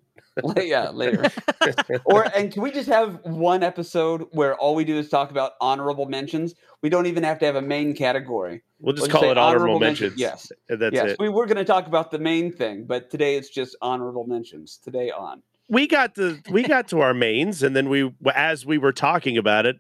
yeah, 0.58 0.90
later. 0.90 1.30
or 2.06 2.24
and 2.36 2.52
can 2.52 2.62
we 2.62 2.72
just 2.72 2.88
have 2.88 3.20
one 3.24 3.64
episode 3.64 4.28
where 4.32 4.56
all 4.56 4.76
we 4.76 4.86
do 4.86 4.98
is 4.98 5.10
talk 5.10 5.32
about 5.32 5.54
honorable 5.60 6.06
mentions? 6.06 6.54
We 6.82 6.90
don't 6.90 7.08
even 7.08 7.24
have 7.24 7.40
to 7.40 7.46
have 7.46 7.56
a 7.56 7.62
main 7.62 7.96
category. 7.96 8.62
We'll 8.80 8.94
just 8.94 9.08
We'll 9.08 9.12
call 9.14 9.22
say 9.22 9.32
it 9.32 9.38
honorable, 9.38 9.64
honorable 9.66 9.80
mentions. 9.80 10.18
mentions. 10.18 10.52
Yes. 10.70 10.80
That's 10.80 10.94
yes, 10.94 11.12
it. 11.12 11.18
we 11.20 11.30
were 11.30 11.48
going 11.48 11.58
to 11.58 11.66
talk 11.66 11.88
about 11.88 12.12
the 12.12 12.20
main 12.20 12.52
thing, 12.52 12.86
but 12.86 13.10
today 13.10 13.36
it's 13.36 13.50
just 13.50 13.76
honorable 13.82 14.26
mentions. 14.26 14.78
Today 14.78 15.12
on. 15.12 15.42
We 15.70 15.88
got 15.88 16.16
to 16.16 16.40
we 16.50 16.64
got 16.64 16.88
to 16.90 17.02
our 17.02 17.14
mains 17.14 17.64
and 17.64 17.76
then 17.76 17.90
we 17.90 18.12
as 18.34 18.66
we 18.66 18.78
were 18.78 18.94
talking 18.94 19.38
about 19.38 19.66
it 19.66 19.78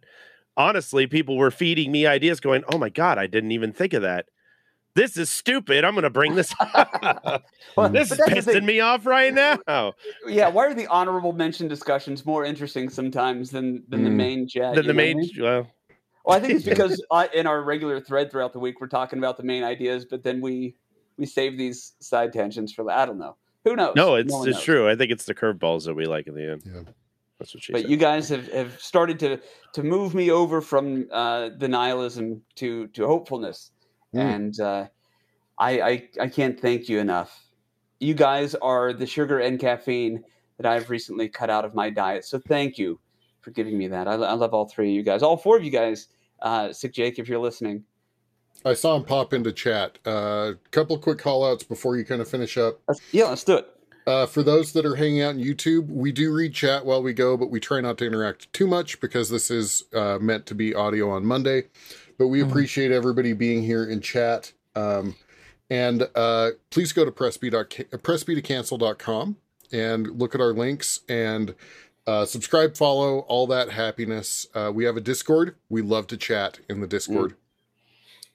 honestly 0.55 1.07
people 1.07 1.37
were 1.37 1.51
feeding 1.51 1.91
me 1.91 2.05
ideas 2.05 2.39
going 2.39 2.63
oh 2.69 2.77
my 2.77 2.89
god 2.89 3.17
i 3.17 3.27
didn't 3.27 3.51
even 3.51 3.71
think 3.71 3.93
of 3.93 4.01
that 4.01 4.25
this 4.95 5.17
is 5.17 5.29
stupid 5.29 5.85
i'm 5.85 5.95
gonna 5.95 6.09
bring 6.09 6.35
this 6.35 6.53
up. 6.59 7.43
Well, 7.77 7.89
this 7.89 8.11
is 8.11 8.19
pissing 8.19 8.65
me 8.65 8.79
off 8.79 9.05
right 9.05 9.33
now 9.33 9.59
Yeah, 10.27 10.47
why 10.49 10.65
are 10.65 10.73
the 10.73 10.87
honorable 10.87 11.31
mention 11.33 11.67
discussions 11.67 12.25
more 12.25 12.43
interesting 12.43 12.89
sometimes 12.89 13.51
than 13.51 13.83
than 13.87 14.03
the 14.03 14.09
Mm. 14.09 14.15
main 14.15 14.47
chat? 14.47 14.75
you 14.75 14.81
the 14.81 14.87
what 14.87 14.89
I 14.89 14.93
main 14.93 15.17
mean? 15.17 15.29
well 15.39 15.67
Well, 16.25 16.37
I 16.37 16.39
think 16.41 16.55
it's 16.55 16.65
because 16.65 17.01
I, 17.11 17.27
in 17.33 17.47
our 17.47 17.61
regular 17.63 18.01
thread 18.01 18.31
throughout 18.31 18.51
the 18.51 18.59
week, 18.59 18.81
we're 18.81 18.87
talking 18.87 19.19
about 19.19 19.37
the 19.37 19.43
main 19.43 19.63
ideas, 19.63 20.05
but 20.05 20.23
then 20.23 20.41
we 20.41 20.75
we 21.17 21.25
save 21.25 21.57
these 21.57 21.93
side 22.01 22.33
tangents 22.33 22.73
for. 22.73 22.89
I 22.91 23.05
don't 23.05 23.17
know. 23.17 23.37
Who 23.69 23.75
knows? 23.75 23.93
no 23.95 24.15
it's 24.15 24.31
one 24.31 24.47
it's 24.47 24.57
knows. 24.57 24.63
true 24.63 24.89
i 24.89 24.95
think 24.95 25.11
it's 25.11 25.25
the 25.25 25.35
curveballs 25.35 25.85
that 25.85 25.93
we 25.93 26.05
like 26.05 26.27
in 26.27 26.35
the 26.35 26.51
end 26.51 26.63
Yeah. 26.65 26.81
that's 27.39 27.53
what 27.53 27.63
she 27.63 27.71
But 27.73 27.81
said 27.81 27.91
you 27.91 27.97
guys 27.97 28.29
have, 28.29 28.47
have 28.51 28.79
started 28.79 29.19
to 29.19 29.39
to 29.73 29.83
move 29.83 30.13
me 30.15 30.31
over 30.31 30.61
from 30.61 31.07
uh, 31.11 31.49
nihilism 31.59 32.41
to 32.55 32.87
to 32.87 33.05
hopefulness, 33.07 33.71
Mm. 34.15 34.19
and 34.35 34.59
uh, 34.61 34.85
I, 35.59 35.81
I 35.81 36.09
I 36.21 36.27
can't 36.29 36.57
thank 36.59 36.87
you 36.87 36.99
enough. 36.99 37.43
You 37.99 38.13
guys 38.13 38.55
are 38.55 38.93
the 38.93 39.05
sugar 39.05 39.39
and 39.39 39.59
caffeine 39.59 40.23
that 40.57 40.65
I've 40.65 40.89
recently 40.89 41.27
cut 41.27 41.49
out 41.49 41.65
of 41.65 41.75
my 41.75 41.89
diet. 41.89 42.23
So 42.25 42.39
thank 42.39 42.77
you 42.77 42.99
for 43.41 43.51
giving 43.51 43.77
me 43.77 43.87
that. 43.89 44.07
I, 44.07 44.13
I 44.13 44.33
love 44.33 44.53
all 44.53 44.65
three 44.67 44.89
of 44.91 44.95
you 44.95 45.03
guys, 45.03 45.21
all 45.23 45.35
four 45.35 45.57
of 45.57 45.63
you 45.63 45.71
guys. 45.71 46.07
Uh, 46.41 46.71
Sick 46.71 46.93
Jake, 46.93 47.19
if 47.19 47.27
you're 47.27 47.39
listening. 47.49 47.83
I 48.65 48.73
saw 48.73 48.95
him 48.95 49.03
pop 49.03 49.33
into 49.33 49.51
chat. 49.51 49.99
A 50.05 50.09
uh, 50.09 50.53
couple 50.71 50.97
quick 50.97 51.19
call 51.19 51.45
outs 51.45 51.63
before 51.63 51.95
you 51.97 52.05
kind 52.05 52.21
of 52.21 52.27
finish 52.27 52.57
up. 52.57 52.79
Yeah, 53.11 53.25
let's 53.25 53.43
do 53.43 53.57
it. 53.57 53.67
Uh, 54.05 54.25
for 54.25 54.41
those 54.41 54.71
that 54.71 54.85
are 54.85 54.95
hanging 54.95 55.21
out 55.21 55.35
on 55.35 55.39
YouTube, 55.39 55.89
we 55.89 56.13
do 56.13 56.33
read 56.33 56.53
chat 56.53 56.85
while 56.85 57.03
we 57.03 57.11
go, 57.13 57.35
but 57.35 57.51
we 57.51 57.59
try 57.59 57.81
not 57.81 57.97
to 57.97 58.05
interact 58.05 58.51
too 58.53 58.65
much 58.65 59.01
because 59.01 59.29
this 59.29 59.51
is 59.51 59.83
uh, 59.93 60.17
meant 60.19 60.45
to 60.45 60.55
be 60.55 60.73
audio 60.73 61.09
on 61.09 61.25
Monday. 61.25 61.63
But 62.17 62.27
we 62.27 62.39
Mhm. 62.39 62.49
appreciate 62.49 62.91
everybody 62.91 63.33
being 63.33 63.63
here 63.63 63.83
in 63.83 63.99
chat. 63.99 64.53
Um, 64.75 65.15
and 65.69 66.07
uh, 66.15 66.51
please 66.69 66.93
go 66.93 67.03
to 67.03 67.11
pressb.cancel.com 67.11 69.35
and 69.73 70.07
look 70.19 70.33
at 70.33 70.39
our 70.41 70.53
links 70.53 71.01
and 71.09 71.53
uh, 72.07 72.25
subscribe, 72.25 72.77
follow, 72.77 73.19
all 73.27 73.45
that 73.47 73.71
happiness. 73.71 74.47
Uh, 74.55 74.71
we 74.73 74.85
have 74.85 74.95
a 74.95 75.01
Discord. 75.01 75.55
We 75.67 75.81
love 75.81 76.07
to 76.07 76.15
chat 76.15 76.59
in 76.69 76.79
the 76.79 76.87
Discord. 76.87 77.35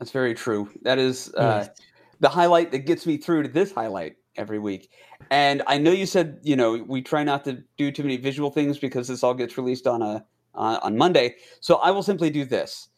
That's 0.03 0.11
very 0.11 0.35
true. 0.35 0.69
That 0.83 0.99
is 0.99 1.33
uh, 1.39 1.63
yes. 1.65 1.81
the 2.19 2.29
highlight 2.29 2.73
that 2.73 2.87
gets 2.87 3.07
me 3.07 3.19
through 3.19 3.45
to 3.45 3.49
this 3.49 3.71
highlight 3.71 4.17
every 4.35 4.59
week. 4.59 4.91
And 5.31 5.63
I 5.69 5.79
know 5.79 5.93
you 5.93 6.07
said 6.07 6.41
you 6.43 6.57
know 6.57 6.85
we 6.89 7.03
try 7.03 7.23
not 7.23 7.45
to 7.45 7.63
do 7.77 7.93
too 7.93 8.03
many 8.03 8.17
visual 8.17 8.51
things 8.51 8.81
because 8.81 9.07
this 9.07 9.23
all 9.23 9.33
gets 9.33 9.57
released 9.57 9.87
on 9.87 10.03
a 10.03 10.25
uh, 10.57 10.81
on 10.83 10.97
Monday. 10.97 11.37
So 11.61 11.77
I 11.77 11.93
will 11.93 12.03
simply 12.03 12.31
do 12.31 12.45
this. 12.45 12.89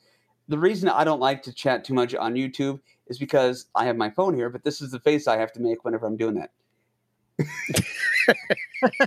The 0.49 0.59
reason 0.59 0.89
I 0.89 1.05
don't 1.05 1.21
like 1.21 1.43
to 1.43 1.53
chat 1.53 1.85
too 1.85 1.93
much 1.93 2.15
on 2.15 2.33
YouTube 2.37 2.81
is 3.09 3.19
because 3.19 3.67
I 3.75 3.85
have 3.85 3.99
my 3.99 4.09
phone 4.09 4.35
here, 4.35 4.49
but 4.49 4.65
this 4.65 4.81
is 4.81 4.91
the 4.91 5.01
face 5.01 5.29
I 5.29 5.37
have 5.37 5.53
to 5.53 5.61
make 5.61 5.85
whenever 5.85 6.07
I'm 6.07 6.17
doing 6.17 6.37
that. 6.37 6.53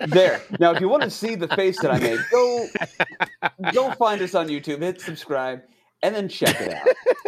there. 0.10 0.40
Now, 0.60 0.70
if 0.70 0.82
you 0.82 0.88
want 0.88 1.02
to 1.02 1.10
see 1.10 1.34
the 1.34 1.48
face 1.48 1.82
that 1.82 1.90
I 1.90 1.98
made, 1.98 2.20
go 2.30 2.68
go 3.74 3.92
find 3.94 4.22
us 4.22 4.36
on 4.36 4.50
YouTube, 4.50 4.84
hit 4.84 5.02
subscribe, 5.02 5.64
and 6.04 6.16
then 6.16 6.30
check 6.30 6.60
it 6.62 6.74
out. 6.74 6.88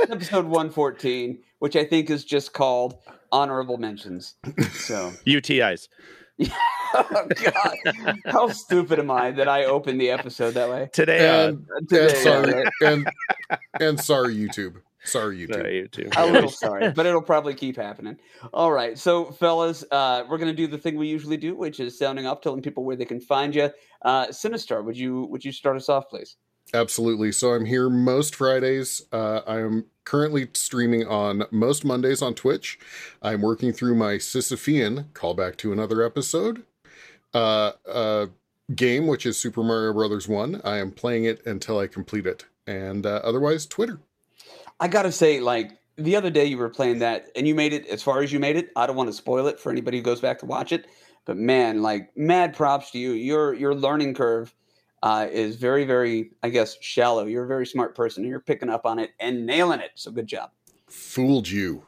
Episode 0.09 0.45
114, 0.47 1.39
which 1.59 1.75
I 1.75 1.83
think 1.83 2.09
is 2.09 2.23
just 2.23 2.53
called 2.53 2.95
honorable 3.31 3.77
mentions. 3.77 4.35
So 4.71 5.11
UTIs. 5.27 5.87
oh 6.93 7.27
God! 7.43 7.75
How 8.25 8.47
stupid 8.47 8.97
am 8.97 9.11
I 9.11 9.31
that 9.31 9.49
I 9.49 9.65
opened 9.65 9.99
the 9.99 10.09
episode 10.09 10.51
that 10.51 10.69
way 10.69 10.89
today? 10.93 11.47
And, 11.47 11.67
uh, 11.75 11.79
today, 11.89 12.13
and 12.13 12.17
sorry, 12.17 12.53
right? 12.53 12.67
and, 12.81 13.09
and 13.81 13.99
sorry, 13.99 14.35
YouTube. 14.35 14.75
Sorry, 15.03 15.39
YouTube. 15.39 15.53
Sorry, 15.53 15.89
YouTube. 15.89 16.13
A 16.15 16.25
little 16.25 16.49
sorry, 16.49 16.91
but 16.91 17.05
it'll 17.05 17.21
probably 17.21 17.53
keep 17.53 17.75
happening. 17.75 18.17
All 18.53 18.71
right, 18.71 18.97
so 18.97 19.25
fellas, 19.25 19.83
uh, 19.91 20.23
we're 20.29 20.37
gonna 20.37 20.53
do 20.53 20.67
the 20.67 20.77
thing 20.77 20.95
we 20.95 21.09
usually 21.09 21.35
do, 21.35 21.57
which 21.57 21.81
is 21.81 21.97
sounding 21.99 22.25
off, 22.25 22.39
telling 22.39 22.61
people 22.61 22.85
where 22.85 22.95
they 22.95 23.05
can 23.05 23.19
find 23.19 23.53
you. 23.53 23.69
Uh, 24.01 24.27
Sinistar, 24.27 24.81
would 24.85 24.97
you 24.97 25.25
would 25.25 25.43
you 25.43 25.51
start 25.51 25.75
us 25.75 25.89
off, 25.89 26.07
please? 26.09 26.37
Absolutely. 26.73 27.31
So 27.31 27.53
I'm 27.53 27.65
here 27.65 27.89
most 27.89 28.35
Fridays. 28.35 29.03
Uh, 29.11 29.41
I'm 29.47 29.85
currently 30.05 30.47
streaming 30.53 31.05
on 31.07 31.45
most 31.51 31.83
Mondays 31.83 32.21
on 32.21 32.35
Twitch. 32.35 32.79
I'm 33.21 33.41
working 33.41 33.73
through 33.73 33.95
my 33.95 34.13
Sisyphean 34.13 35.05
callback 35.13 35.57
to 35.57 35.73
another 35.73 36.03
episode. 36.03 36.63
Uh, 37.33 37.71
uh, 37.87 38.27
game, 38.75 39.07
which 39.07 39.25
is 39.25 39.37
Super 39.37 39.63
Mario 39.63 39.93
Brothers 39.93 40.27
One. 40.27 40.61
I 40.63 40.77
am 40.77 40.91
playing 40.91 41.25
it 41.25 41.45
until 41.45 41.79
I 41.79 41.87
complete 41.87 42.25
it, 42.25 42.45
and 42.67 43.05
uh, 43.05 43.21
otherwise 43.23 43.65
Twitter. 43.65 43.99
I 44.79 44.87
gotta 44.87 45.11
say, 45.11 45.39
like 45.39 45.77
the 45.95 46.15
other 46.15 46.29
day, 46.29 46.45
you 46.45 46.57
were 46.57 46.69
playing 46.69 46.99
that, 46.99 47.29
and 47.35 47.47
you 47.47 47.53
made 47.53 47.73
it 47.73 47.87
as 47.87 48.01
far 48.01 48.21
as 48.21 48.31
you 48.31 48.39
made 48.39 48.55
it. 48.55 48.71
I 48.75 48.87
don't 48.87 48.95
want 48.95 49.09
to 49.09 49.13
spoil 49.13 49.47
it 49.47 49.59
for 49.59 49.71
anybody 49.71 49.97
who 49.97 50.03
goes 50.03 50.21
back 50.21 50.39
to 50.39 50.45
watch 50.45 50.71
it, 50.71 50.87
but 51.25 51.37
man, 51.37 51.81
like 51.81 52.15
mad 52.17 52.55
props 52.55 52.91
to 52.91 52.99
you. 52.99 53.11
Your 53.11 53.53
your 53.53 53.75
learning 53.75 54.15
curve 54.15 54.53
uh, 55.03 55.27
is 55.31 55.55
very, 55.55 55.85
very, 55.85 56.31
I 56.43 56.49
guess, 56.49 56.77
shallow. 56.81 57.25
You're 57.25 57.45
a 57.45 57.47
very 57.47 57.65
smart 57.65 57.95
person. 57.95 58.23
You're 58.23 58.39
picking 58.39 58.69
up 58.69 58.85
on 58.85 58.99
it 58.99 59.11
and 59.19 59.45
nailing 59.45 59.79
it. 59.79 59.91
So 59.95 60.11
good 60.11 60.27
job. 60.27 60.51
Fooled 60.87 61.47
you. 61.47 61.85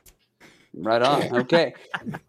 Right 0.74 1.02
on. 1.02 1.22
Okay. 1.42 1.74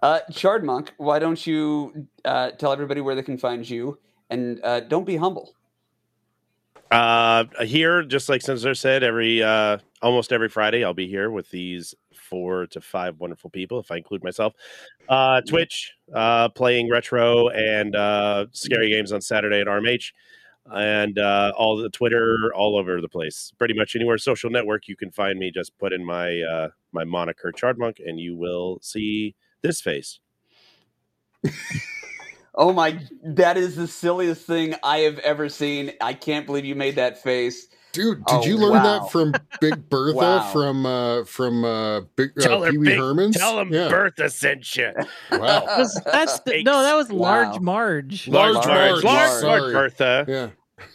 uh, 0.03 0.21
Chard 0.33 0.65
Monk, 0.65 0.93
why 0.97 1.19
don't 1.19 1.47
you 1.47 2.09
uh, 2.25 2.51
tell 2.53 2.73
everybody 2.73 3.01
where 3.01 3.15
they 3.15 3.23
can 3.23 3.39
find 3.39 3.69
you 3.69 3.99
and 4.31 4.61
uh, 4.65 4.81
don't 4.81 5.07
be 5.07 5.17
humble. 5.17 5.55
Uh, 6.91 7.45
here, 7.63 8.03
just 8.03 8.29
like 8.29 8.43
Sinistar 8.43 8.77
said, 8.77 9.03
every 9.03 9.43
uh, 9.43 9.79
almost 10.03 10.31
every 10.31 10.51
Friday, 10.51 10.85
I'll 10.85 10.93
be 10.93 11.09
here 11.09 11.31
with 11.31 11.51
these 11.51 11.95
four 12.15 12.67
to 12.67 12.83
five 12.83 13.19
wonderful 13.19 13.49
people, 13.49 13.79
if 13.79 13.91
I 13.91 13.97
include 13.97 14.23
myself. 14.23 14.53
Uh, 15.09 15.41
Twitch, 15.41 15.93
uh, 16.15 16.51
playing 16.51 16.91
retro 16.91 17.49
and 17.49 17.97
uh, 17.97 18.47
scary 18.53 18.91
games 18.91 19.11
on 19.11 19.23
Saturday 19.23 19.61
at 19.61 19.69
RMH 19.69 20.13
and 20.67 21.19
uh, 21.19 21.53
all 21.57 21.77
the 21.77 21.91
Twitter, 21.91 22.53
all 22.55 22.79
over 22.79 23.01
the 23.01 23.09
place. 23.09 23.53
Pretty 23.59 23.75
much 23.75 23.97
anywhere 23.97 24.19
social 24.19 24.51
network 24.51 24.89
you 24.89 24.97
can 24.97 25.11
find 25.11 25.39
me. 25.39 25.51
Just 25.51 25.77
put 25.79 25.93
in 25.93 26.05
my 26.05 26.41
uh, 26.41 26.69
my 26.93 27.05
moniker 27.05 27.53
Chardmonk, 27.53 27.97
and 28.05 28.21
you 28.21 28.37
will 28.37 28.79
see 28.83 29.35
this 29.63 29.81
face. 29.81 30.21
oh 32.55 32.73
my! 32.73 33.01
That 33.25 33.57
is 33.57 33.77
the 33.77 33.89
silliest 33.89 34.47
thing 34.47 34.75
I 34.83 34.99
have 34.99 35.19
ever 35.21 35.49
seen. 35.49 35.93
I 36.01 36.15
can't 36.15 36.47
believe 36.47 36.65
you 36.65 36.75
made 36.75 36.97
that 36.97 37.23
face. 37.23 37.67
Dude, 37.93 38.25
did 38.25 38.35
oh, 38.35 38.45
you 38.45 38.57
learn 38.57 38.73
wow. 38.73 39.01
that 39.01 39.13
from 39.13 39.35
Big 39.61 39.89
Bertha 39.91 40.17
wow. 40.17 40.51
from 40.51 40.87
uh 40.87 41.25
from 41.25 41.65
uh 41.65 42.01
Big 42.17 42.31
uh, 42.43 42.71
Pee 42.71 42.79
Wee 42.79 42.95
Herman's? 42.95 43.37
Tell 43.37 43.61
him 43.61 43.73
yeah. 43.73 43.89
Bertha 43.89 44.31
sent 44.31 44.77
you. 44.77 44.93
Wow. 45.31 45.87
that's 46.07 46.41
the, 46.41 46.63
no, 46.65 46.83
that 46.83 46.95
was 46.95 47.13
Large 47.13 47.61
Marge. 47.61 48.29
Large, 48.29 48.55
Large 48.55 48.67
Marge. 48.67 49.05
Large, 49.05 49.43
Large 49.45 49.73
Bertha. 49.73 50.25
Yeah. 50.27 50.51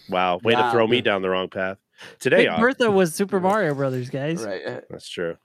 Wow, 0.09 0.39
way 0.43 0.55
wow. 0.55 0.65
to 0.65 0.71
throw 0.71 0.87
me 0.87 1.01
down 1.01 1.21
the 1.21 1.29
wrong 1.29 1.49
path. 1.49 1.77
Today, 2.19 2.47
Big 2.47 2.59
Bertha 2.59 2.89
was 2.89 3.13
Super 3.13 3.39
Mario 3.39 3.73
Brothers, 3.73 4.09
guys. 4.09 4.43
Right. 4.43 4.61
That's 4.89 5.07
true. 5.07 5.37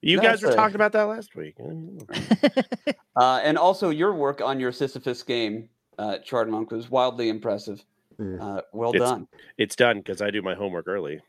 You 0.00 0.20
guys 0.20 0.42
were 0.42 0.50
a... 0.50 0.54
talking 0.54 0.74
about 0.74 0.92
that 0.92 1.04
last 1.04 1.34
week. 1.34 1.56
uh, 3.16 3.40
and 3.42 3.56
also, 3.56 3.88
your 3.88 4.12
work 4.12 4.42
on 4.42 4.60
your 4.60 4.70
Sisyphus 4.70 5.22
game, 5.22 5.70
uh, 5.98 6.18
Chard 6.18 6.50
Monk, 6.50 6.70
was 6.70 6.90
wildly 6.90 7.30
impressive. 7.30 7.82
Mm. 8.18 8.40
Uh, 8.40 8.62
well 8.72 8.90
it's, 8.90 8.98
done. 8.98 9.28
It's 9.58 9.76
done 9.76 9.98
because 9.98 10.22
I 10.22 10.30
do 10.30 10.42
my 10.42 10.54
homework 10.54 10.88
early. 10.88 11.20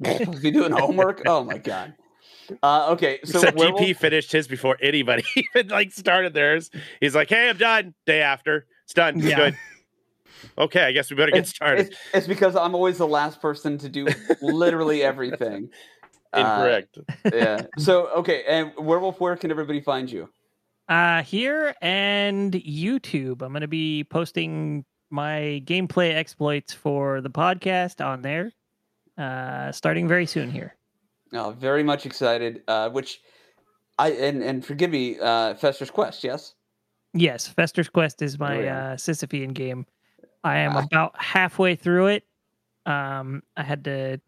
be 0.00 0.50
doing 0.50 0.72
homework? 0.72 1.22
Oh 1.26 1.44
my 1.44 1.58
god. 1.58 1.94
Uh, 2.62 2.88
okay, 2.90 3.20
so 3.24 3.38
Except 3.38 3.56
GP 3.56 3.96
finished 3.96 4.32
his 4.32 4.48
before 4.48 4.76
anybody 4.82 5.24
even 5.36 5.68
like 5.68 5.92
started 5.92 6.34
theirs. 6.34 6.70
He's 7.00 7.14
like, 7.14 7.28
"Hey, 7.28 7.48
I'm 7.48 7.56
done." 7.56 7.94
Day 8.06 8.20
after, 8.20 8.66
it's 8.84 8.94
done. 8.94 9.18
Yeah. 9.18 9.36
Good. 9.36 9.56
Okay, 10.58 10.82
I 10.82 10.92
guess 10.92 11.08
we 11.08 11.16
better 11.16 11.30
get 11.30 11.46
started. 11.46 11.86
It's, 11.86 11.98
it's, 12.12 12.26
because 12.26 12.56
I'm 12.56 12.74
always 12.74 12.98
the 12.98 13.06
last 13.06 13.40
person 13.40 13.78
to 13.78 13.88
do 13.88 14.08
literally 14.40 15.02
everything. 15.02 15.70
Incorrect. 16.34 16.98
Uh, 16.98 17.30
yeah. 17.32 17.62
So 17.78 18.08
okay, 18.16 18.42
and 18.48 18.72
Werewolf, 18.76 19.20
where 19.20 19.36
can 19.36 19.50
everybody 19.50 19.80
find 19.80 20.10
you? 20.10 20.28
Uh 20.88 21.22
here 21.22 21.74
and 21.80 22.52
YouTube. 22.52 23.42
I'm 23.42 23.52
gonna 23.52 23.68
be 23.68 24.04
posting 24.04 24.84
my 25.12 25.62
gameplay 25.64 26.14
exploits 26.14 26.72
for 26.72 27.20
the 27.20 27.30
podcast 27.30 28.04
on 28.04 28.22
there. 28.22 28.52
Uh 29.16 29.70
starting 29.70 30.08
very 30.08 30.26
soon 30.26 30.50
here. 30.50 30.74
Oh, 31.32 31.50
very 31.50 31.82
much 31.82 32.06
excited. 32.06 32.62
Uh 32.66 32.90
which 32.90 33.20
I 33.98 34.10
and 34.10 34.42
and 34.42 34.64
forgive 34.64 34.90
me, 34.90 35.18
uh 35.20 35.54
Fester's 35.54 35.90
Quest, 35.90 36.24
yes? 36.24 36.54
Yes, 37.14 37.46
Fester's 37.46 37.90
Quest 37.90 38.22
is 38.22 38.38
my 38.38 38.56
oh, 38.56 38.60
yeah. 38.60 38.78
uh 38.78 38.96
Sisyphean 38.96 39.52
game. 39.52 39.86
I 40.44 40.58
am 40.58 40.76
about 40.76 41.14
halfway 41.20 41.76
through 41.76 42.06
it. 42.08 42.24
Um, 42.84 43.42
I 43.56 43.62
had 43.62 43.84
to 43.84 44.20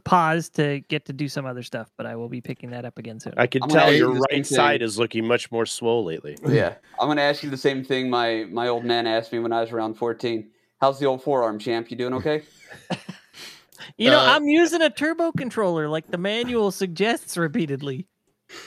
pause 0.00 0.48
to 0.50 0.80
get 0.88 1.04
to 1.06 1.12
do 1.12 1.28
some 1.28 1.46
other 1.46 1.62
stuff, 1.62 1.90
but 1.96 2.06
I 2.06 2.16
will 2.16 2.28
be 2.28 2.40
picking 2.40 2.70
that 2.70 2.84
up 2.84 2.98
again 2.98 3.20
soon. 3.20 3.34
I 3.36 3.46
can 3.46 3.62
tell 3.62 3.92
your 3.92 4.12
right 4.12 4.46
side 4.46 4.82
is 4.82 4.98
looking 4.98 5.26
much 5.26 5.50
more 5.50 5.66
swole 5.66 6.04
lately. 6.04 6.36
Yeah, 6.50 6.74
I'm 6.98 7.06
going 7.06 7.16
to 7.16 7.22
ask 7.22 7.44
you 7.44 7.50
the 7.50 7.56
same 7.56 7.84
thing 7.84 8.10
my 8.10 8.44
my 8.50 8.66
old 8.66 8.84
man 8.84 9.06
asked 9.06 9.32
me 9.32 9.38
when 9.38 9.52
I 9.52 9.60
was 9.60 9.70
around 9.70 9.94
14. 9.94 10.50
How's 10.80 10.98
the 10.98 11.06
old 11.06 11.22
forearm, 11.22 11.58
champ? 11.58 11.90
You 11.90 11.96
doing 11.96 12.14
okay? 12.14 12.42
you 13.96 14.10
know, 14.10 14.18
uh, 14.18 14.34
I'm 14.34 14.48
using 14.48 14.82
a 14.82 14.90
turbo 14.90 15.30
controller 15.32 15.88
like 15.88 16.10
the 16.10 16.18
manual 16.18 16.70
suggests 16.72 17.36
repeatedly. 17.36 18.06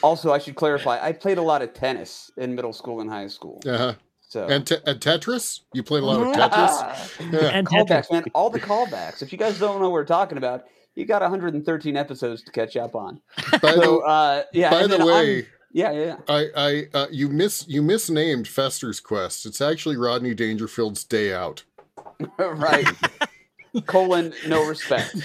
Also, 0.01 0.31
I 0.31 0.37
should 0.37 0.55
clarify, 0.55 0.99
I 1.01 1.11
played 1.11 1.37
a 1.37 1.41
lot 1.41 1.61
of 1.61 1.73
tennis 1.73 2.31
in 2.37 2.55
middle 2.55 2.71
school 2.71 3.01
and 3.01 3.09
high 3.09 3.27
school. 3.27 3.61
Uh-huh. 3.65 3.95
So 4.21 4.47
and, 4.47 4.65
te- 4.65 4.77
and 4.87 4.99
Tetris, 4.99 5.59
you 5.73 5.83
played 5.83 6.01
a 6.01 6.05
lot 6.07 6.19
of. 6.19 6.35
Tetris. 6.51 7.31
yeah. 7.31 7.49
And 7.49 7.67
callbacks, 7.67 8.11
man, 8.11 8.25
all 8.33 8.49
the 8.49 8.59
callbacks. 8.59 9.21
If 9.21 9.31
you 9.31 9.37
guys 9.37 9.59
don't 9.59 9.79
know 9.79 9.89
what 9.89 9.91
we're 9.91 10.05
talking 10.05 10.39
about, 10.39 10.65
you 10.95 11.05
got 11.05 11.21
113 11.21 11.97
episodes 11.97 12.43
to 12.43 12.51
catch 12.51 12.77
up 12.77 12.95
on. 12.95 13.19
By 13.61 13.73
so, 13.73 13.79
the, 13.79 13.97
uh, 13.99 14.43
yeah. 14.53 14.69
By 14.69 14.87
the 14.87 15.05
way. 15.05 15.39
I'm, 15.39 15.45
yeah, 15.71 15.91
yeah. 15.91 16.15
I, 16.27 16.47
I, 16.55 16.87
uh, 16.93 17.07
you 17.09 17.29
miss, 17.29 17.67
you 17.67 17.81
misnamed 17.81 18.47
Fester's 18.47 18.99
Quest. 18.99 19.45
It's 19.47 19.59
actually 19.59 19.97
Rodney 19.97 20.35
Dangerfield's 20.35 21.03
Day 21.03 21.33
Out. 21.33 21.63
right. 22.37 22.87
colon 23.81 24.33
no 24.47 24.65
respect. 24.65 25.15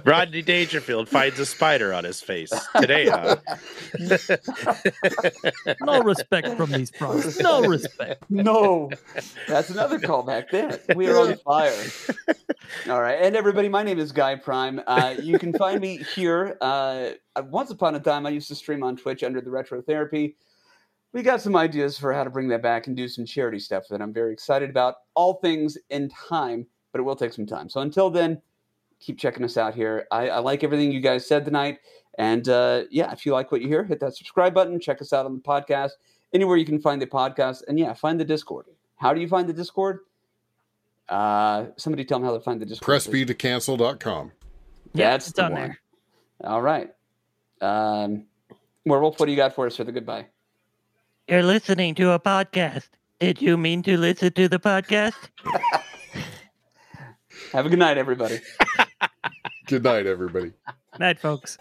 Rodney 0.04 0.42
Dangerfield 0.42 1.08
finds 1.08 1.38
a 1.38 1.46
spider 1.46 1.92
on 1.92 2.04
his 2.04 2.20
face 2.20 2.52
today. 2.76 3.08
Huh? 3.08 3.36
no 5.80 6.02
respect 6.02 6.56
from 6.56 6.72
these 6.72 6.90
pros. 6.90 7.38
No 7.38 7.62
respect. 7.62 8.24
No, 8.30 8.90
that's 9.46 9.70
another 9.70 9.98
callback. 9.98 10.50
There, 10.50 10.80
we 10.94 11.08
are 11.08 11.18
on 11.18 11.36
fire. 11.36 11.74
All 12.88 13.00
right, 13.00 13.18
and 13.20 13.36
everybody, 13.36 13.68
my 13.68 13.82
name 13.82 13.98
is 13.98 14.12
Guy 14.12 14.36
Prime. 14.36 14.80
Uh, 14.86 15.14
you 15.20 15.38
can 15.38 15.52
find 15.52 15.80
me 15.80 15.98
here. 16.14 16.56
Uh, 16.60 17.10
once 17.44 17.70
upon 17.70 17.94
a 17.94 18.00
time, 18.00 18.26
I 18.26 18.30
used 18.30 18.48
to 18.48 18.54
stream 18.54 18.82
on 18.82 18.96
Twitch 18.96 19.22
under 19.22 19.40
the 19.40 19.50
Retro 19.50 19.82
Therapy 19.82 20.36
we 21.12 21.22
got 21.22 21.40
some 21.40 21.56
ideas 21.56 21.98
for 21.98 22.12
how 22.12 22.24
to 22.24 22.30
bring 22.30 22.48
that 22.48 22.62
back 22.62 22.86
and 22.86 22.96
do 22.96 23.08
some 23.08 23.24
charity 23.24 23.58
stuff 23.58 23.84
that 23.90 24.00
I'm 24.00 24.12
very 24.12 24.32
excited 24.32 24.70
about. 24.70 24.96
All 25.14 25.34
things 25.34 25.76
in 25.88 26.08
time 26.08 26.66
but 26.92 27.00
it 27.00 27.02
will 27.02 27.16
take 27.16 27.32
some 27.32 27.46
time. 27.46 27.68
So 27.68 27.80
until 27.80 28.10
then, 28.10 28.40
keep 29.00 29.18
checking 29.18 29.44
us 29.44 29.56
out 29.56 29.74
here. 29.74 30.06
I, 30.10 30.28
I 30.28 30.38
like 30.38 30.62
everything 30.62 30.92
you 30.92 31.00
guys 31.00 31.26
said 31.26 31.44
tonight. 31.44 31.78
And 32.18 32.48
uh, 32.48 32.84
yeah, 32.90 33.12
if 33.12 33.24
you 33.24 33.32
like 33.32 33.50
what 33.50 33.62
you 33.62 33.68
hear, 33.68 33.84
hit 33.84 34.00
that 34.00 34.16
subscribe 34.16 34.54
button. 34.54 34.78
Check 34.78 35.00
us 35.00 35.12
out 35.12 35.26
on 35.26 35.34
the 35.34 35.40
podcast, 35.40 35.92
anywhere 36.34 36.56
you 36.56 36.66
can 36.66 36.80
find 36.80 37.00
the 37.00 37.06
podcast. 37.06 37.62
And 37.68 37.78
yeah, 37.78 37.94
find 37.94 38.20
the 38.20 38.24
Discord. 38.24 38.66
How 38.96 39.14
do 39.14 39.20
you 39.20 39.28
find 39.28 39.48
the 39.48 39.52
Discord? 39.52 40.00
Uh, 41.08 41.66
somebody 41.76 42.04
tell 42.04 42.18
them 42.18 42.26
how 42.26 42.34
to 42.34 42.40
find 42.40 42.60
the 42.60 42.66
Discord. 42.66 43.00
PressBtoCancel.com. 43.00 44.32
Yeah, 44.92 45.14
it's 45.14 45.32
done 45.32 45.54
there. 45.54 45.78
All 46.44 46.62
right. 46.62 46.90
Um, 47.60 48.24
Werewolf, 48.84 49.18
what 49.18 49.26
do 49.26 49.32
you 49.32 49.36
got 49.36 49.54
for 49.54 49.66
us 49.66 49.76
for 49.76 49.84
the 49.84 49.92
goodbye? 49.92 50.26
You're 51.28 51.42
listening 51.42 51.94
to 51.96 52.10
a 52.12 52.18
podcast. 52.18 52.88
Did 53.18 53.40
you 53.40 53.56
mean 53.56 53.82
to 53.84 53.96
listen 53.96 54.32
to 54.32 54.48
the 54.48 54.58
podcast? 54.58 55.14
Have 57.52 57.66
a 57.66 57.68
good 57.68 57.78
night, 57.80 57.98
everybody. 57.98 58.40
good 59.66 59.82
night, 59.82 60.06
everybody. 60.06 60.52
Night, 60.98 61.18
folks. 61.18 61.58